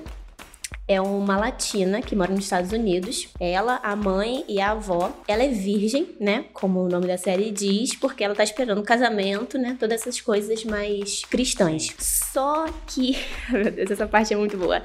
é 0.90 1.00
uma 1.00 1.36
latina 1.36 2.02
que 2.02 2.16
mora 2.16 2.32
nos 2.32 2.42
Estados 2.42 2.72
Unidos. 2.72 3.28
Ela, 3.38 3.78
a 3.80 3.94
mãe 3.94 4.44
e 4.48 4.60
a 4.60 4.72
avó. 4.72 5.12
Ela 5.28 5.44
é 5.44 5.48
virgem, 5.48 6.16
né? 6.18 6.46
Como 6.52 6.80
o 6.80 6.88
nome 6.88 7.06
da 7.06 7.16
série 7.16 7.52
diz, 7.52 7.94
porque 7.94 8.24
ela 8.24 8.34
tá 8.34 8.42
esperando 8.42 8.80
o 8.80 8.82
casamento, 8.82 9.56
né? 9.56 9.76
Todas 9.78 10.00
essas 10.00 10.20
coisas 10.20 10.64
mais 10.64 11.24
cristãs. 11.26 11.94
Só 11.96 12.66
que, 12.88 13.16
meu 13.48 13.70
Deus, 13.70 13.88
essa 13.92 14.08
parte 14.08 14.34
é 14.34 14.36
muito 14.36 14.56
boa. 14.56 14.82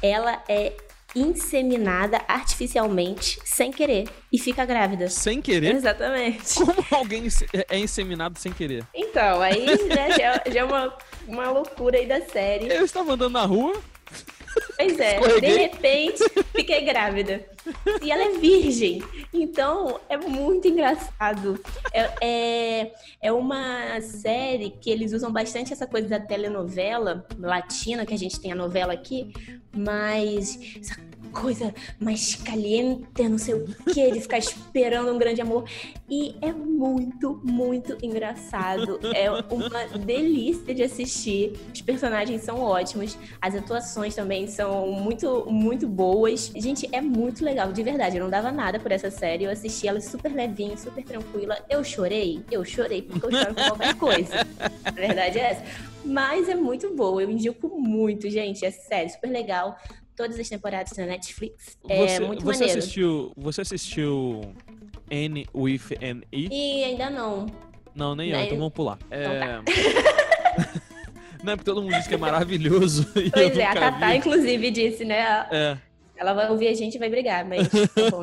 Ela 0.00 0.42
é 0.48 0.72
inseminada 1.14 2.22
artificialmente 2.26 3.38
sem 3.44 3.70
querer 3.70 4.08
e 4.32 4.38
fica 4.38 4.64
grávida. 4.64 5.10
Sem 5.10 5.42
querer? 5.42 5.74
Exatamente. 5.74 6.54
Como 6.54 6.86
alguém 6.92 7.24
é 7.68 7.78
inseminado 7.78 8.38
sem 8.38 8.50
querer? 8.52 8.86
Então, 8.94 9.42
aí 9.42 9.66
né, 9.66 10.12
já, 10.12 10.50
já 10.50 10.60
é 10.60 10.64
uma, 10.64 10.96
uma 11.28 11.50
loucura 11.50 11.98
aí 11.98 12.06
da 12.06 12.22
série. 12.22 12.72
Eu 12.72 12.86
estava 12.86 13.12
andando 13.12 13.34
na 13.34 13.44
rua, 13.44 13.74
Pois 14.76 14.98
é, 14.98 15.14
Escorreguei. 15.14 15.50
de 15.50 15.56
repente 15.58 16.24
fiquei 16.54 16.84
grávida. 16.84 17.44
E 18.02 18.10
ela 18.10 18.24
é 18.24 18.38
virgem. 18.38 19.02
Então 19.32 20.00
é 20.08 20.16
muito 20.16 20.66
engraçado. 20.66 21.60
É, 21.92 22.10
é, 22.20 22.92
é, 23.20 23.32
uma 23.32 24.00
série 24.00 24.70
que 24.70 24.90
eles 24.90 25.12
usam 25.12 25.32
bastante 25.32 25.72
essa 25.72 25.86
coisa 25.86 26.08
da 26.08 26.20
telenovela 26.20 27.26
latina, 27.38 28.04
que 28.04 28.14
a 28.14 28.18
gente 28.18 28.40
tem 28.40 28.52
a 28.52 28.56
novela 28.56 28.92
aqui, 28.92 29.32
mas 29.74 30.58
essa 30.80 31.11
coisa 31.32 31.74
mais 31.98 32.34
caliente, 32.36 33.28
não 33.28 33.38
sei 33.38 33.54
o 33.54 33.66
que, 33.92 34.10
de 34.10 34.20
ficar 34.20 34.38
esperando 34.38 35.12
um 35.12 35.18
grande 35.18 35.40
amor. 35.40 35.64
E 36.08 36.36
é 36.40 36.52
muito, 36.52 37.40
muito 37.42 37.96
engraçado. 38.02 39.00
É 39.14 39.30
uma 39.30 39.98
delícia 39.98 40.74
de 40.74 40.82
assistir. 40.82 41.54
Os 41.72 41.80
personagens 41.80 42.42
são 42.42 42.60
ótimos, 42.60 43.18
as 43.40 43.54
atuações 43.54 44.14
também 44.14 44.46
são 44.46 44.88
muito, 44.88 45.46
muito 45.50 45.88
boas. 45.88 46.52
Gente, 46.54 46.88
é 46.92 47.00
muito 47.00 47.44
legal, 47.44 47.72
de 47.72 47.82
verdade. 47.82 48.18
Eu 48.18 48.24
não 48.24 48.30
dava 48.30 48.52
nada 48.52 48.78
por 48.78 48.92
essa 48.92 49.10
série. 49.10 49.44
Eu 49.44 49.50
assisti 49.50 49.88
ela 49.88 50.00
super 50.00 50.32
levinha, 50.32 50.76
super 50.76 51.02
tranquila. 51.02 51.58
Eu 51.68 51.82
chorei, 51.82 52.44
eu 52.50 52.64
chorei, 52.64 53.02
porque 53.02 53.26
eu 53.26 53.30
choro 53.30 53.54
com 53.54 53.62
qualquer 53.62 53.94
coisa. 53.94 54.46
A 54.84 54.90
verdade 54.90 55.38
é 55.38 55.52
essa. 55.52 55.92
Mas 56.04 56.48
é 56.48 56.54
muito 56.54 56.94
boa, 56.94 57.22
eu 57.22 57.30
indico 57.30 57.68
muito, 57.78 58.28
gente. 58.28 58.64
É 58.64 58.70
sério, 58.70 59.10
super 59.10 59.30
legal 59.30 59.78
todas 60.16 60.38
as 60.38 60.48
temporadas 60.48 60.96
na 60.96 61.06
Netflix. 61.06 61.76
É 61.88 61.96
você, 61.96 62.20
muito 62.20 62.44
você 62.44 62.60
maneiro. 62.60 62.78
Assistiu, 62.78 63.32
você 63.36 63.60
assistiu 63.62 64.54
N 65.10 65.46
with 65.54 65.82
N 66.00 66.22
E? 66.32 66.48
E 66.50 66.84
ainda 66.84 67.10
não. 67.10 67.46
Não, 67.94 68.14
nem 68.14 68.30
eu, 68.30 68.40
então 68.40 68.56
vamos 68.58 68.72
pular. 68.72 68.98
É... 69.10 69.24
Então 69.24 69.64
tá. 69.64 70.82
não, 71.44 71.52
é 71.52 71.56
porque 71.56 71.70
todo 71.70 71.82
mundo 71.82 71.94
diz 71.94 72.06
que 72.06 72.14
é 72.14 72.18
maravilhoso. 72.18 73.06
Pois 73.32 73.56
é, 73.56 73.66
a 73.66 73.74
Tatá, 73.74 74.16
inclusive, 74.16 74.70
disse, 74.70 75.04
né? 75.04 75.46
É. 75.50 75.78
Ela 76.16 76.34
vai 76.34 76.48
ouvir 76.50 76.68
a 76.68 76.74
gente 76.74 76.94
e 76.94 76.98
vai 76.98 77.10
brigar, 77.10 77.44
mas 77.44 77.68
tá 77.68 78.10
bom, 78.10 78.20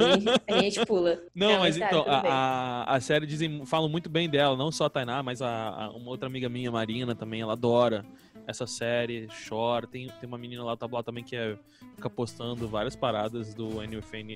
a, 0.47 0.61
gente, 0.61 0.85
pula. 0.85 1.19
Não, 1.35 1.51
não 1.51 1.59
mas 1.59 1.75
então, 1.75 2.05
a, 2.07 2.19
a, 2.19 2.95
a, 2.95 2.99
série 3.01 3.25
dizem, 3.25 3.65
falam 3.65 3.89
muito 3.89 4.09
bem 4.09 4.29
dela, 4.29 4.55
não 4.55 4.71
só 4.71 4.85
a 4.85 4.89
Tainá, 4.89 5.21
mas 5.21 5.41
a, 5.41 5.69
a, 5.69 5.89
uma 5.89 6.09
outra 6.09 6.27
amiga 6.27 6.47
minha, 6.47 6.71
Marina, 6.71 7.13
também, 7.13 7.41
ela 7.41 7.53
adora 7.53 8.05
essa 8.49 8.65
série, 8.65 9.27
chora. 9.47 9.85
Tem, 9.85 10.07
tem 10.07 10.27
uma 10.27 10.37
menina 10.37 10.63
lá, 10.63 10.75
tá 10.75 10.87
lá 10.91 11.03
também 11.03 11.23
que 11.23 11.35
é, 11.35 11.55
fica 11.95 12.09
postando 12.09 12.67
várias 12.67 12.95
paradas 12.95 13.53
do. 13.53 13.69
NUFN 13.69 14.35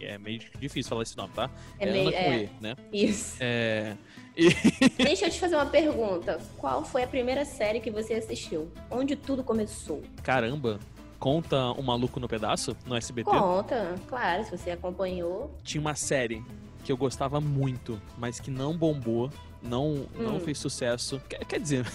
é 0.00 0.18
meio 0.18 0.38
difícil 0.58 0.88
falar 0.88 1.02
esse 1.02 1.16
nome, 1.16 1.32
tá? 1.34 1.50
É, 1.78 1.88
é 1.88 1.92
meio, 1.92 2.08
Ana 2.08 2.16
é, 2.16 2.48
né? 2.60 2.76
Isso. 2.92 3.36
É, 3.40 3.96
e... 4.36 4.48
Deixa 4.96 5.26
eu 5.26 5.30
te 5.30 5.38
fazer 5.38 5.56
uma 5.56 5.66
pergunta. 5.66 6.40
Qual 6.56 6.82
foi 6.84 7.02
a 7.02 7.06
primeira 7.06 7.44
série 7.44 7.80
que 7.80 7.90
você 7.90 8.14
assistiu? 8.14 8.70
Onde 8.90 9.14
tudo 9.14 9.44
começou? 9.44 10.02
Caramba, 10.22 10.80
conta 11.18 11.72
Um 11.72 11.82
Maluco 11.82 12.18
no 12.18 12.28
Pedaço 12.28 12.74
no 12.86 12.96
SBT? 12.96 13.30
Conta, 13.30 13.94
claro, 14.08 14.44
se 14.44 14.50
você 14.50 14.70
acompanhou. 14.70 15.54
Tinha 15.62 15.80
uma 15.80 15.94
série 15.94 16.42
que 16.82 16.90
eu 16.90 16.96
gostava 16.96 17.40
muito, 17.40 18.00
mas 18.16 18.40
que 18.40 18.50
não 18.50 18.74
bombou, 18.74 19.30
não, 19.62 19.92
hum. 19.92 20.08
não 20.18 20.40
fez 20.40 20.58
sucesso. 20.58 21.20
Quer, 21.28 21.44
quer 21.44 21.60
dizer. 21.60 21.86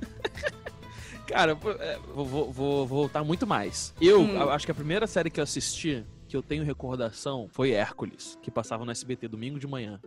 Cara, 1.26 1.52
é, 1.52 1.98
vou, 2.14 2.24
vou, 2.24 2.52
vou, 2.52 2.86
voltar 2.86 3.24
muito 3.24 3.46
mais. 3.46 3.94
Eu 4.00 4.20
hum. 4.20 4.50
acho 4.50 4.66
que 4.66 4.72
a 4.72 4.74
primeira 4.74 5.06
série 5.06 5.30
que 5.30 5.40
eu 5.40 5.44
assisti, 5.44 6.04
que 6.28 6.36
eu 6.36 6.42
tenho 6.42 6.62
recordação, 6.64 7.48
foi 7.50 7.70
Hércules, 7.72 8.38
que 8.42 8.50
passava 8.50 8.84
no 8.84 8.90
SBT 8.90 9.28
domingo 9.28 9.58
de 9.58 9.66
manhã. 9.66 10.00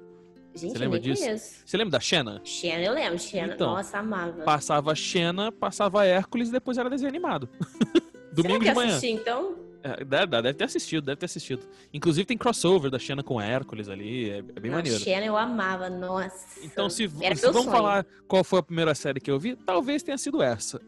Gente, 0.53 0.71
Você 0.71 0.77
lembra 0.77 0.99
disso? 0.99 1.23
Conheço. 1.23 1.55
Você 1.65 1.77
lembra 1.77 1.91
da 1.91 1.99
Xena? 1.99 2.41
Xena, 2.43 2.83
eu 2.83 2.93
lembro. 2.93 3.19
Xena, 3.19 3.53
então, 3.53 3.75
nossa, 3.75 3.99
amava. 3.99 4.43
Passava 4.43 4.95
Xena, 4.95 5.51
passava 5.51 6.05
Hércules 6.05 6.49
e 6.49 6.51
depois 6.51 6.77
era 6.77 6.89
desenho 6.89 7.09
animado. 7.09 7.47
domingo 8.33 8.59
Será 8.59 8.59
que 8.59 8.69
de 8.69 8.75
manhã. 8.75 8.89
Assisti, 8.89 9.11
então? 9.11 9.66
É, 9.83 10.03
deve, 10.03 10.27
deve, 10.27 10.53
ter 10.53 10.63
assistido, 10.63 11.05
deve 11.05 11.17
ter 11.17 11.25
assistido. 11.25 11.67
Inclusive 11.93 12.25
tem 12.25 12.37
crossover 12.37 12.89
da 12.89 12.99
Xena 12.99 13.23
com 13.23 13.39
Hércules 13.39 13.89
ali, 13.89 14.29
é, 14.29 14.37
é 14.37 14.41
bem 14.41 14.71
Não, 14.71 14.77
maneiro. 14.77 14.99
Xena 14.99 15.25
eu 15.25 15.37
amava, 15.37 15.89
nossa. 15.89 16.59
Então 16.63 16.89
se, 16.89 17.07
se 17.07 17.51
vamos 17.51 17.65
falar 17.65 18.05
qual 18.27 18.43
foi 18.43 18.59
a 18.59 18.63
primeira 18.63 18.93
série 18.95 19.19
que 19.19 19.29
eu 19.29 19.39
vi, 19.39 19.55
talvez 19.55 20.03
tenha 20.03 20.17
sido 20.17 20.41
essa. 20.41 20.79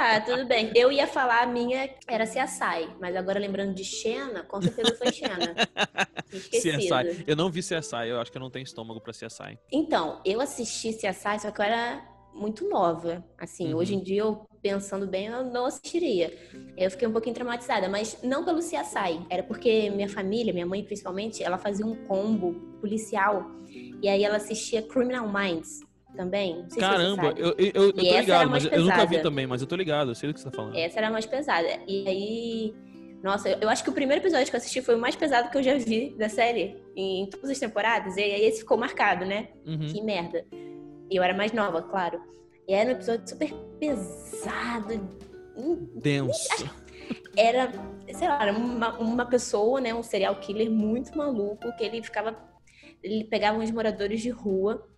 Tá, 0.00 0.20
tudo 0.20 0.46
bem. 0.46 0.72
Eu 0.74 0.90
ia 0.90 1.06
falar 1.06 1.42
a 1.42 1.46
minha 1.46 1.90
era 2.06 2.24
CSI, 2.24 2.88
mas 3.00 3.14
agora 3.16 3.38
lembrando 3.38 3.74
de 3.74 3.84
Xena, 3.84 4.42
com 4.42 4.60
certeza 4.60 4.96
foi 4.96 5.12
Xena. 5.12 5.54
CSI. 6.30 7.24
Eu 7.26 7.36
não 7.36 7.50
vi 7.50 7.60
CSI, 7.60 8.08
eu 8.08 8.20
acho 8.20 8.30
que 8.30 8.38
eu 8.38 8.40
não 8.40 8.50
tenho 8.50 8.62
estômago 8.62 9.00
pra 9.00 9.12
CSI. 9.12 9.58
Então, 9.72 10.20
eu 10.24 10.40
assisti 10.40 10.92
CSI, 10.92 11.40
só 11.40 11.50
que 11.50 11.60
eu 11.60 11.64
era 11.64 12.09
muito 12.34 12.68
nova. 12.68 13.24
Assim, 13.38 13.72
uhum. 13.72 13.78
hoje 13.78 13.94
em 13.94 14.02
dia 14.02 14.20
eu 14.20 14.46
pensando 14.62 15.06
bem, 15.06 15.26
eu 15.26 15.44
não 15.44 15.66
assistiria. 15.66 16.32
Eu 16.76 16.90
fiquei 16.90 17.08
um 17.08 17.12
pouquinho 17.12 17.34
traumatizada, 17.34 17.88
mas 17.88 18.18
não 18.22 18.44
pelo 18.44 18.58
CSI. 18.58 19.26
Era 19.28 19.42
porque 19.42 19.90
minha 19.90 20.08
família, 20.08 20.52
minha 20.52 20.66
mãe 20.66 20.84
principalmente, 20.84 21.42
ela 21.42 21.58
fazia 21.58 21.86
um 21.86 21.94
combo 22.06 22.54
policial. 22.80 23.50
E 24.02 24.08
aí 24.08 24.24
ela 24.24 24.36
assistia 24.36 24.82
Criminal 24.82 25.30
Minds 25.30 25.80
também. 26.16 26.66
Caramba, 26.78 27.34
eu, 27.36 27.54
eu, 27.58 27.70
eu 27.74 27.92
tô 27.92 28.00
ligado, 28.00 28.50
mas 28.50 28.64
eu 28.64 28.84
nunca 28.84 29.06
vi 29.06 29.22
também, 29.22 29.46
mas 29.46 29.60
eu 29.60 29.66
tô 29.66 29.76
ligado, 29.76 30.10
eu 30.10 30.14
sei 30.14 30.28
do 30.28 30.34
que 30.34 30.40
você 30.40 30.50
tá 30.50 30.56
falando. 30.56 30.76
Essa 30.76 30.98
era 30.98 31.10
mais 31.10 31.26
pesada. 31.26 31.68
E 31.86 32.08
aí. 32.08 32.74
Nossa, 33.22 33.50
eu 33.50 33.68
acho 33.68 33.84
que 33.84 33.90
o 33.90 33.92
primeiro 33.92 34.22
episódio 34.22 34.46
que 34.46 34.56
eu 34.56 34.58
assisti 34.58 34.80
foi 34.80 34.94
o 34.94 34.98
mais 34.98 35.14
pesado 35.14 35.50
que 35.50 35.58
eu 35.58 35.62
já 35.62 35.76
vi 35.76 36.16
da 36.18 36.30
série, 36.30 36.82
em 36.96 37.26
todas 37.26 37.50
as 37.50 37.58
temporadas, 37.58 38.16
e 38.16 38.22
aí 38.22 38.44
esse 38.46 38.60
ficou 38.60 38.78
marcado, 38.78 39.26
né? 39.26 39.48
Uhum. 39.66 39.92
Que 39.92 40.00
merda. 40.00 40.42
E 41.10 41.16
eu 41.16 41.22
era 41.22 41.34
mais 41.34 41.52
nova, 41.52 41.82
claro. 41.82 42.20
E 42.68 42.72
era 42.72 42.90
um 42.90 42.92
episódio 42.92 43.28
super 43.28 43.52
pesado. 43.78 45.08
Denso. 45.96 46.70
Era, 47.36 47.72
sei 48.12 48.28
lá, 48.28 48.42
era 48.42 48.52
uma, 48.52 48.98
uma 48.98 49.26
pessoa, 49.26 49.80
né? 49.80 49.92
Um 49.92 50.02
serial 50.02 50.36
killer 50.36 50.70
muito 50.70 51.16
maluco, 51.16 51.74
que 51.76 51.84
ele 51.84 52.02
ficava. 52.02 52.36
Ele 53.02 53.24
pegava 53.24 53.58
uns 53.58 53.70
moradores 53.70 54.20
de 54.20 54.30
rua 54.30 54.88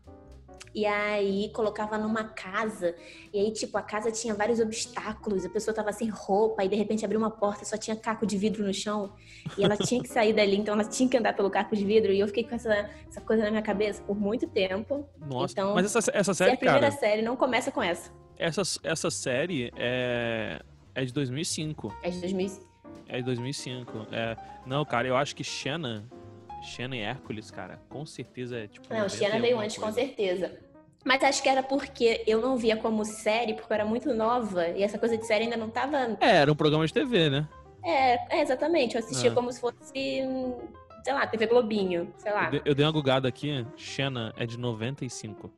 e 0.74 0.86
aí 0.86 1.50
colocava 1.54 1.98
numa 1.98 2.24
casa, 2.24 2.94
e 3.32 3.38
aí, 3.38 3.52
tipo, 3.52 3.76
a 3.76 3.82
casa 3.82 4.10
tinha 4.10 4.34
vários 4.34 4.58
obstáculos, 4.58 5.44
a 5.44 5.48
pessoa 5.48 5.74
tava 5.74 5.92
sem 5.92 6.08
roupa, 6.08 6.64
e 6.64 6.68
de 6.68 6.76
repente 6.76 7.04
abriu 7.04 7.20
uma 7.20 7.30
porta 7.30 7.62
e 7.62 7.66
só 7.66 7.76
tinha 7.76 7.94
caco 7.94 8.26
de 8.26 8.38
vidro 8.38 8.64
no 8.64 8.72
chão, 8.72 9.12
e 9.58 9.64
ela 9.64 9.76
tinha 9.76 10.02
que 10.02 10.08
sair 10.08 10.32
dali, 10.32 10.56
então 10.56 10.74
ela 10.74 10.84
tinha 10.84 11.08
que 11.08 11.16
andar 11.16 11.34
pelo 11.34 11.50
caco 11.50 11.76
de 11.76 11.84
vidro, 11.84 12.12
e 12.12 12.20
eu 12.20 12.26
fiquei 12.26 12.44
com 12.44 12.54
essa, 12.54 12.90
essa 13.08 13.20
coisa 13.20 13.44
na 13.44 13.50
minha 13.50 13.62
cabeça 13.62 14.02
por 14.02 14.18
muito 14.18 14.46
tempo. 14.48 15.06
Nossa, 15.20 15.52
então, 15.52 15.74
mas 15.74 15.94
essa, 15.94 16.10
essa 16.14 16.34
série, 16.34 16.52
a 16.52 16.56
primeira 16.56 16.80
cara, 16.80 16.92
série 16.92 17.22
não 17.22 17.36
começa 17.36 17.70
com 17.70 17.82
essa. 17.82 18.10
Essa, 18.38 18.62
essa 18.82 19.10
série 19.10 19.70
é, 19.76 20.60
é 20.94 21.04
de 21.04 21.12
2005. 21.12 21.94
É 22.02 22.10
de 22.10 22.20
2005. 22.20 22.72
É 23.08 23.18
de 23.18 23.24
2005. 23.24 24.06
É, 24.10 24.36
não, 24.66 24.84
cara, 24.84 25.06
eu 25.06 25.16
acho 25.16 25.36
que 25.36 25.44
Shanna 25.44 26.08
Xena 26.62 26.96
e 26.96 27.00
Hércules, 27.00 27.50
cara, 27.50 27.80
com 27.88 28.06
certeza 28.06 28.58
é 28.58 28.66
tipo. 28.66 28.92
Não, 28.92 29.08
Xena 29.08 29.38
veio 29.40 29.58
antes, 29.58 29.76
coisa. 29.76 29.92
com 29.92 30.06
certeza. 30.06 30.58
Mas 31.04 31.22
acho 31.24 31.42
que 31.42 31.48
era 31.48 31.62
porque 31.62 32.22
eu 32.26 32.40
não 32.40 32.56
via 32.56 32.76
como 32.76 33.04
série, 33.04 33.54
porque 33.54 33.72
eu 33.72 33.74
era 33.74 33.84
muito 33.84 34.14
nova 34.14 34.68
e 34.68 34.82
essa 34.82 34.98
coisa 34.98 35.18
de 35.18 35.26
série 35.26 35.44
ainda 35.44 35.56
não 35.56 35.68
tava. 35.68 36.16
É, 36.20 36.36
era 36.36 36.52
um 36.52 36.54
programa 36.54 36.86
de 36.86 36.92
TV, 36.92 37.28
né? 37.28 37.48
É, 37.84 38.38
é 38.38 38.40
exatamente. 38.40 38.94
Eu 38.94 39.00
assistia 39.00 39.30
é. 39.30 39.34
como 39.34 39.52
se 39.52 39.60
fosse, 39.60 39.76
sei 39.92 41.12
lá, 41.12 41.26
TV 41.26 41.46
Globinho, 41.46 42.12
sei 42.16 42.32
lá. 42.32 42.50
Eu 42.64 42.74
dei 42.74 42.86
uma 42.86 42.92
gugada 42.92 43.26
aqui, 43.26 43.66
Xena 43.76 44.32
é 44.36 44.46
de 44.46 44.56
95. 44.56 45.50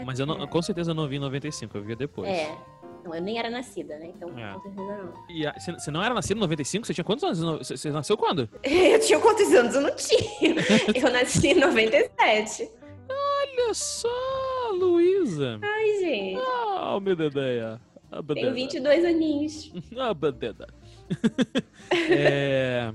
Caraca. 0.00 0.04
Mas 0.04 0.18
eu 0.18 0.26
não, 0.26 0.46
com 0.46 0.62
certeza 0.62 0.90
eu 0.90 0.94
não 0.94 1.08
vi 1.08 1.16
em 1.16 1.20
95, 1.20 1.76
eu 1.76 1.82
vi 1.82 1.96
depois. 1.96 2.28
É. 2.28 2.56
Não, 3.04 3.14
eu 3.14 3.22
nem 3.22 3.38
era 3.38 3.50
nascida, 3.50 3.98
né? 3.98 4.12
Então, 4.14 4.28
é. 4.38 4.52
com 4.52 4.60
certeza 4.60 4.96
não. 4.96 5.14
E 5.28 5.46
a, 5.46 5.52
você, 5.52 5.72
você 5.72 5.90
não 5.90 6.02
era 6.02 6.14
nascida 6.14 6.38
em 6.38 6.40
95? 6.40 6.86
Você 6.86 6.94
tinha 6.94 7.04
quantos 7.04 7.24
anos? 7.24 7.66
Você, 7.66 7.76
você 7.76 7.90
nasceu 7.90 8.16
quando? 8.16 8.48
eu 8.62 9.00
tinha 9.00 9.18
quantos 9.18 9.52
anos? 9.54 9.74
Eu 9.74 9.80
não 9.80 9.96
tinha. 9.96 10.54
eu 10.94 11.12
nasci 11.12 11.48
em 11.48 11.54
97. 11.54 12.70
Olha 13.08 13.74
só, 13.74 14.70
Luísa. 14.72 15.58
Ai, 15.62 15.98
gente. 16.00 16.40
Ah, 16.40 16.96
oh, 16.96 17.00
meu 17.00 17.16
dedeia. 17.16 17.80
Ah, 18.12 18.22
Tenho 18.22 18.52
22 18.52 19.04
aninhos. 19.04 19.72
Ah, 19.96 20.12
bandeda. 20.12 20.66
é... 21.92 22.92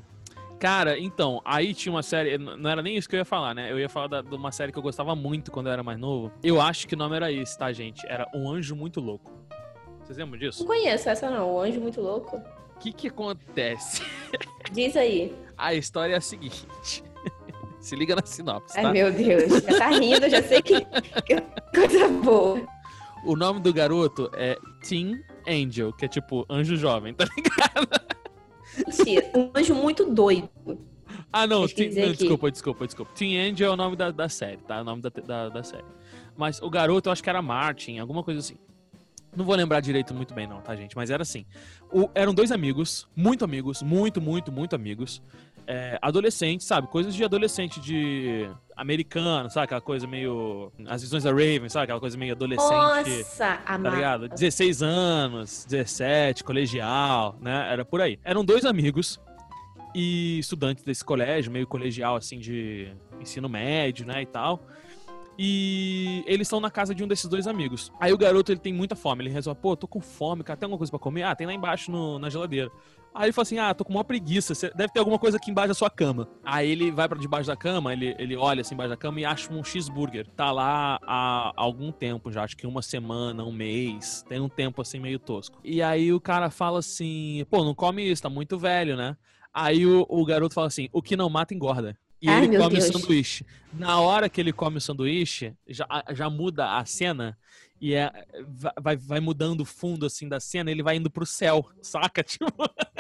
Cara, 0.60 0.98
então, 0.98 1.42
aí 1.44 1.74
tinha 1.74 1.94
uma 1.94 2.02
série. 2.02 2.38
Não 2.38 2.70
era 2.70 2.82
nem 2.82 2.96
isso 2.96 3.08
que 3.08 3.16
eu 3.16 3.20
ia 3.20 3.26
falar, 3.26 3.54
né? 3.54 3.72
Eu 3.72 3.80
ia 3.80 3.90
falar 3.90 4.08
da, 4.08 4.22
de 4.22 4.34
uma 4.34 4.52
série 4.52 4.72
que 4.72 4.80
eu 4.80 4.84
gostava 4.84 5.16
muito 5.16 5.52
quando 5.52 5.68
eu 5.68 5.74
era 5.74 5.84
mais 5.84 6.00
novo. 6.00 6.32
Eu 6.42 6.62
acho 6.62 6.88
que 6.88 6.96
o 6.96 6.98
nome 6.98 7.16
era 7.16 7.32
esse, 7.32 7.58
tá, 7.58 7.72
gente? 7.72 8.06
Era 8.08 8.28
Um 8.34 8.50
Anjo 8.50 8.76
Muito 8.76 9.00
Louco. 9.00 9.32
Vocês 10.06 10.20
lembram 10.20 10.38
disso? 10.38 10.60
Não 10.60 10.68
conheço 10.68 11.10
essa, 11.10 11.32
não. 11.32 11.56
O 11.56 11.60
Anjo 11.60 11.82
Muito 11.82 12.00
Louco. 12.00 12.38
O 12.38 12.80
que 12.80 12.94
que 12.94 13.08
acontece? 13.08 14.04
Diz 14.72 14.96
aí. 14.96 15.36
A 15.58 15.74
história 15.74 16.14
é 16.14 16.18
a 16.18 16.22
seguinte. 16.22 17.04
Se 17.80 17.96
liga 17.96 18.16
na 18.16 18.26
sinopse, 18.26 18.76
tá? 18.76 18.88
Ai, 18.88 18.94
meu 18.94 19.12
Deus. 19.12 19.64
Já 19.64 19.78
tá 19.80 19.90
rindo, 19.90 20.30
já 20.30 20.44
sei 20.44 20.62
que, 20.62 20.82
que 20.82 21.42
coisa 21.74 22.08
boa. 22.08 22.62
O 23.24 23.36
nome 23.36 23.60
do 23.60 23.74
garoto 23.74 24.30
é 24.36 24.58
Teen 24.88 25.24
Angel, 25.48 25.92
que 25.94 26.06
é 26.06 26.08
tipo 26.08 26.46
anjo 26.50 26.76
jovem, 26.76 27.14
tá 27.14 27.26
ligado? 27.26 27.88
Mentira, 28.88 29.32
um 29.36 29.52
anjo 29.56 29.74
muito 29.74 30.06
doido. 30.12 30.50
Ah, 31.32 31.48
não, 31.48 31.68
teen, 31.68 31.94
não 31.94 32.12
desculpa, 32.12 32.52
desculpa, 32.52 32.86
desculpa. 32.86 33.12
Teen 33.14 33.40
Angel 33.40 33.72
é 33.72 33.74
o 33.74 33.76
nome 33.76 33.96
da, 33.96 34.12
da 34.12 34.30
série, 34.30 34.58
tá? 34.58 34.78
É 34.78 34.82
o 34.82 34.84
nome 34.84 35.02
da, 35.02 35.10
da, 35.10 35.50
da 35.50 35.64
série. 35.64 35.86
Mas 36.36 36.62
o 36.62 36.70
garoto, 36.70 37.10
eu 37.10 37.14
acho 37.14 37.24
que 37.24 37.30
era 37.30 37.42
Martin, 37.42 38.00
alguma 38.00 38.24
coisa 38.24 38.40
assim. 38.40 38.58
Não 39.36 39.46
vou 39.46 39.56
lembrar 39.56 39.80
direito 39.80 40.14
muito 40.14 40.34
bem, 40.34 40.48
não, 40.48 40.62
tá, 40.62 40.76
gente? 40.76 40.96
Mas 40.96 41.10
era 41.10 41.24
assim. 41.24 41.46
O, 41.92 42.10
eram 42.16 42.34
dois 42.34 42.52
amigos, 42.52 43.08
muito 43.16 43.44
amigos, 43.44 43.82
muito, 43.82 44.22
muito, 44.22 44.52
muito 44.52 44.76
amigos 44.76 45.22
é, 45.68 45.98
adolescente, 46.02 46.64
sabe? 46.64 46.88
Coisas 46.88 47.14
de 47.14 47.24
adolescente, 47.24 47.80
de 47.80 48.50
americano, 48.76 49.50
sabe? 49.50 49.66
Aquela 49.66 49.82
coisa 49.82 50.08
meio. 50.08 50.72
As 50.88 51.02
visões 51.02 51.24
da 51.24 51.32
Raven, 51.32 51.70
sabe? 51.70 51.86
Aquela 51.86 52.00
coisa 52.00 52.18
meio 52.18 52.34
adolescente. 52.34 52.72
Nossa, 52.72 53.58
tá 53.58 53.78
ligado? 53.78 54.30
16 54.30 54.82
anos, 54.82 55.66
17, 55.68 56.44
colegial, 56.44 57.38
né? 57.42 57.72
Era 57.72 57.84
por 57.84 58.02
aí. 58.02 58.20
Eram 58.24 58.46
dois 58.46 58.66
amigos 58.66 59.20
e 59.94 60.40
estudantes 60.40 60.84
desse 60.84 61.04
colégio, 61.04 61.52
meio 61.52 61.68
colegial, 61.68 62.16
assim, 62.16 62.38
de 62.40 62.92
ensino 63.20 63.50
médio, 63.50 64.06
né? 64.06 64.22
E 64.22 64.26
tal. 64.26 64.62
E 65.38 66.24
eles 66.26 66.48
estão 66.48 66.60
na 66.60 66.72
casa 66.72 66.96
de 66.96 67.04
um 67.04 67.08
desses 67.08 67.30
dois 67.30 67.48
amigos. 67.48 67.92
Aí 68.00 68.14
o 68.14 68.18
garoto 68.18 68.52
ele 68.52 68.60
tem 68.60 68.74
muita 68.74 68.96
fome. 68.96 69.24
Ele 69.24 69.30
resolve, 69.30 69.60
pô, 69.60 69.76
tô 69.76 69.88
com 69.88 70.00
fome, 70.00 70.44
cara, 70.44 70.58
tem 70.58 70.66
alguma 70.66 70.78
coisa 70.78 70.92
pra 70.92 71.00
comer? 71.00 71.24
Ah, 71.24 71.36
tem 71.36 71.46
lá 71.48 71.54
embaixo 71.54 71.92
no, 71.92 72.18
na 72.20 72.30
geladeira. 72.30 72.72
Aí 73.16 73.28
ele 73.28 73.32
fala 73.32 73.44
assim: 73.44 73.58
Ah, 73.58 73.74
tô 73.74 73.86
com 73.86 73.94
uma 73.94 74.04
preguiça, 74.04 74.54
deve 74.76 74.92
ter 74.92 75.00
alguma 75.00 75.18
coisa 75.18 75.38
aqui 75.38 75.50
embaixo 75.50 75.70
da 75.70 75.74
sua 75.74 75.90
cama. 75.90 76.28
Aí 76.44 76.70
ele 76.70 76.92
vai 76.92 77.08
para 77.08 77.18
debaixo 77.18 77.48
da 77.48 77.56
cama, 77.56 77.94
ele, 77.94 78.14
ele 78.20 78.36
olha 78.36 78.60
assim 78.60 78.74
embaixo 78.74 78.90
da 78.90 78.98
cama 78.98 79.22
e 79.22 79.26
acha 79.26 79.52
um 79.54 79.64
cheeseburger. 79.64 80.28
Tá 80.36 80.52
lá 80.52 81.00
há 81.02 81.54
algum 81.56 81.94
tempo 81.94 82.30
já, 82.30 82.44
acho 82.44 82.58
que 82.58 82.68
uma 82.68 82.82
semana, 82.82 83.44
um 83.46 83.54
mês. 83.54 84.24
Tem 84.28 84.42
um 84.42 84.50
tempo 84.50 84.82
assim 84.82 85.00
meio 85.00 85.18
tosco. 85.18 85.60
E 85.64 85.82
aí 85.82 86.12
o 86.12 86.20
cara 86.20 86.50
fala 86.50 86.80
assim: 86.80 87.46
Pô, 87.50 87.64
não 87.64 87.74
come 87.74 88.04
isso, 88.04 88.22
tá 88.22 88.30
muito 88.30 88.60
velho, 88.60 88.98
né? 88.98 89.16
Aí 89.54 89.86
o, 89.86 90.06
o 90.10 90.26
garoto 90.26 90.54
fala 90.54 90.68
assim: 90.68 90.90
O 90.92 91.02
que 91.02 91.16
não 91.16 91.30
mata 91.30 91.54
engorda. 91.54 91.98
E 92.26 92.30
Ai, 92.30 92.46
ele 92.46 92.58
come 92.58 92.80
Deus. 92.80 92.90
o 92.90 92.94
sanduíche. 92.94 93.46
Na 93.72 94.00
hora 94.00 94.28
que 94.28 94.42
ele 94.42 94.52
come 94.52 94.78
o 94.78 94.82
sanduíche, 94.82 95.54
já, 95.68 95.86
já 96.12 96.28
muda 96.28 96.78
a 96.78 96.86
cena 96.86 97.38
e 97.80 97.94
é, 97.94 98.12
vai, 98.82 98.98
vai 98.98 99.20
mudando 99.20 99.62
o 99.62 99.66
fundo 99.66 100.08
assim 100.08 100.28
da 100.28 100.40
cena, 100.40 100.72
ele 100.72 100.82
vai 100.82 100.96
indo 100.96 101.12
pro 101.12 101.24
céu, 101.24 101.70
saca? 101.84 102.24
Tipo. 102.24 102.48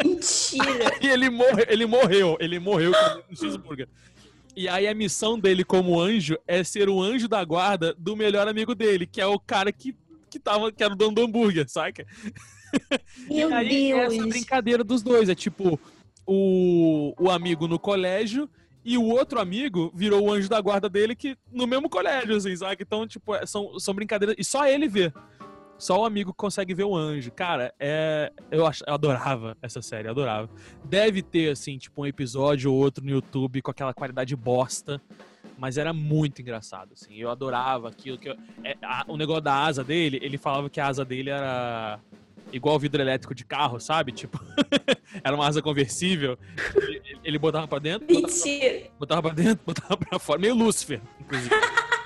Mentira! 0.03 0.95
e 1.01 1.07
ele, 1.07 1.27
morre, 1.31 1.65
ele 1.67 1.87
morreu, 1.87 2.37
ele 2.39 2.59
morreu 2.59 2.91
no 3.27 3.35
cheeseburger. 3.35 3.89
E 4.55 4.69
aí 4.69 4.87
a 4.87 4.93
missão 4.93 5.39
dele 5.39 5.63
como 5.63 5.99
anjo 5.99 6.37
é 6.47 6.63
ser 6.63 6.87
o 6.87 7.01
anjo 7.01 7.27
da 7.27 7.43
guarda 7.43 7.95
do 7.97 8.15
melhor 8.15 8.47
amigo 8.47 8.75
dele, 8.75 9.07
que 9.07 9.19
é 9.19 9.25
o 9.25 9.39
cara 9.39 9.71
que 9.71 9.95
que, 10.29 10.39
tava, 10.39 10.69
que 10.69 10.83
era 10.83 10.93
o 10.93 10.97
dono 10.97 11.15
do 11.15 11.21
hambúrguer, 11.23 11.65
saca? 11.69 12.05
Meu 13.29 13.49
e 13.49 13.53
aí, 13.53 13.93
Deus! 13.93 14.13
essa 14.13 14.27
brincadeira 14.27 14.83
dos 14.83 15.01
dois. 15.01 15.29
É 15.29 15.35
tipo, 15.35 15.79
o, 16.25 17.13
o 17.17 17.29
amigo 17.29 17.67
no 17.67 17.79
colégio 17.79 18.49
e 18.85 18.99
o 18.99 19.03
outro 19.03 19.39
amigo 19.39 19.91
virou 19.95 20.21
o 20.21 20.31
anjo 20.31 20.47
da 20.47 20.61
guarda 20.61 20.87
dele 20.87 21.15
que 21.15 21.35
no 21.51 21.65
mesmo 21.65 21.89
colégio, 21.89 22.35
assim, 22.35 22.55
sabe? 22.55 22.77
Então, 22.81 23.07
tipo, 23.07 23.33
é, 23.33 23.43
são, 23.43 23.79
são 23.79 23.95
brincadeiras. 23.95 24.35
E 24.37 24.43
só 24.43 24.67
ele 24.67 24.87
vê. 24.87 25.11
Só 25.75 26.01
o 26.01 26.05
amigo 26.05 26.31
consegue 26.31 26.75
ver 26.75 26.83
o 26.83 26.95
anjo. 26.95 27.31
Cara, 27.31 27.73
é. 27.79 28.31
Eu, 28.51 28.63
ach... 28.65 28.81
eu 28.85 28.93
adorava 28.93 29.57
essa 29.59 29.81
série, 29.81 30.07
adorava. 30.07 30.47
Deve 30.83 31.23
ter, 31.23 31.51
assim, 31.51 31.79
tipo, 31.79 32.03
um 32.03 32.05
episódio 32.05 32.71
ou 32.71 32.77
outro 32.77 33.03
no 33.03 33.09
YouTube 33.09 33.63
com 33.63 33.71
aquela 33.71 33.93
qualidade 33.93 34.35
bosta. 34.35 35.01
Mas 35.57 35.77
era 35.77 35.91
muito 35.91 36.41
engraçado, 36.41 36.93
assim. 36.93 37.15
Eu 37.15 37.31
adorava 37.31 37.89
aquilo. 37.89 38.19
Que 38.19 38.29
eu... 38.29 38.37
é, 38.63 38.77
a... 38.83 39.03
o 39.07 39.17
negócio 39.17 39.41
da 39.41 39.65
asa 39.65 39.83
dele, 39.83 40.19
ele 40.21 40.37
falava 40.37 40.69
que 40.69 40.79
a 40.79 40.85
asa 40.85 41.03
dele 41.03 41.31
era 41.31 41.99
igual 42.51 42.79
vidro 42.79 43.01
elétrico 43.01 43.35
de 43.35 43.45
carro, 43.45 43.79
sabe? 43.79 44.11
Tipo, 44.11 44.39
era 45.23 45.35
uma 45.35 45.47
asa 45.47 45.61
conversível. 45.61 46.37
Ele, 46.75 47.01
ele 47.23 47.39
botava 47.39 47.67
pra 47.67 47.79
dentro, 47.79 48.07
botava 48.07 48.27
Mentira! 48.27 48.79
pra, 48.79 48.89
botava 48.99 49.21
pra 49.21 49.31
dentro, 49.33 49.63
botava 49.65 49.97
pra 49.97 50.19
fora. 50.19 50.39
Meio 50.39 50.55
Lúcifer, 50.55 51.01
inclusive. 51.19 51.55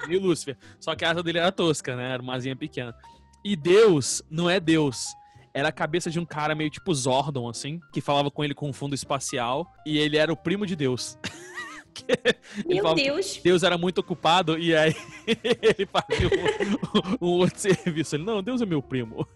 Meio 0.07 0.21
Lúcifer. 0.21 0.57
Só 0.79 0.95
que 0.95 1.05
a 1.05 1.11
asa 1.11 1.23
dele 1.23 1.39
era 1.39 1.51
tosca, 1.51 1.95
né? 1.95 2.13
Era 2.13 2.21
uma 2.21 2.35
asinha 2.35 2.55
pequena. 2.55 2.95
E 3.43 3.55
Deus 3.55 4.21
não 4.29 4.49
é 4.49 4.59
Deus. 4.59 5.05
Era 5.53 5.69
a 5.69 5.71
cabeça 5.71 6.09
de 6.09 6.19
um 6.19 6.25
cara 6.25 6.53
meio 6.53 6.69
tipo 6.69 6.93
Zordon, 6.93 7.49
assim, 7.49 7.79
que 7.91 8.01
falava 8.01 8.29
com 8.29 8.43
ele 8.43 8.53
com 8.53 8.69
um 8.69 8.73
fundo 8.73 8.93
espacial. 8.93 9.71
E 9.85 9.97
ele 9.97 10.17
era 10.17 10.31
o 10.31 10.37
primo 10.37 10.65
de 10.65 10.75
Deus. 10.75 11.17
Meu 12.65 12.77
falava 12.77 12.95
Deus! 12.95 13.39
Deus 13.43 13.63
era 13.63 13.77
muito 13.77 13.97
ocupado 13.99 14.57
e 14.57 14.75
aí 14.75 14.95
ele 15.27 15.85
fazia 15.85 16.27
um, 17.21 17.27
um 17.27 17.29
outro 17.31 17.59
serviço. 17.59 18.15
Ele, 18.15 18.23
não, 18.23 18.41
Deus 18.41 18.61
é 18.61 18.65
meu 18.65 18.81
primo. 18.81 19.27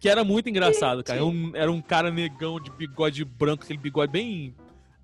Que 0.00 0.08
era 0.08 0.24
muito 0.24 0.48
engraçado, 0.48 1.02
cara. 1.04 1.18
Era 1.18 1.26
um, 1.26 1.52
era 1.54 1.72
um 1.72 1.80
cara 1.80 2.10
negão 2.10 2.60
de 2.60 2.70
bigode 2.70 3.24
branco, 3.24 3.64
aquele 3.64 3.78
bigode 3.78 4.10
bem. 4.12 4.54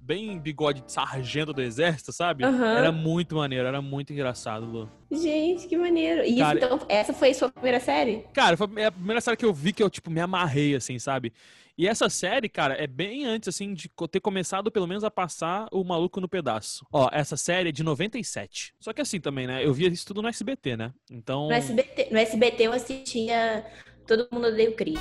Bem 0.00 0.38
bigode 0.38 0.80
de 0.80 0.90
sargento 0.90 1.52
do 1.52 1.60
exército, 1.60 2.14
sabe? 2.14 2.42
Aham. 2.42 2.78
Era 2.78 2.90
muito 2.90 3.36
maneiro, 3.36 3.68
era 3.68 3.82
muito 3.82 4.10
engraçado, 4.10 4.64
Lu. 4.64 4.90
Gente, 5.12 5.68
que 5.68 5.76
maneiro. 5.76 6.24
E 6.24 6.38
Cara- 6.38 6.56
então, 6.58 6.80
essa 6.88 7.12
foi 7.12 7.28
a 7.28 7.34
sua 7.34 7.50
primeira 7.50 7.78
série? 7.78 8.24
Cara, 8.32 8.56
foi 8.56 8.66
a 8.84 8.90
primeira 8.90 9.20
série 9.20 9.36
que 9.36 9.44
eu 9.44 9.52
vi 9.52 9.70
que 9.70 9.82
eu, 9.82 9.90
tipo, 9.90 10.10
me 10.10 10.18
amarrei, 10.20 10.74
assim, 10.74 10.98
sabe? 10.98 11.30
E 11.76 11.86
essa 11.86 12.08
série, 12.08 12.48
cara, 12.48 12.74
é 12.74 12.88
bem 12.88 13.24
antes, 13.24 13.48
assim, 13.48 13.72
de 13.72 13.88
ter 14.10 14.18
começado, 14.18 14.68
pelo 14.68 14.86
menos, 14.86 15.04
a 15.04 15.10
passar 15.12 15.68
o 15.70 15.84
Maluco 15.84 16.20
no 16.20 16.28
Pedaço. 16.28 16.84
Ó, 16.92 17.08
essa 17.12 17.36
série 17.36 17.68
é 17.68 17.72
de 17.72 17.84
97. 17.84 18.74
Só 18.80 18.92
que 18.92 19.00
assim 19.00 19.20
também, 19.20 19.46
né? 19.46 19.64
Eu 19.64 19.72
via 19.72 19.86
isso 19.86 20.04
tudo 20.04 20.20
no 20.20 20.26
SBT, 20.28 20.76
né? 20.76 20.92
Então. 21.08 21.46
No 21.46 21.52
SBT, 21.52 22.08
no 22.10 22.18
SBT 22.18 22.62
eu 22.64 22.72
assistia 22.72 23.64
Todo 24.08 24.26
Mundo 24.32 24.48
Odeia 24.48 24.70
o 24.70 24.72
Chris. 24.72 24.98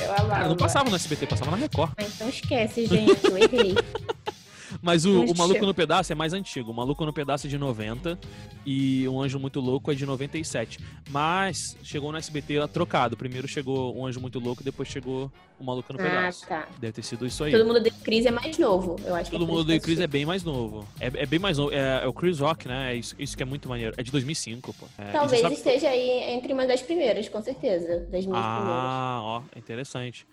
Eu 0.00 0.10
amava. 0.10 0.28
Cara, 0.28 0.48
não 0.48 0.56
passava 0.56 0.88
no 0.88 0.96
SBT, 0.96 1.26
passava 1.26 1.50
na 1.50 1.58
Record. 1.58 1.92
Ah, 1.98 2.02
então 2.02 2.30
esquece, 2.30 2.86
gente. 2.86 3.22
Eu 3.26 3.36
errei. 3.36 3.74
Mas 4.82 5.04
o, 5.04 5.24
o. 5.24 5.36
Maluco 5.36 5.64
no 5.64 5.74
Pedaço 5.74 6.12
é 6.12 6.14
mais 6.14 6.32
antigo. 6.32 6.70
O 6.70 6.74
Maluco 6.74 7.04
no 7.04 7.12
Pedaço 7.12 7.46
é 7.46 7.50
de 7.50 7.58
90 7.58 8.18
e 8.64 9.06
o 9.08 9.20
Anjo 9.20 9.38
Muito 9.38 9.60
Louco 9.60 9.90
é 9.90 9.94
de 9.94 10.04
97. 10.04 10.78
Mas 11.10 11.76
chegou 11.82 12.12
no 12.12 12.18
SBT 12.18 12.58
lá 12.58 12.68
trocado. 12.68 13.16
Primeiro 13.16 13.46
chegou 13.46 13.96
o 13.96 14.06
Anjo 14.06 14.20
Muito 14.20 14.38
Louco, 14.38 14.62
depois 14.62 14.88
chegou 14.88 15.30
o 15.58 15.64
Maluco 15.64 15.92
no 15.92 16.00
ah, 16.00 16.02
Pedaço. 16.02 16.46
tá. 16.46 16.68
Deve 16.78 16.92
ter 16.92 17.02
sido 17.02 17.26
isso 17.26 17.42
aí. 17.44 17.52
Todo 17.52 17.66
Mundo 17.66 17.76
Odeia 17.76 17.94
o 17.98 18.02
Chris 18.02 18.26
é 18.26 18.30
mais 18.30 18.58
novo, 18.58 18.96
eu 19.04 19.14
acho. 19.14 19.28
é 19.28 19.30
Todo 19.30 19.46
por 19.46 19.54
mundo 19.54 19.72
eu 19.72 19.80
Chris 19.80 20.00
é 20.00 20.06
bem 20.06 20.26
mais 20.26 20.44
novo. 20.44 20.86
É, 21.00 21.06
é 21.06 21.26
bem 21.26 21.38
mais 21.38 21.58
novo. 21.58 21.72
É, 21.72 22.04
é 22.04 22.06
o 22.06 22.12
Chris 22.12 22.40
Rock, 22.40 22.68
né? 22.68 22.92
É 22.92 22.96
isso, 22.96 23.14
isso 23.18 23.36
que 23.36 23.42
é 23.42 23.46
muito 23.46 23.68
maneiro. 23.68 23.94
É 23.96 24.02
de 24.02 24.10
2005, 24.10 24.74
pô. 24.74 24.86
É, 24.98 25.12
Talvez 25.12 25.42
sabe- 25.42 25.54
esteja 25.54 25.88
aí 25.88 26.34
entre 26.34 26.52
uma 26.52 26.66
das 26.66 26.82
primeiras, 26.82 27.28
com 27.28 27.40
certeza. 27.40 28.00
Das 28.10 28.26
minhas 28.26 28.44
primeiras. 28.44 28.44
Ah, 28.44 29.20
ó, 29.22 29.42
interessante. 29.56 30.26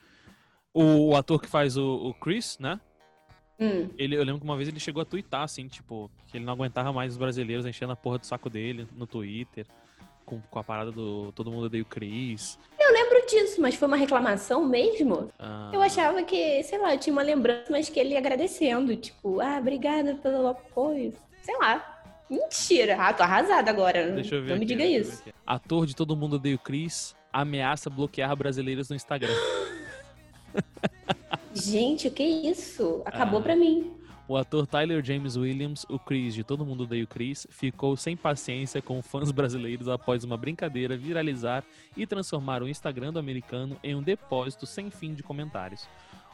O, 0.73 1.09
o 1.09 1.15
ator 1.15 1.39
que 1.39 1.47
faz 1.47 1.77
o, 1.77 2.07
o 2.07 2.13
Chris, 2.15 2.57
né? 2.59 2.79
Hum. 3.59 3.89
Ele, 3.97 4.15
eu 4.15 4.23
lembro 4.23 4.39
que 4.39 4.45
uma 4.45 4.55
vez 4.55 4.67
ele 4.67 4.79
chegou 4.79 5.01
a 5.01 5.05
twittar, 5.05 5.41
assim, 5.43 5.67
tipo, 5.67 6.09
que 6.27 6.37
ele 6.37 6.45
não 6.45 6.53
aguentava 6.53 6.91
mais 6.91 7.13
os 7.13 7.17
brasileiros 7.17 7.65
enchendo 7.65 7.93
a 7.93 7.95
porra 7.95 8.17
do 8.17 8.25
saco 8.25 8.49
dele 8.49 8.87
no 8.95 9.05
Twitter. 9.07 9.65
Com, 10.25 10.39
com 10.39 10.57
a 10.57 10.63
parada 10.63 10.89
do 10.89 11.33
Todo 11.33 11.51
Mundo 11.51 11.65
Odeia 11.65 11.83
o 11.83 11.85
Chris. 11.85 12.57
Eu 12.79 12.93
lembro 12.93 13.25
disso, 13.27 13.61
mas 13.61 13.75
foi 13.75 13.89
uma 13.89 13.97
reclamação 13.97 14.65
mesmo? 14.65 15.29
Ah, 15.37 15.69
Eu 15.73 15.81
achava 15.81 16.23
que, 16.23 16.63
sei 16.63 16.79
lá, 16.79 16.93
eu 16.93 16.97
tinha 16.97 17.11
uma 17.11 17.21
lembrança, 17.21 17.65
mas 17.69 17.89
que 17.89 17.99
ele 17.99 18.15
agradecendo. 18.15 18.95
Tipo, 18.95 19.41
ah, 19.41 19.57
obrigada 19.59 20.15
pelo 20.15 20.47
apoio. 20.47 21.13
Sei 21.41 21.57
lá. 21.57 22.01
Mentira. 22.29 22.95
Ah, 22.97 23.13
tô 23.13 23.21
arrasada 23.21 23.69
agora. 23.69 24.11
Deixa 24.13 24.35
eu 24.35 24.41
ver 24.43 24.51
Não 24.51 24.57
me 24.57 24.63
aqui, 24.63 24.75
diga 24.75 24.85
deixa 24.85 24.97
eu 24.97 25.01
isso. 25.01 25.23
Ator 25.45 25.85
de 25.85 25.93
Todo 25.93 26.15
Mundo 26.15 26.37
Odeia 26.37 26.55
o 26.55 26.59
Chris 26.59 27.13
ameaça 27.31 27.89
bloquear 27.89 28.33
brasileiros 28.35 28.89
no 28.89 28.95
Instagram. 28.95 29.33
Gente, 31.53 32.07
o 32.07 32.11
que 32.11 32.23
é 32.23 32.49
isso? 32.49 33.01
Acabou 33.05 33.39
Ah. 33.39 33.43
pra 33.43 33.55
mim. 33.55 33.93
O 34.27 34.37
ator 34.37 34.65
Tyler 34.65 35.03
James 35.03 35.35
Williams, 35.35 35.85
o 35.89 35.99
Chris 35.99 36.33
de 36.33 36.43
Todo 36.45 36.65
Mundo 36.65 36.83
Odeia 36.83 37.03
o 37.03 37.07
Chris, 37.07 37.45
ficou 37.49 37.97
sem 37.97 38.15
paciência 38.15 38.81
com 38.81 39.01
fãs 39.01 39.31
brasileiros 39.31 39.89
após 39.89 40.23
uma 40.23 40.37
brincadeira 40.37 40.95
viralizar 40.95 41.61
e 41.95 42.07
transformar 42.07 42.63
o 42.63 42.69
Instagram 42.69 43.11
do 43.11 43.19
americano 43.19 43.77
em 43.83 43.93
um 43.95 44.01
depósito 44.01 44.65
sem 44.65 44.89
fim 44.89 45.13
de 45.13 45.21
comentários. 45.21 45.85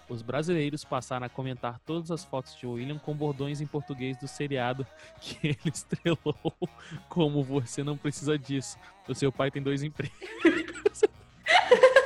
Os 0.08 0.22
brasileiros 0.22 0.84
passaram 0.84 1.26
a 1.26 1.30
comentar 1.30 1.80
todas 1.86 2.12
as 2.12 2.24
fotos 2.24 2.56
de 2.56 2.66
William 2.68 3.00
com 3.00 3.14
bordões 3.16 3.60
em 3.60 3.68
português 3.68 4.18
do 4.18 4.28
seriado 4.28 4.86
que 5.20 5.48
ele 5.48 5.58
estrelou, 5.66 6.54
como 7.10 7.44
você 7.44 7.84
não 7.84 7.98
precisa 7.98 8.38
disso. 8.38 8.78
O 9.08 9.16
seu 9.16 9.32
pai 9.32 9.50
tem 9.50 9.62
dois 9.64 9.82
empregos. 9.82 10.14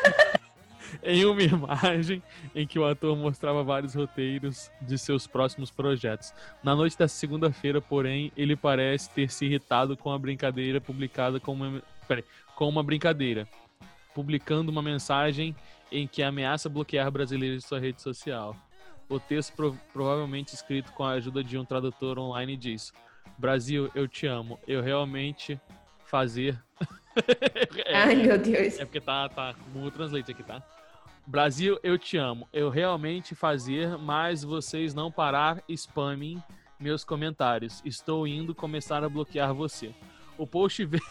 em 1.03 1.25
uma 1.25 1.41
imagem 1.41 2.21
em 2.55 2.65
que 2.65 2.79
o 2.79 2.85
ator 2.85 3.15
mostrava 3.17 3.63
vários 3.63 3.93
roteiros 3.93 4.71
de 4.81 4.97
seus 4.97 5.27
próximos 5.27 5.69
projetos. 5.69 6.33
Na 6.63 6.75
noite 6.75 6.97
da 6.97 7.07
segunda-feira, 7.07 7.81
porém, 7.81 8.31
ele 8.37 8.55
parece 8.55 9.09
ter 9.09 9.29
se 9.29 9.45
irritado 9.45 9.97
com 9.97 10.11
a 10.11 10.17
brincadeira 10.19 10.79
publicada 10.79 11.39
com 11.39 11.53
uma, 11.53 11.81
peraí, 12.07 12.23
com 12.55 12.67
uma 12.69 12.83
brincadeira, 12.83 13.47
publicando 14.13 14.71
uma 14.71 14.81
mensagem 14.81 15.55
em 15.91 16.07
que 16.07 16.23
ameaça 16.23 16.69
bloquear 16.69 17.11
brasileiros 17.11 17.61
de 17.63 17.67
sua 17.67 17.79
rede 17.79 18.01
social. 18.01 18.55
O 19.09 19.19
texto 19.19 19.53
pro- 19.53 19.77
provavelmente 19.91 20.53
escrito 20.55 20.91
com 20.93 21.03
a 21.03 21.11
ajuda 21.11 21.43
de 21.43 21.57
um 21.57 21.65
tradutor 21.65 22.17
online 22.17 22.55
diz: 22.55 22.93
Brasil, 23.37 23.91
eu 23.93 24.07
te 24.07 24.25
amo. 24.25 24.57
Eu 24.67 24.81
realmente 24.81 25.59
fazer. 26.05 26.57
É, 27.85 27.93
Ai, 27.97 28.15
meu 28.15 28.37
Deus. 28.37 28.79
é 28.79 28.85
porque 28.85 29.01
tá, 29.01 29.27
tá 29.29 29.53
com 29.73 29.83
o 29.83 29.91
Translate 29.91 30.31
aqui, 30.31 30.41
tá? 30.43 30.63
Brasil, 31.25 31.79
eu 31.83 31.97
te 31.97 32.17
amo. 32.17 32.47
Eu 32.51 32.69
realmente 32.69 33.33
fazer, 33.33 33.97
mas 33.97 34.43
vocês 34.43 34.93
não 34.93 35.11
parar 35.11 35.63
spamming 35.69 36.41
meus 36.79 37.03
comentários. 37.05 37.81
Estou 37.85 38.27
indo 38.27 38.53
começar 38.53 39.03
a 39.03 39.09
bloquear 39.09 39.53
você. 39.53 39.91
O 40.37 40.45
post 40.45 40.83
veio 40.85 41.01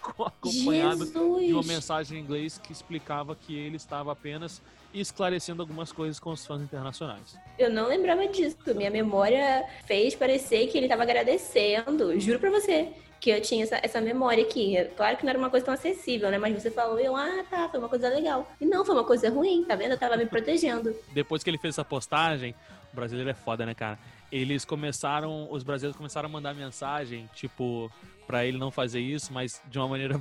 com- 0.00 0.24
acompanhado 0.24 1.06
de 1.06 1.16
uma 1.16 1.40
Jesus. 1.40 1.66
mensagem 1.66 2.18
em 2.18 2.22
inglês 2.22 2.58
que 2.58 2.72
explicava 2.72 3.34
que 3.34 3.54
ele 3.56 3.76
estava 3.76 4.12
apenas 4.12 4.60
esclarecendo 4.92 5.62
algumas 5.62 5.90
coisas 5.90 6.20
com 6.20 6.30
os 6.32 6.44
fãs 6.44 6.60
internacionais. 6.60 7.34
Eu 7.58 7.70
não 7.70 7.88
lembrava 7.88 8.26
disso. 8.28 8.58
Minha 8.76 8.90
memória 8.90 9.64
fez 9.86 10.14
parecer 10.14 10.66
que 10.66 10.76
ele 10.76 10.88
tava 10.88 11.02
agradecendo. 11.04 12.18
Juro 12.20 12.38
pra 12.38 12.50
você 12.50 12.92
que 13.22 13.30
eu 13.30 13.40
tinha 13.40 13.62
essa, 13.62 13.78
essa 13.80 14.00
memória 14.00 14.42
aqui. 14.42 14.74
Claro 14.96 15.16
que 15.16 15.22
não 15.22 15.30
era 15.30 15.38
uma 15.38 15.48
coisa 15.48 15.64
tão 15.64 15.72
acessível, 15.72 16.28
né? 16.28 16.38
Mas 16.38 16.60
você 16.60 16.72
falou, 16.72 16.98
eu, 16.98 17.14
ah, 17.14 17.44
tá, 17.48 17.68
foi 17.68 17.78
uma 17.78 17.88
coisa 17.88 18.08
legal. 18.08 18.50
E 18.60 18.66
não, 18.66 18.84
foi 18.84 18.96
uma 18.96 19.04
coisa 19.04 19.30
ruim, 19.30 19.64
tá 19.64 19.76
vendo? 19.76 19.92
Eu 19.92 19.98
tava 19.98 20.16
me 20.16 20.26
protegendo. 20.26 20.92
Depois 21.12 21.44
que 21.44 21.48
ele 21.48 21.56
fez 21.56 21.76
essa 21.76 21.84
postagem, 21.84 22.52
o 22.92 22.96
brasileiro 22.96 23.30
é 23.30 23.34
foda, 23.34 23.64
né, 23.64 23.74
cara? 23.74 23.96
Eles 24.30 24.64
começaram, 24.64 25.46
os 25.52 25.62
brasileiros 25.62 25.96
começaram 25.96 26.28
a 26.28 26.32
mandar 26.32 26.52
mensagem, 26.52 27.30
tipo, 27.32 27.88
pra 28.26 28.44
ele 28.44 28.58
não 28.58 28.72
fazer 28.72 28.98
isso, 28.98 29.32
mas 29.32 29.62
de 29.68 29.78
uma 29.78 29.86
maneira 29.86 30.20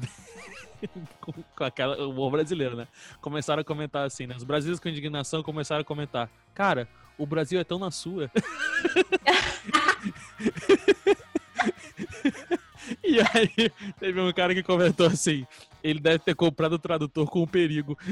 com, 1.19 1.33
aquela, 1.63 2.05
o 2.05 2.29
brasileiro, 2.29 2.75
né? 2.75 2.87
Começaram 3.19 3.61
a 3.61 3.65
comentar 3.65 4.05
assim, 4.05 4.27
né? 4.27 4.35
Os 4.37 4.43
brasileiros 4.43 4.79
com 4.79 4.89
indignação 4.89 5.41
começaram 5.41 5.81
a 5.81 5.85
comentar, 5.85 6.29
cara, 6.53 6.87
o 7.17 7.25
Brasil 7.25 7.59
é 7.59 7.63
tão 7.63 7.79
na 7.79 7.89
sua. 7.89 8.29
e 13.03 13.19
aí, 13.19 13.71
teve 13.99 14.19
um 14.19 14.31
cara 14.33 14.53
que 14.53 14.63
comentou 14.63 15.07
assim, 15.07 15.45
ele 15.83 15.99
deve 15.99 16.19
ter 16.19 16.35
comprado 16.35 16.73
o 16.73 16.79
tradutor 16.79 17.29
com 17.29 17.41
o 17.43 17.47
perigo. 17.47 17.97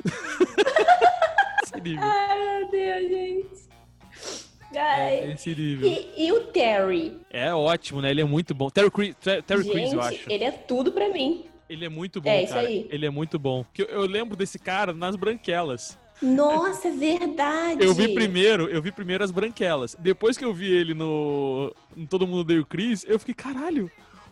Ai, 2.01 2.59
meu 2.59 2.71
Deus, 2.71 3.09
gente. 3.09 3.69
É 4.73 5.31
esse 5.31 5.55
nível. 5.55 5.89
E, 5.89 6.25
e 6.27 6.31
o 6.31 6.41
Terry? 6.47 7.17
É 7.29 7.53
ótimo, 7.53 8.01
né? 8.01 8.11
Ele 8.11 8.21
é 8.21 8.25
muito 8.25 8.53
bom. 8.53 8.69
Terry 8.69 8.89
Ter- 9.15 9.41
Terry 9.43 9.63
Crews, 9.63 9.93
eu 9.93 10.01
gente, 10.03 10.15
acho. 10.21 10.31
ele 10.31 10.43
é 10.43 10.51
tudo 10.51 10.91
pra 10.91 11.09
mim. 11.09 11.45
Ele 11.67 11.85
é 11.85 11.89
muito 11.89 12.19
bom, 12.21 12.29
É, 12.29 12.43
isso 12.43 12.53
cara. 12.53 12.67
aí. 12.67 12.87
Ele 12.91 13.05
é 13.05 13.09
muito 13.09 13.39
bom. 13.39 13.65
Eu, 13.77 13.85
eu 13.87 14.01
lembro 14.05 14.35
desse 14.35 14.59
cara 14.59 14.93
nas 14.93 15.15
branquelas. 15.15 15.97
Nossa, 16.21 16.89
é 16.89 16.91
verdade. 16.91 17.83
Eu 17.83 17.93
vi 17.93 18.13
primeiro, 18.13 18.67
eu 18.67 18.81
vi 18.81 18.91
primeiro 18.91 19.23
as 19.23 19.31
branquelas. 19.31 19.95
Depois 19.97 20.37
que 20.37 20.43
eu 20.43 20.53
vi 20.53 20.71
ele 20.71 20.93
no, 20.93 21.73
no 21.95 22.05
Todo 22.07 22.27
Mundo 22.27 22.43
Deu 22.43 22.65
Chris, 22.65 23.05
eu 23.07 23.17
fiquei, 23.17 23.33
caralho, 23.35 23.89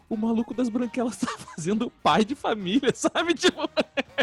o 0.10 0.16
maluco 0.16 0.53
das 0.53 0.70
branquelas 0.70 1.18
tá 1.20 1.28
fazendo 1.38 1.91
pai 2.01 2.24
de 2.24 2.36
família, 2.36 2.91
sabe? 2.95 3.34
Tipo. 3.34 3.70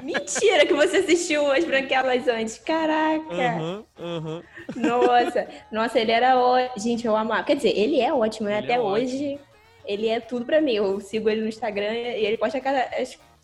Mentira 0.02 0.66
que 0.66 0.74
você 0.74 0.98
assistiu 0.98 1.50
as 1.50 1.64
branquelas 1.64 2.26
antes. 2.28 2.58
Caraca. 2.58 3.32
Aham, 3.32 3.84
aham. 3.98 4.42
Nossa. 4.76 5.48
Nossa, 5.70 5.98
ele 6.00 6.12
era 6.12 6.36
ótimo. 6.38 6.82
Gente, 6.82 7.06
eu 7.06 7.16
amava. 7.16 7.44
Quer 7.44 7.56
dizer, 7.56 7.76
ele 7.76 8.00
é 8.00 8.12
ótimo, 8.12 8.48
né? 8.48 8.58
Ele 8.58 8.64
Até 8.66 8.74
é 8.74 8.80
hoje. 8.80 9.38
Ele 9.86 10.08
é 10.08 10.18
tudo 10.20 10.44
pra 10.46 10.60
mim. 10.60 10.72
Eu 10.72 11.00
sigo 11.00 11.28
ele 11.28 11.42
no 11.42 11.48
Instagram 11.48 11.92
e 11.92 12.24
ele 12.24 12.38
posta 12.38 12.60
cada. 12.60 12.88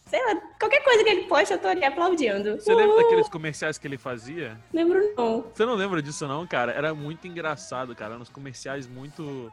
Sei 0.06 0.20
lá, 0.26 0.34
qualquer 0.58 0.82
coisa 0.82 1.04
que 1.04 1.10
ele 1.10 1.22
posta, 1.26 1.54
eu 1.54 1.58
tô 1.58 1.68
ali 1.68 1.84
aplaudindo. 1.84 2.56
Você 2.56 2.74
lembra 2.74 2.94
Uhul. 2.94 3.02
daqueles 3.04 3.28
comerciais 3.28 3.78
que 3.78 3.86
ele 3.86 3.96
fazia? 3.96 4.58
Lembro 4.72 5.14
não. 5.16 5.44
Você 5.54 5.64
não 5.64 5.74
lembra 5.74 6.02
disso, 6.02 6.26
não, 6.26 6.44
cara? 6.48 6.72
Era 6.72 6.92
muito 6.92 7.28
engraçado, 7.28 7.94
cara. 7.94 8.14
Eram 8.14 8.22
uns 8.22 8.28
comerciais 8.28 8.88
muito. 8.88 9.52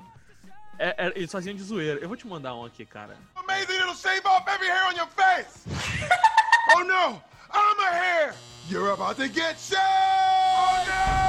É, 0.79 0.95
é, 0.97 1.13
eles 1.15 1.31
faziam 1.31 1.55
de 1.55 1.63
zoeira. 1.63 1.99
Eu 1.99 2.07
vou 2.07 2.15
te 2.15 2.27
mandar 2.27 2.53
um 2.55 2.63
aqui, 2.63 2.85
cara. 2.85 3.15
Amazing, 3.35 3.77
it'll 3.77 3.95
shave 3.95 4.21
off 4.25 4.47
every 4.47 4.67
hair 4.67 4.85
on 4.87 4.95
your 4.95 5.07
face. 5.07 5.65
oh 6.75 6.83
no, 6.83 7.21
I'm 7.51 7.79
a 7.79 7.91
hair. 7.91 8.35
You're 8.69 8.91
about 8.91 9.15
to 9.17 9.27
get 9.27 9.57
shaved. 9.57 9.81
Oh 9.81 10.83
no! 10.85 11.27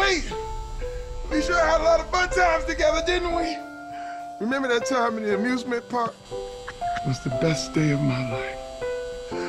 Wait, 0.00 0.24
we 1.30 1.42
sure 1.42 1.58
had 1.58 1.80
a 1.80 1.84
lot 1.84 2.00
of 2.00 2.08
fun 2.10 2.30
times 2.30 2.64
together, 2.64 3.02
didn't 3.04 3.34
we? 3.34 3.56
Remember 4.40 4.68
that 4.68 4.86
time 4.86 5.18
in 5.18 5.24
the 5.24 5.34
amusement 5.34 5.86
park? 5.90 6.14
It 6.30 7.08
was 7.08 7.22
the 7.22 7.30
best 7.40 7.74
day 7.74 7.90
of 7.90 8.00
my 8.00 8.30
life. 8.32 8.58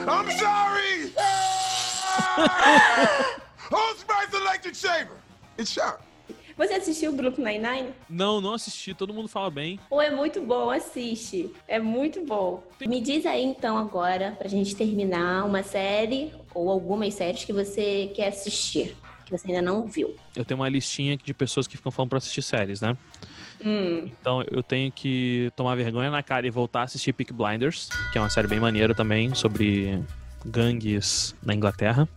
I'm 0.10 0.30
sorry! 0.32 0.99
Electric 4.34 4.76
Shaver. 4.78 5.18
It's 5.58 5.72
sharp. 5.72 6.02
Você 6.58 6.74
assistiu 6.74 7.12
o 7.12 7.16
Brooklyn 7.16 7.46
Nine-Nine? 7.60 7.90
Não, 8.10 8.42
não 8.42 8.54
assisti. 8.54 8.94
Todo 8.94 9.14
mundo 9.14 9.30
fala 9.30 9.50
bem. 9.50 9.80
Pô, 9.90 10.02
é 10.02 10.10
muito 10.12 10.42
bom, 10.42 10.70
assiste. 10.70 11.50
É 11.68 11.80
muito 11.80 12.26
bom. 12.26 12.62
Me 12.82 13.00
diz 13.00 13.26
aí 13.26 13.44
então 13.46 13.78
agora, 13.78 14.36
pra 14.38 14.48
gente 14.50 14.76
terminar, 14.76 15.46
uma 15.46 15.64
série 15.64 16.34
ou 16.54 16.70
algumas 16.70 17.14
séries 17.14 17.46
que 17.46 17.54
você 17.54 18.12
quer 18.14 18.28
assistir, 18.28 18.94
que 19.26 19.32
você 19.32 19.48
ainda 19.48 19.62
não 19.62 19.88
viu. 19.88 20.14
Eu 20.36 20.44
tenho 20.44 20.60
uma 20.60 20.68
listinha 20.68 21.14
aqui 21.14 21.24
de 21.24 21.34
pessoas 21.34 21.66
que 21.66 21.78
ficam 21.78 21.94
falando 21.94 22.10
pra 22.10 22.18
assistir 22.18 22.42
séries, 22.42 22.82
né? 22.82 22.98
Hum, 23.64 24.10
Então 24.20 24.44
eu 24.52 24.62
tenho 24.62 24.92
que 24.92 25.52
tomar 25.56 25.76
vergonha 25.76 26.12
na 26.12 26.22
cara 26.22 26.46
e 26.46 26.50
voltar 26.50 26.82
a 26.82 26.84
assistir 26.84 27.14
Peak 27.14 27.32
Blinders, 27.32 27.88
que 28.12 28.18
é 28.18 28.22
uma 28.22 28.30
série 28.30 28.48
bem 28.48 28.60
maneira 28.60 28.94
também, 28.94 29.34
sobre 29.34 30.02
gangues 30.46 31.34
na 31.42 31.54
Inglaterra. 31.54 32.08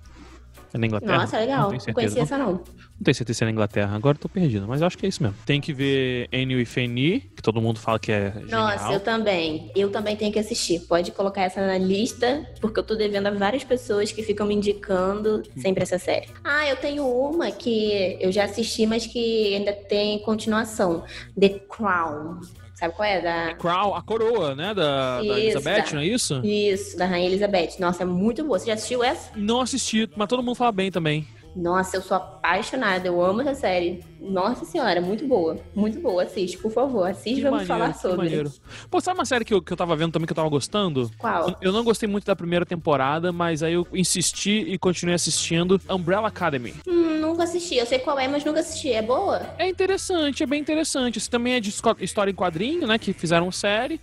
É 0.75 0.79
na 0.79 0.87
Inglaterra? 0.87 1.19
nossa, 1.19 1.39
legal. 1.39 1.71
Não 1.73 1.81
certeza. 1.81 1.95
conhecia 1.95 2.17
Não, 2.17 2.25
essa 2.25 2.39
não. 2.39 2.53
não 2.53 3.03
tenho 3.05 3.15
certeza 3.15 3.39
se 3.39 3.45
é 3.45 3.47
na 3.47 3.51
Inglaterra. 3.51 3.95
Agora 3.97 4.17
eu 4.17 4.21
tô 4.21 4.29
perdido, 4.29 4.67
mas 4.67 4.81
eu 4.81 4.87
acho 4.87 4.97
que 4.97 5.05
é 5.07 5.09
isso 5.09 5.23
mesmo. 5.23 5.37
Tem 5.45 5.61
que 5.61 5.73
ver 5.73 6.29
Annie 6.33 6.57
with 6.57 6.69
Annie, 6.77 7.21
que 7.21 7.43
todo 7.43 7.61
mundo 7.61 7.79
fala 7.79 7.99
que 7.99 8.11
é 8.11 8.33
genial. 8.33 8.67
Nossa, 8.69 8.93
eu 8.93 9.01
também. 9.01 9.71
Eu 9.77 9.91
também 9.91 10.17
tenho 10.17 10.33
que 10.33 10.39
assistir. 10.39 10.81
Pode 10.81 11.11
colocar 11.13 11.43
essa 11.43 11.65
na 11.67 11.79
lista, 11.79 12.47
porque 12.61 12.79
eu 12.79 12.85
tô 12.85 12.95
devendo 12.95 13.27
a 13.27 13.31
várias 13.31 13.65
pessoas 13.65 14.13
que 14.13 14.23
ficam 14.23 14.47
me 14.47 14.55
indicando 14.55 15.43
sempre 15.59 15.83
essa 15.83 15.99
série. 15.99 16.29
Ah, 16.45 16.67
eu 16.69 16.77
tenho 16.77 17.07
uma 17.07 17.51
que 17.51 18.17
eu 18.21 18.33
já 18.33 18.45
assisti, 18.45 18.87
mas 18.87 19.07
que 19.07 19.55
ainda 19.55 19.73
tem 19.73 20.19
continuação. 20.21 21.05
The 21.39 21.49
Crown. 21.69 22.41
Sabe 22.83 22.95
qual 22.97 23.09
é? 23.09 23.21
Da... 23.21 23.55
Crown, 23.55 23.95
a 23.95 24.03
coroa, 24.03 24.57
né? 24.57 24.75
Da, 24.75 25.19
da 25.19 25.23
Isso, 25.23 25.33
Elizabeth, 25.39 25.83
tá. 25.85 25.95
não 25.95 26.03
é 26.03 26.07
isso? 26.07 26.41
Isso, 26.45 26.97
da 26.99 27.07
Rainha 27.07 27.29
Elizabeth. 27.29 27.79
Nossa, 27.79 28.03
é 28.03 28.07
muito 28.07 28.43
boa. 28.43 28.59
Você 28.59 28.67
já 28.67 28.75
assistiu 28.75 29.05
essa? 29.05 29.31
Não 29.37 29.61
assisti, 29.61 30.11
mas 30.17 30.27
todo 30.27 30.43
mundo 30.43 30.57
fala 30.57 30.73
bem 30.73 30.91
também. 30.91 31.25
Nossa, 31.55 31.97
eu 31.97 32.03
sou 32.03 32.17
apaixonada. 32.17 33.07
Eu 33.07 33.23
amo 33.23 33.43
essa 33.43 33.55
série. 33.55 34.03
Nossa 34.21 34.65
senhora, 34.65 35.01
muito 35.01 35.27
boa. 35.27 35.59
Muito 35.75 36.01
boa. 36.01 36.23
Assiste, 36.23 36.57
por 36.59 36.71
favor. 36.73 37.09
Assiste 37.09 37.41
e 37.41 37.43
vamos 37.43 37.67
falar 37.67 37.93
que 37.93 38.01
sobre. 38.01 38.17
maneiro. 38.17 38.51
Pô, 38.91 39.01
sabe 39.01 39.19
uma 39.19 39.25
série 39.25 39.45
que 39.45 39.53
eu, 39.53 39.61
que 39.61 39.73
eu 39.73 39.77
tava 39.77 39.97
vendo 39.97 40.13
também 40.13 40.27
que 40.27 40.33
eu 40.33 40.37
tava 40.37 40.49
gostando? 40.49 41.11
Qual? 41.19 41.57
Eu 41.61 41.73
não 41.73 41.83
gostei 41.85 42.09
muito 42.09 42.25
da 42.25 42.37
primeira 42.37 42.65
temporada, 42.65 43.33
mas 43.33 43.63
aí 43.63 43.75
eu 43.75 43.87
insisti 43.93 44.65
e 44.69 44.79
continuei 44.79 45.15
assistindo 45.15 45.81
Umbrella 45.91 46.29
Academy. 46.29 46.75
Hum, 46.87 47.19
nunca 47.21 47.43
assisti. 47.43 47.77
Eu 47.77 47.87
sei 47.87 47.99
qual 47.99 48.19
é, 48.19 48.29
mas 48.29 48.45
nunca 48.45 48.61
assisti. 48.61 48.93
É 48.93 49.03
boa? 49.03 49.43
É 49.59 49.69
interessante, 49.69 50.43
é 50.43 50.47
bem 50.47 50.61
interessante. 50.61 51.19
Isso 51.19 51.31
também 51.31 51.55
é 51.55 51.61
de 51.61 51.75
história 52.01 52.31
em 52.31 52.35
quadrinho, 52.35 52.87
né? 52.87 52.99
Que 52.99 53.13
fizeram 53.13 53.51
série. 53.51 54.01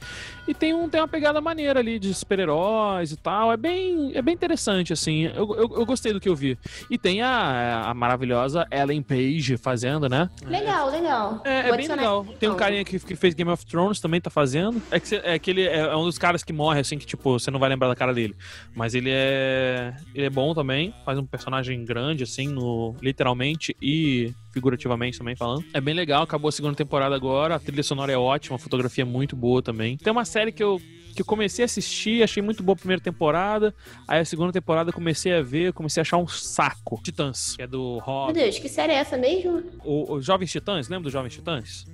E 0.48 0.54
tem, 0.54 0.74
um, 0.74 0.90
tem 0.90 1.00
uma 1.00 1.08
pegada 1.08 1.40
maneira 1.40 1.80
ali 1.80 2.00
de 2.00 2.14
super-heróis 2.14 3.12
e 3.12 3.16
tal. 3.16 3.54
É 3.54 3.58
bem, 3.58 4.12
é 4.16 4.22
bem 4.22 4.34
interessante, 4.34 4.92
assim. 4.92 5.26
Eu, 5.26 5.56
eu, 5.56 5.78
eu 5.78 5.86
gostei 5.86 6.12
do 6.12 6.20
que 6.20 6.28
eu 6.28 6.36
vi. 6.36 6.58
E 6.90 6.98
tem 6.98 7.22
a, 7.22 7.39
a 7.40 7.94
maravilhosa 7.94 8.68
Ellen 8.72 9.02
Page 9.02 9.58
fazendo, 9.58 10.08
né? 10.10 10.30
Legal, 10.46 10.90
legal. 10.90 11.42
É, 11.44 11.70
é 11.70 11.78
bem 11.78 11.88
legal. 11.88 12.24
Tem 12.24 12.50
um 12.50 12.54
então. 12.54 12.56
carinha 12.56 12.84
que, 12.84 13.00
que 13.00 13.16
fez 13.16 13.34
Game 13.34 13.50
of 13.52 13.66
Thrones 13.66 14.00
também, 14.00 14.20
tá 14.22 14.30
fazendo. 14.30 14.82
É 14.92 15.00
que, 15.00 15.08
cê- 15.08 15.22
é 15.24 15.38
que 15.40 15.50
ele 15.52 15.64
é, 15.64 15.80
é 15.80 15.96
um 15.96 16.04
dos 16.06 16.18
caras 16.18 16.44
que 16.44 16.54
morre, 16.54 16.80
assim, 16.80 16.98
que 16.98 17.06
tipo, 17.06 17.40
você 17.40 17.50
não 17.52 17.60
vai 17.60 17.70
lembrar 17.70 17.88
da 17.88 17.96
cara 17.96 18.14
dele. 18.14 18.36
Mas 18.76 18.94
ele 18.96 19.10
é. 19.12 19.94
Ele 20.14 20.26
é 20.26 20.30
bom 20.30 20.54
também. 20.54 20.94
Faz 21.06 21.18
um 21.18 21.26
personagem 21.26 21.84
grande, 21.86 22.24
assim, 22.24 22.48
no, 22.48 22.96
literalmente 23.02 23.76
e 23.82 24.34
figurativamente 24.52 25.18
também 25.18 25.36
falando. 25.36 25.64
É 25.74 25.80
bem 25.82 25.94
legal, 25.94 26.24
acabou 26.24 26.50
a 26.50 26.52
segunda 26.52 26.76
temporada 26.76 27.16
agora. 27.16 27.56
A 27.56 27.60
trilha 27.60 27.84
sonora 27.84 28.12
é 28.12 28.18
ótima, 28.18 28.56
a 28.56 28.60
fotografia 28.60 29.04
é 29.04 29.06
muito 29.06 29.36
boa 29.36 29.62
também. 29.62 29.98
Tem 29.98 30.12
uma 30.12 30.26
série 30.26 30.52
que 30.52 30.64
eu. 30.64 30.82
Que 31.16 31.22
eu 31.24 31.26
comecei 31.26 31.64
a 31.64 31.66
assistir, 31.66 32.22
achei 32.24 32.42
muito 32.42 32.62
boa 32.62 32.76
a 32.76 32.78
primeira 32.78 33.02
temporada. 33.02 33.74
Aí 34.08 34.20
a 34.20 34.26
segunda 34.26 34.54
temporada 34.54 34.90
eu 34.90 34.94
comecei 34.94 35.34
a 35.34 35.42
ver, 35.42 35.74
comecei 35.74 36.00
a 36.00 36.04
achar 36.04 36.18
um 36.18 36.28
saco. 36.28 37.00
Titãs, 37.04 37.56
que 37.56 37.64
é 37.64 37.68
do 37.68 37.96
Meu 37.96 38.00
Robin. 38.06 38.34
Deus, 38.34 38.60
que 38.60 38.70
série 38.70 38.94
é 38.94 38.98
essa 38.98 39.18
mesmo? 39.18 39.64
O, 39.84 40.14
o 40.14 40.22
Jovens 40.22 40.52
Titãs, 40.52 40.88
lembra 40.88 41.06
dos 41.06 41.12
Jovens 41.14 41.34
Titãs? 41.34 41.86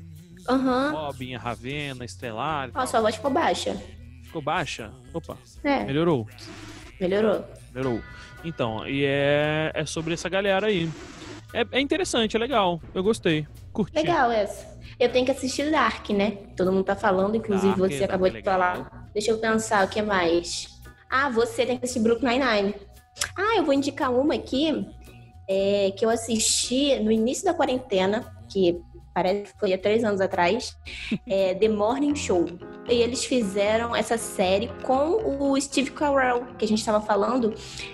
Aham. 0.48 0.92
Robin, 0.92 1.34
a 1.34 1.40
Ravena, 1.40 2.04
Estelar. 2.06 2.70
Ó, 2.76 2.86
sua 2.86 3.00
voz 3.02 3.16
ficou 3.16 3.32
baixa. 3.32 3.82
Ficou 4.26 4.42
baixa? 4.42 4.92
Opa, 5.14 5.38
É, 5.64 5.86
melhorou. 5.86 6.28
melhorou. 7.00 7.46
Melhorou. 7.74 8.02
Então, 8.44 8.88
e 8.88 9.04
é, 9.06 9.72
é 9.74 9.86
sobre 9.86 10.14
essa 10.14 10.30
galera 10.30 10.68
aí. 10.68 10.90
É, 11.54 11.66
é 11.72 11.80
interessante, 11.80 12.36
é 12.36 12.40
legal. 12.40 12.82
Eu 12.94 13.04
gostei. 13.04 13.48
Curti. 13.72 13.96
Legal 13.96 14.32
essa. 14.32 14.76
Eu 15.00 15.12
tenho 15.12 15.26
que 15.26 15.32
assistir 15.32 15.70
Dark, 15.72 16.10
né? 16.10 16.32
Todo 16.56 16.72
mundo 16.72 16.86
tá 16.86 16.96
falando, 16.96 17.36
inclusive 17.36 17.80
Dark, 17.80 17.92
você 17.92 18.00
Dark 18.00 18.10
acabou 18.10 18.28
é 18.28 18.32
de 18.32 18.42
falar. 18.42 19.10
Deixa 19.14 19.32
eu 19.32 19.38
pensar 19.38 19.86
o 19.86 19.90
que 19.90 20.02
mais. 20.02 20.68
Ah, 21.10 21.30
você 21.30 21.66
tem 21.66 21.78
que 21.78 21.86
assistir 21.86 22.02
Brooklyn 22.02 22.40
Nine-Nine. 22.40 22.76
Ah, 23.38 23.58
eu 23.58 23.64
vou 23.64 23.74
indicar 23.74 24.12
uma 24.12 24.36
aqui 24.36 24.88
é, 25.48 25.92
que 25.98 26.06
eu 26.06 26.10
assisti 26.10 27.00
no 27.00 27.12
início 27.12 27.46
da 27.46 27.54
quarentena, 27.54 28.26
que 28.50 28.82
parece 29.16 29.54
que 29.54 29.60
foi 29.60 29.74
há 29.74 29.78
três 29.78 30.04
anos 30.04 30.20
atrás, 30.22 30.78
é 31.26 31.56
The 31.56 31.70
Morning 31.70 32.16
Show. 32.16 32.46
E 32.88 33.02
eles 33.02 33.26
fizeram 33.26 33.96
essa 33.96 34.16
série 34.18 34.70
com 34.84 35.40
o 35.40 35.60
Steve 35.60 35.90
Carell, 35.90 36.46
que 36.60 36.66
a 36.66 36.68
gente 36.68 36.78
estava 36.80 37.02
falando, 37.02 37.52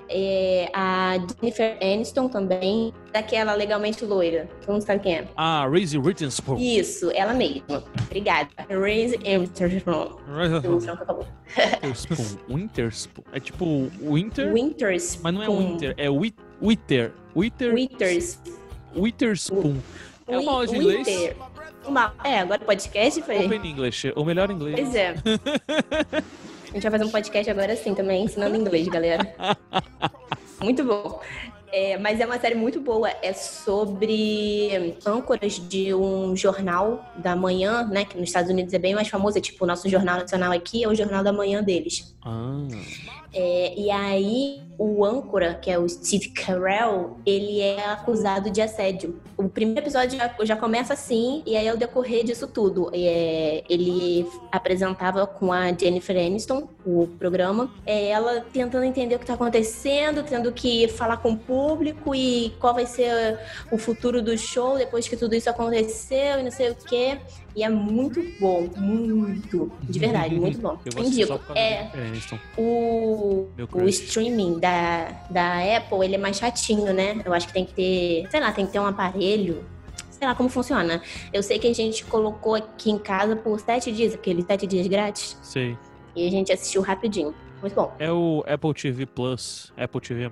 é, 0.10 0.70
a 0.74 1.14
Jennifer 1.40 1.78
Aniston 1.82 2.28
também, 2.28 2.92
daquela 3.14 3.54
legalmente 3.54 4.04
loira. 4.04 4.50
Todo 4.62 4.74
mundo 4.74 4.82
sabe 4.82 5.00
quem 5.02 5.16
é. 5.20 5.28
Ah, 5.38 5.66
Reese 5.72 5.98
Witherspoon. 5.98 6.58
Isso, 6.58 7.10
ela 7.12 7.34
mesma. 7.34 7.84
Obrigada. 8.08 8.50
Reese 8.68 9.18
Witherspoon. 9.18 10.18
Witherspoon. 10.28 11.26
Witherspoon. 12.50 13.24
É 13.32 13.40
tipo 13.40 13.90
Winter, 14.02 14.52
Winters. 14.54 15.20
mas 15.22 15.34
não 15.34 15.44
é 15.44 15.48
Winter, 15.48 15.94
é 15.98 16.10
Wit- 16.10 16.36
Wither. 16.62 17.14
Wither. 17.36 17.74
Winters. 17.74 18.40
Witherspoon. 18.96 19.78
É 20.32 20.40
uma 20.40 20.52
aula 20.54 20.68
de 20.68 20.76
inglês? 20.78 21.36
Uma... 21.86 22.14
É, 22.24 22.40
agora 22.40 22.60
podcast 22.60 23.22
foi. 23.22 23.46
Open 23.46 23.70
English, 23.70 24.14
o 24.16 24.24
melhor 24.24 24.50
inglês. 24.50 24.80
Pois 24.80 24.96
é. 24.96 25.16
A 26.72 26.74
gente 26.74 26.84
vai 26.84 26.92
fazer 26.92 27.04
um 27.04 27.10
podcast 27.10 27.52
agora 27.52 27.76
sim 27.76 27.94
também, 27.94 28.24
ensinando 28.24 28.56
inglês, 28.56 28.88
galera. 28.88 29.36
Muito 30.62 30.86
bom. 30.86 31.20
É, 31.70 31.98
mas 31.98 32.20
é 32.22 32.26
uma 32.26 32.40
série 32.40 32.56
muito 32.56 32.80
boa. 32.80 33.10
É 33.22 33.34
sobre 33.34 34.96
âncoras 35.06 35.60
de 35.60 35.94
um 35.94 36.36
jornal 36.36 37.06
da 37.18 37.36
manhã, 37.36 37.86
né? 37.88 38.06
Que 38.06 38.18
nos 38.18 38.30
Estados 38.30 38.50
Unidos 38.50 38.74
é 38.74 38.80
bem 38.80 38.96
mais 38.96 39.10
famoso. 39.10 39.38
É 39.38 39.42
tipo 39.42 39.66
o 39.66 39.68
nosso 39.68 39.90
jornal 39.90 40.18
nacional 40.20 40.54
aqui, 40.54 40.84
é 40.84 40.88
o 40.88 40.96
jornal 40.96 41.24
da 41.24 41.34
manhã 41.34 41.62
deles. 41.62 42.11
Ah, 42.24 42.68
É, 43.34 43.74
e 43.80 43.90
aí, 43.90 44.62
o 44.78 45.06
âncora, 45.06 45.56
que 45.56 45.72
é 45.72 45.80
o 45.80 45.88
Steve 45.88 46.30
Carell, 46.30 47.18
ele 47.26 47.62
é 47.62 47.86
acusado 47.86 48.50
de 48.50 48.62
assédio. 48.62 49.20
O 49.38 49.48
primeiro 49.48 49.80
episódio 49.82 50.18
já, 50.18 50.36
já 50.44 50.56
começa 50.56 50.94
assim, 50.94 51.42
e 51.46 51.56
aí 51.56 51.68
ao 51.68 51.78
decorrer 51.78 52.26
disso 52.26 52.48
tudo, 52.48 52.92
é, 52.94 53.64
ele 53.70 54.28
apresentava 54.52 55.26
com 55.26 55.52
a 55.54 55.72
Jennifer 55.72 56.18
Aniston 56.18 56.68
o 56.86 57.08
programa, 57.20 57.72
é, 57.86 58.10
ela 58.10 58.46
tentando 58.52 58.84
entender 58.84 59.16
o 59.16 59.20
que 59.20 59.26
tá 59.26 59.36
acontecendo, 59.36 60.24
tendo 60.24 60.52
que 60.52 60.88
falar 60.90 61.18
com 61.18 61.32
o 61.32 61.38
público 61.38 62.14
e 62.14 62.52
qual 62.60 62.74
vai 62.74 62.86
ser 62.86 63.40
o 63.72 63.78
futuro 63.78 64.22
do 64.22 64.38
show 64.38 64.78
depois 64.78 65.08
que 65.08 65.16
tudo 65.16 65.36
isso 65.36 65.50
aconteceu 65.50 66.40
e 66.40 66.44
não 66.44 66.52
sei 66.52 66.72
o 66.72 66.76
quê. 66.76 67.20
E 67.56 67.64
é 67.64 67.70
muito 67.70 68.24
bom, 68.40 68.70
muito, 68.78 69.72
de 69.84 70.00
verdade, 70.00 70.36
muito 70.36 70.60
bom. 70.60 70.78
eu 70.86 71.04
Indico. 71.04 71.40
É, 71.54 71.90
Aniston. 71.94 72.40
o, 72.58 73.48
o 73.74 73.90
streaming 73.90 74.60
da 74.60 75.12
da, 75.30 75.78
Apple, 75.78 76.04
ele 76.04 76.16
é 76.16 76.18
mais 76.18 76.38
chatinho, 76.38 76.94
né? 76.94 77.22
Eu 77.26 77.34
acho 77.34 77.48
que 77.48 77.54
tem 77.54 77.66
que 77.66 77.74
ter, 77.74 78.28
sei 78.30 78.40
lá, 78.40 78.52
tem 78.52 78.66
que 78.66 78.72
ter 78.72 78.80
um 78.80 78.86
aparelho. 78.86 79.66
Sei 80.10 80.28
lá 80.28 80.36
como 80.36 80.50
funciona. 80.50 81.02
Eu 81.34 81.42
sei 81.42 81.58
que 81.58 81.68
a 81.68 81.74
gente 81.74 82.06
colocou 82.06 82.56
aqui 82.56 82.92
em 82.92 82.98
casa 82.98 83.36
por 83.36 83.60
sete 83.60 83.92
dias, 83.92 84.14
aqueles 84.14 84.46
sete 84.46 84.68
dias 84.68 84.88
grátis. 84.88 85.38
Sei. 85.42 85.78
E 86.16 86.28
a 86.28 86.32
gente 86.32 86.52
assistiu 86.52 86.82
rapidinho. 86.82 87.34
Muito 87.60 87.76
bom. 87.76 87.94
É 88.00 88.12
o 88.12 88.44
Apple 88.48 88.74
TV 88.74 89.06
Plus, 89.06 89.72
Apple 89.78 90.02
TV+, 90.02 90.30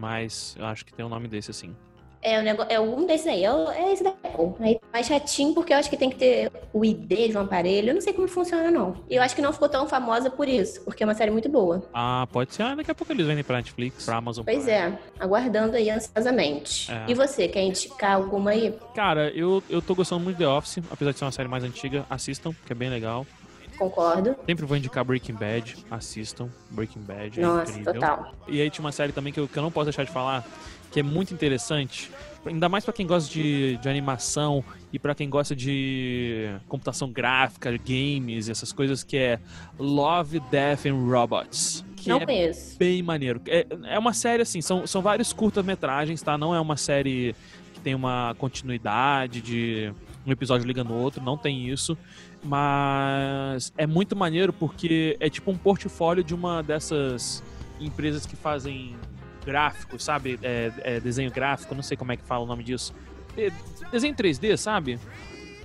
eu 0.57 0.65
acho 0.65 0.85
que 0.85 0.93
tem 0.93 1.05
um 1.05 1.09
nome 1.09 1.27
desse 1.27 1.51
assim. 1.51 1.75
É, 2.21 2.37
o 2.39 2.43
negócio, 2.43 2.71
é 2.71 2.79
um 2.79 3.05
desses 3.05 3.27
aí, 3.27 3.45
é, 3.45 3.49
é 3.49 3.93
esse 3.93 4.03
da 4.03 4.09
Apple. 4.09 4.53
Aí, 4.59 4.79
mais 4.91 5.07
chatinho, 5.07 5.53
porque 5.53 5.73
eu 5.73 5.77
acho 5.77 5.89
que 5.89 5.95
tem 5.95 6.09
que 6.09 6.17
ter 6.17 6.51
o 6.73 6.83
ID 6.83 7.29
de 7.29 7.37
um 7.37 7.41
aparelho. 7.41 7.89
Eu 7.89 7.93
não 7.93 8.01
sei 8.01 8.11
como 8.11 8.27
funciona, 8.27 8.69
não. 8.69 8.95
E 9.09 9.15
eu 9.15 9.21
acho 9.21 9.35
que 9.35 9.41
não 9.41 9.53
ficou 9.53 9.69
tão 9.69 9.87
famosa 9.87 10.29
por 10.29 10.47
isso, 10.47 10.81
porque 10.83 11.01
é 11.01 11.05
uma 11.05 11.13
série 11.15 11.31
muito 11.31 11.47
boa. 11.47 11.81
Ah, 11.93 12.27
pode 12.31 12.53
ser. 12.53 12.63
Ah, 12.63 12.75
daqui 12.75 12.91
a 12.91 12.95
pouco 12.95 13.13
eles 13.13 13.25
vendem 13.25 13.43
pra 13.43 13.57
Netflix, 13.57 14.05
pra 14.05 14.17
Amazon 14.17 14.43
Pois 14.43 14.63
Prime. 14.63 14.71
é, 14.77 14.97
aguardando 15.19 15.77
aí 15.77 15.89
ansiosamente. 15.89 16.91
É. 16.91 17.05
E 17.07 17.13
você, 17.13 17.47
quer 17.47 17.63
indicar 17.63 18.15
alguma 18.15 18.51
aí? 18.51 18.77
Cara, 18.93 19.29
eu, 19.29 19.63
eu 19.69 19.81
tô 19.81 19.95
gostando 19.95 20.21
muito 20.23 20.37
de 20.37 20.43
The 20.43 20.49
Office, 20.49 20.79
apesar 20.91 21.11
de 21.11 21.17
ser 21.19 21.25
uma 21.25 21.31
série 21.31 21.47
mais 21.47 21.63
antiga, 21.63 22.05
assistam, 22.09 22.51
que 22.65 22.71
é 22.73 22.75
bem 22.75 22.89
legal. 22.89 23.25
Concordo. 23.77 24.35
Sempre 24.45 24.65
vou 24.65 24.75
indicar 24.75 25.05
Breaking 25.05 25.35
Bad, 25.35 25.77
assistam. 25.89 26.49
Breaking 26.69 26.99
Bad 27.01 27.39
é 27.39 27.43
Nossa, 27.43 27.71
incrível. 27.71 27.93
total. 27.93 28.33
E 28.47 28.59
aí 28.61 28.69
tinha 28.69 28.83
uma 28.83 28.91
série 28.91 29.13
também 29.13 29.31
que 29.31 29.39
eu, 29.39 29.47
que 29.47 29.57
eu 29.57 29.63
não 29.63 29.71
posso 29.71 29.85
deixar 29.85 30.03
de 30.03 30.11
falar, 30.11 30.45
que 30.91 30.99
é 30.99 31.03
muito 31.03 31.33
interessante, 31.33 32.11
ainda 32.45 32.67
mais 32.67 32.83
pra 32.83 32.93
quem 32.93 33.05
gosta 33.05 33.31
de, 33.31 33.77
de 33.77 33.89
animação 33.89 34.63
e 34.91 34.97
pra 34.97 35.13
quem 35.13 35.29
gosta 35.29 35.55
de 35.55 36.49
computação 36.67 37.11
gráfica, 37.11 37.71
games, 37.77 38.49
essas 38.49 38.71
coisas, 38.71 39.03
que 39.03 39.17
é 39.17 39.39
Love, 39.77 40.39
Death 40.51 40.85
and 40.87 40.95
Robots. 40.95 41.85
Que 41.95 42.09
não 42.09 42.17
é 42.17 42.25
conheço. 42.25 42.77
bem 42.77 43.03
maneiro. 43.03 43.41
É, 43.47 43.67
é 43.85 43.99
uma 43.99 44.13
série 44.13 44.41
assim, 44.41 44.61
são, 44.61 44.87
são 44.87 45.01
vários 45.01 45.33
curtas-metragens, 45.33 46.21
tá? 46.21 46.37
Não 46.37 46.55
é 46.55 46.59
uma 46.59 46.77
série 46.77 47.35
que 47.73 47.81
tem 47.81 47.93
uma 47.93 48.35
continuidade 48.37 49.41
de 49.41 49.93
um 50.25 50.31
episódio 50.31 50.65
liga 50.65 50.83
no 50.83 50.95
outro, 50.95 51.21
não 51.23 51.37
tem 51.37 51.69
isso. 51.69 51.97
Mas 52.43 53.73
é 53.77 53.85
muito 53.85 54.15
maneiro 54.15 54.53
porque 54.53 55.17
é 55.19 55.29
tipo 55.29 55.51
um 55.51 55.57
portfólio 55.57 56.23
de 56.23 56.33
uma 56.33 56.63
dessas 56.63 57.43
empresas 57.79 58.25
que 58.25 58.35
fazem 58.35 58.95
gráficos, 59.45 60.03
sabe? 60.03 60.39
É, 60.41 60.71
é 60.83 60.99
desenho 60.99 61.31
gráfico, 61.31 61.75
não 61.75 61.83
sei 61.83 61.97
como 61.97 62.11
é 62.11 62.17
que 62.17 62.23
fala 62.23 62.43
o 62.43 62.47
nome 62.47 62.63
disso. 62.63 62.93
É, 63.37 63.51
desenho 63.91 64.15
3D, 64.15 64.57
sabe? 64.57 64.99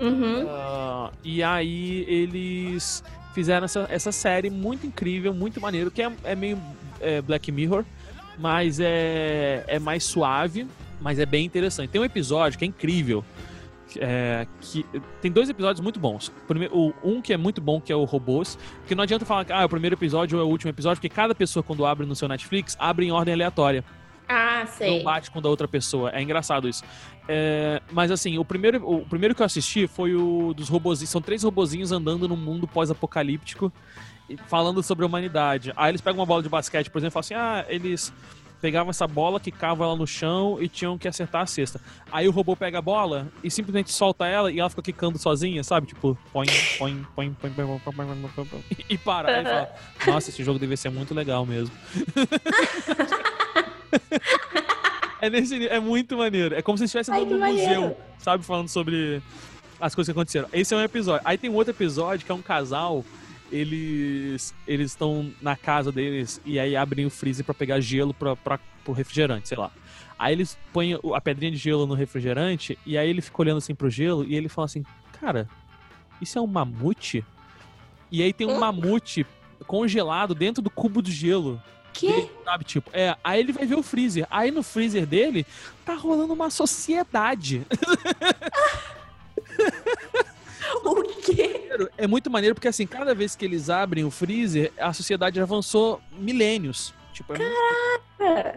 Uhum. 0.01 0.47
Ah, 0.49 1.11
e 1.23 1.43
aí 1.43 2.05
eles 2.09 3.03
fizeram 3.35 3.65
essa, 3.65 3.87
essa 3.91 4.13
série 4.13 4.51
muito 4.51 4.87
incrível, 4.87 5.35
muito 5.35 5.61
maneiro, 5.61 5.91
que 5.91 6.03
é, 6.03 6.13
é 6.25 6.35
meio 6.35 6.59
é, 7.01 7.21
Black 7.21 7.51
Mirror, 7.51 7.85
mas 8.39 8.81
é, 8.81 9.65
é 9.67 9.79
mais 9.79 10.05
suave, 10.05 10.67
mas 11.01 11.19
é 11.19 11.27
bem 11.27 11.45
interessante. 11.45 11.91
Tem 11.91 12.01
um 12.01 12.05
episódio 12.05 12.59
que 12.59 12.65
é 12.65 12.69
incrível. 12.69 13.25
É, 13.99 14.47
que 14.61 14.85
tem 15.21 15.31
dois 15.31 15.49
episódios 15.49 15.81
muito 15.81 15.99
bons. 16.01 16.31
Primeiro, 16.49 16.77
o- 16.77 16.95
um 17.03 17.21
que 17.23 17.33
é 17.33 17.37
muito 17.37 17.61
bom, 17.61 17.81
que 17.81 17.93
é 17.93 17.97
o 17.97 18.05
Robôs, 18.05 18.57
porque 18.81 18.95
não 18.95 19.03
adianta 19.05 19.25
falar 19.25 19.45
que 19.45 19.53
ah, 19.53 19.63
é 19.63 19.65
o 19.65 19.69
primeiro 19.69 19.95
episódio 19.95 20.39
ou 20.39 20.45
é 20.45 20.47
o 20.47 20.51
último 20.51 20.71
episódio, 20.71 20.97
porque 21.01 21.15
cada 21.15 21.35
pessoa, 21.35 21.63
quando 21.63 21.85
abre 21.87 22.07
no 22.07 22.15
seu 22.17 22.29
Netflix, 22.29 22.77
abre 22.79 23.07
em 23.07 23.11
ordem 23.13 23.35
aleatória 23.35 23.85
Ah, 24.29 24.65
sei. 24.67 24.97
não 24.99 25.05
bate 25.05 25.31
com 25.31 25.41
da 25.43 25.49
outra 25.49 25.69
pessoa. 25.69 26.11
É 26.13 26.23
engraçado 26.23 26.69
isso. 26.69 26.83
É, 27.29 27.81
mas 27.93 28.11
assim, 28.11 28.37
o 28.39 28.45
primeiro, 28.45 28.87
o 28.89 29.05
primeiro 29.07 29.35
que 29.35 29.43
eu 29.43 29.47
assisti 29.47 29.87
foi 29.87 30.15
o 30.15 30.53
dos 30.55 30.69
robozinhos. 30.69 31.11
São 31.11 31.21
três 31.23 31.43
robozinhos 31.43 31.93
andando 31.93 32.27
num 32.29 32.37
mundo 32.37 32.67
pós-apocalíptico 32.69 33.73
falando 34.47 34.83
sobre 34.83 35.05
a 35.05 35.09
humanidade. 35.09 35.73
Aí 35.77 35.91
eles 35.91 36.01
pegam 36.01 36.21
uma 36.21 36.27
bola 36.27 36.43
de 36.43 36.49
basquete, 36.49 36.91
por 36.91 36.99
exemplo, 36.99 37.21
e 37.21 37.23
falam 37.23 37.43
assim: 37.57 37.67
ah, 37.67 37.67
eles 37.69 38.13
pegavam 38.65 38.89
essa 38.89 39.07
bola, 39.07 39.39
quicavam 39.39 39.87
ela 39.87 39.95
no 39.95 40.07
chão 40.07 40.57
e 40.59 40.69
tinham 40.69 40.97
que 40.97 41.07
acertar 41.07 41.43
a 41.43 41.47
cesta. 41.47 41.79
Aí 42.11 42.27
o 42.27 42.31
robô 42.31 42.57
pega 42.57 42.79
a 42.79 42.81
bola 42.81 43.29
e 43.43 43.51
simplesmente 43.51 43.93
solta 43.93 44.27
ela 44.27 44.51
e 44.51 44.59
ela 44.59 44.71
fica 44.71 44.81
quicando 44.81 45.19
sozinha, 45.19 45.63
sabe? 45.63 45.89
Tipo, 45.89 46.17
põe, 46.33 46.47
põe, 46.79 47.07
põe, 47.15 47.31
põe, 47.35 47.51
põe, 47.51 47.67
põe, 47.77 47.79
põe, 47.79 48.07
põe, 48.07 48.31
põe, 48.35 48.45
põe, 48.47 48.65
e 48.89 48.97
para. 48.97 49.37
Aí 49.37 49.45
fala: 49.45 49.69
nossa, 50.07 50.31
esse 50.31 50.43
jogo 50.43 50.59
devia 50.59 50.79
ser 50.79 50.89
muito 50.89 51.15
legal 51.15 51.45
mesmo. 51.45 51.75
É, 55.21 55.31
nesse, 55.31 55.69
é 55.69 55.81
muito 55.81 56.19
maneiro. 56.19 56.55
É 56.55 56.61
como 56.61 56.77
se 56.77 56.85
estivesse 56.85 57.11
num 57.11 57.39
museu, 57.39 57.97
sabe? 58.19 58.45
Falando 58.45 58.69
sobre 58.69 59.23
as 59.81 59.95
coisas 59.95 60.13
que 60.13 60.19
aconteceram. 60.19 60.49
Esse 60.53 60.75
é 60.75 60.77
um 60.77 60.83
episódio. 60.83 61.23
Aí 61.25 61.39
tem 61.39 61.49
um 61.49 61.55
outro 61.55 61.73
episódio 61.73 62.27
que 62.27 62.33
é 62.33 62.35
um 62.35 62.43
casal. 62.43 63.05
Eles 63.55 64.55
eles 64.67 64.91
estão 64.91 65.33
na 65.41 65.55
casa 65.55 65.93
deles 65.93 66.41
e 66.45 66.59
aí 66.59 66.75
abrem 66.75 67.07
o 67.07 67.11
freezer 67.11 67.45
pra 67.45 67.55
pegar 67.55 67.79
gelo 67.81 68.13
pra, 68.13 68.35
pro 68.37 68.93
refrigerante, 68.93 69.49
sei 69.49 69.59
lá. 69.59 69.71
Aí 70.19 70.33
eles 70.33 70.59
põem 70.73 70.99
a 71.15 71.21
pedrinha 71.21 71.53
de 71.53 71.59
gelo 71.59 71.87
no 71.87 71.95
refrigerante 71.95 72.77
e 72.85 72.99
aí 72.99 73.09
ele 73.09 73.21
fica 73.21 73.43
olhando 73.43 73.59
assim 73.59 73.75
pro 73.75 73.89
gelo 73.89 74.25
e 74.25 74.35
ele 74.35 74.49
fala 74.49 74.67
assim: 74.67 74.83
Cara, 75.21 75.49
isso 76.21 76.39
é 76.39 76.41
um 76.41 76.47
mamute? 76.47 77.25
E 78.11 78.23
aí 78.23 78.33
tem 78.33 78.47
um 78.47 78.57
Hum? 78.57 78.61
mamute 78.61 79.25
congelado 79.67 80.35
dentro 80.35 80.61
do 80.63 80.71
cubo 80.71 81.01
de 81.01 81.13
gelo. 81.13 81.63
Que? 81.93 82.09
Dele, 82.09 82.31
sabe, 82.45 82.65
tipo, 82.65 82.91
é, 82.93 83.17
aí 83.23 83.39
ele 83.39 83.53
vai 83.53 83.65
ver 83.67 83.77
o 83.77 83.83
freezer. 83.83 84.27
Aí 84.29 84.51
no 84.51 84.65
freezer 84.65 85.07
dele 85.07 85.47
tá 85.85 85.95
rolando 85.95 86.33
uma 86.33 86.51
sociedade. 86.51 87.63
O 90.85 91.03
quê? 91.03 91.69
É 91.97 92.07
muito 92.07 92.31
maneiro 92.31 92.55
porque 92.55 92.69
assim, 92.69 92.87
cada 92.87 93.15
vez 93.15 93.35
que 93.35 93.45
eles 93.45 93.71
abrem 93.71 94.05
o 94.05 94.11
freezer, 94.11 94.73
a 94.79 94.93
sociedade 94.93 95.41
avançou 95.41 96.01
milênios. 96.19 96.93
Tipo, 97.13 97.33
é, 97.35 97.39
muito, 97.39 97.53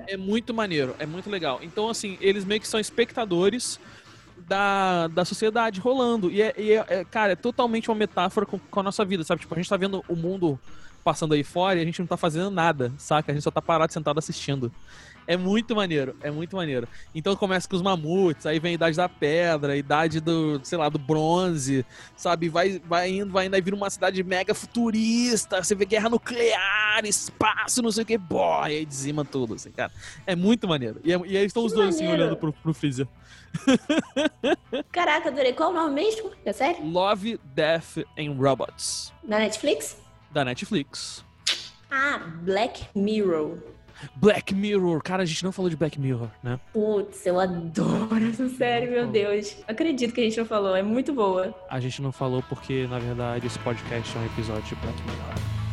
é 0.08 0.18
muito 0.18 0.54
maneiro, 0.54 0.96
é 0.98 1.06
muito 1.06 1.30
legal. 1.30 1.60
Então, 1.62 1.90
assim, 1.90 2.18
eles 2.20 2.44
meio 2.44 2.60
que 2.60 2.68
são 2.68 2.80
espectadores 2.80 3.80
da, 4.48 5.08
da 5.08 5.24
sociedade 5.24 5.80
rolando. 5.80 6.32
E, 6.32 6.42
é, 6.42 6.54
e 6.58 6.72
é- 6.72 6.86
é, 6.88 7.06
cara, 7.06 7.34
é 7.34 7.36
totalmente 7.36 7.90
uma 7.90 7.96
metáfora 7.96 8.46
com, 8.46 8.58
com 8.58 8.80
a 8.80 8.84
nossa 8.84 9.06
vida, 9.06 9.24
sabe? 9.24 9.42
Tipo, 9.42 9.54
a 9.54 9.58
gente 9.58 9.70
tá 9.70 9.78
vendo 9.78 10.04
o 10.08 10.16
mundo 10.16 10.60
passando 11.04 11.34
aí 11.34 11.44
fora 11.44 11.78
e 11.78 11.82
a 11.82 11.86
gente 11.86 12.00
não 12.00 12.08
tá 12.08 12.18
fazendo 12.18 12.50
nada, 12.50 12.92
saca? 12.98 13.32
A 13.32 13.36
gente 13.36 13.44
só 13.44 13.52
tá 13.52 13.62
parado 13.62 13.94
sentado 13.94 14.18
assistindo. 14.18 14.72
É 15.28 15.36
muito 15.36 15.76
maneiro, 15.76 16.16
é 16.22 16.32
muito 16.32 16.56
maneiro. 16.56 16.88
Então 17.14 17.36
começa 17.36 17.68
com 17.68 17.76
os 17.76 17.82
mamutes, 17.82 18.46
aí 18.46 18.60
vem 18.60 18.72
a 18.72 18.76
idade 18.76 18.96
da 18.96 19.10
pedra, 19.10 19.74
a 19.74 19.78
idade 19.78 20.22
do, 20.22 20.60
sei 20.64 20.78
lá, 20.78 20.88
do 20.88 20.98
bronze, 20.98 21.86
sabe? 22.16 22.48
Vai, 22.48 22.80
vai 22.86 23.10
indo, 23.12 23.32
vai 23.32 23.46
indo, 23.48 23.54
aí 23.56 23.62
vira 23.62 23.76
uma 23.76 23.90
cidade 23.90 24.24
mega 24.24 24.54
futurista, 24.54 25.62
você 25.62 25.76
vê 25.76 25.84
guerra 25.86 26.10
nuclear, 26.10 27.06
espaço, 27.06 27.82
não 27.82 27.92
sei 27.92 28.04
o 28.04 28.06
que, 28.06 28.18
boy, 28.18 28.66
aí 28.68 28.86
dizima 28.86 29.26
tudo, 29.26 29.56
assim, 29.56 29.70
cara. 29.72 29.92
É 30.26 30.36
muito 30.36 30.68
maneiro. 30.68 31.02
E, 31.04 31.12
é- 31.14 31.22
e 31.26 31.38
aí 31.38 31.46
estão 31.46 31.66
os 31.66 31.74
dois, 31.74 31.96
assim, 31.96 32.08
olhando 32.08 32.38
pro, 32.38 32.54
pro 32.54 32.74
freezer. 32.74 33.08
Caraca, 34.92 35.30
adorei. 35.30 35.54
Qual 35.54 35.72
o 35.72 35.74
nome 35.74 35.94
mesmo 35.96 36.32
da 36.46 36.54
série? 36.54 36.82
Love, 36.84 37.40
Death 37.54 37.98
and 38.18 38.34
Robots, 38.38 39.14
Da 39.24 39.40
Netflix? 39.40 39.98
da 40.32 40.46
Netflix. 40.46 41.26
Ah, 41.90 42.18
Black 42.42 42.86
Mirror. 42.96 43.58
Black 44.16 44.54
Mirror, 44.54 45.02
cara, 45.02 45.24
a 45.24 45.26
gente 45.26 45.44
não 45.44 45.52
falou 45.52 45.70
de 45.70 45.76
Black 45.76 46.00
Mirror, 46.00 46.30
né? 46.44 46.60
Putz, 46.74 47.26
eu 47.26 47.40
adoro 47.40 48.28
essa 48.30 48.48
série, 48.50 48.88
meu 48.88 49.08
Deus. 49.08 49.58
Acredito 49.68 50.14
que 50.14 50.22
a 50.22 50.24
gente 50.24 50.38
não 50.38 50.46
falou, 50.46 50.76
é 50.76 50.84
muito 50.84 51.14
boa. 51.14 51.54
A 51.70 51.80
gente 51.80 52.02
não 52.02 52.12
falou 52.12 52.44
porque, 52.48 52.88
na 52.88 53.00
verdade, 53.00 53.48
esse 53.48 53.60
podcast 53.60 54.16
é 54.16 54.20
um 54.20 54.26
episódio 54.26 54.64
de 54.64 54.76
Black 54.76 55.02
Mirror. 55.04 55.67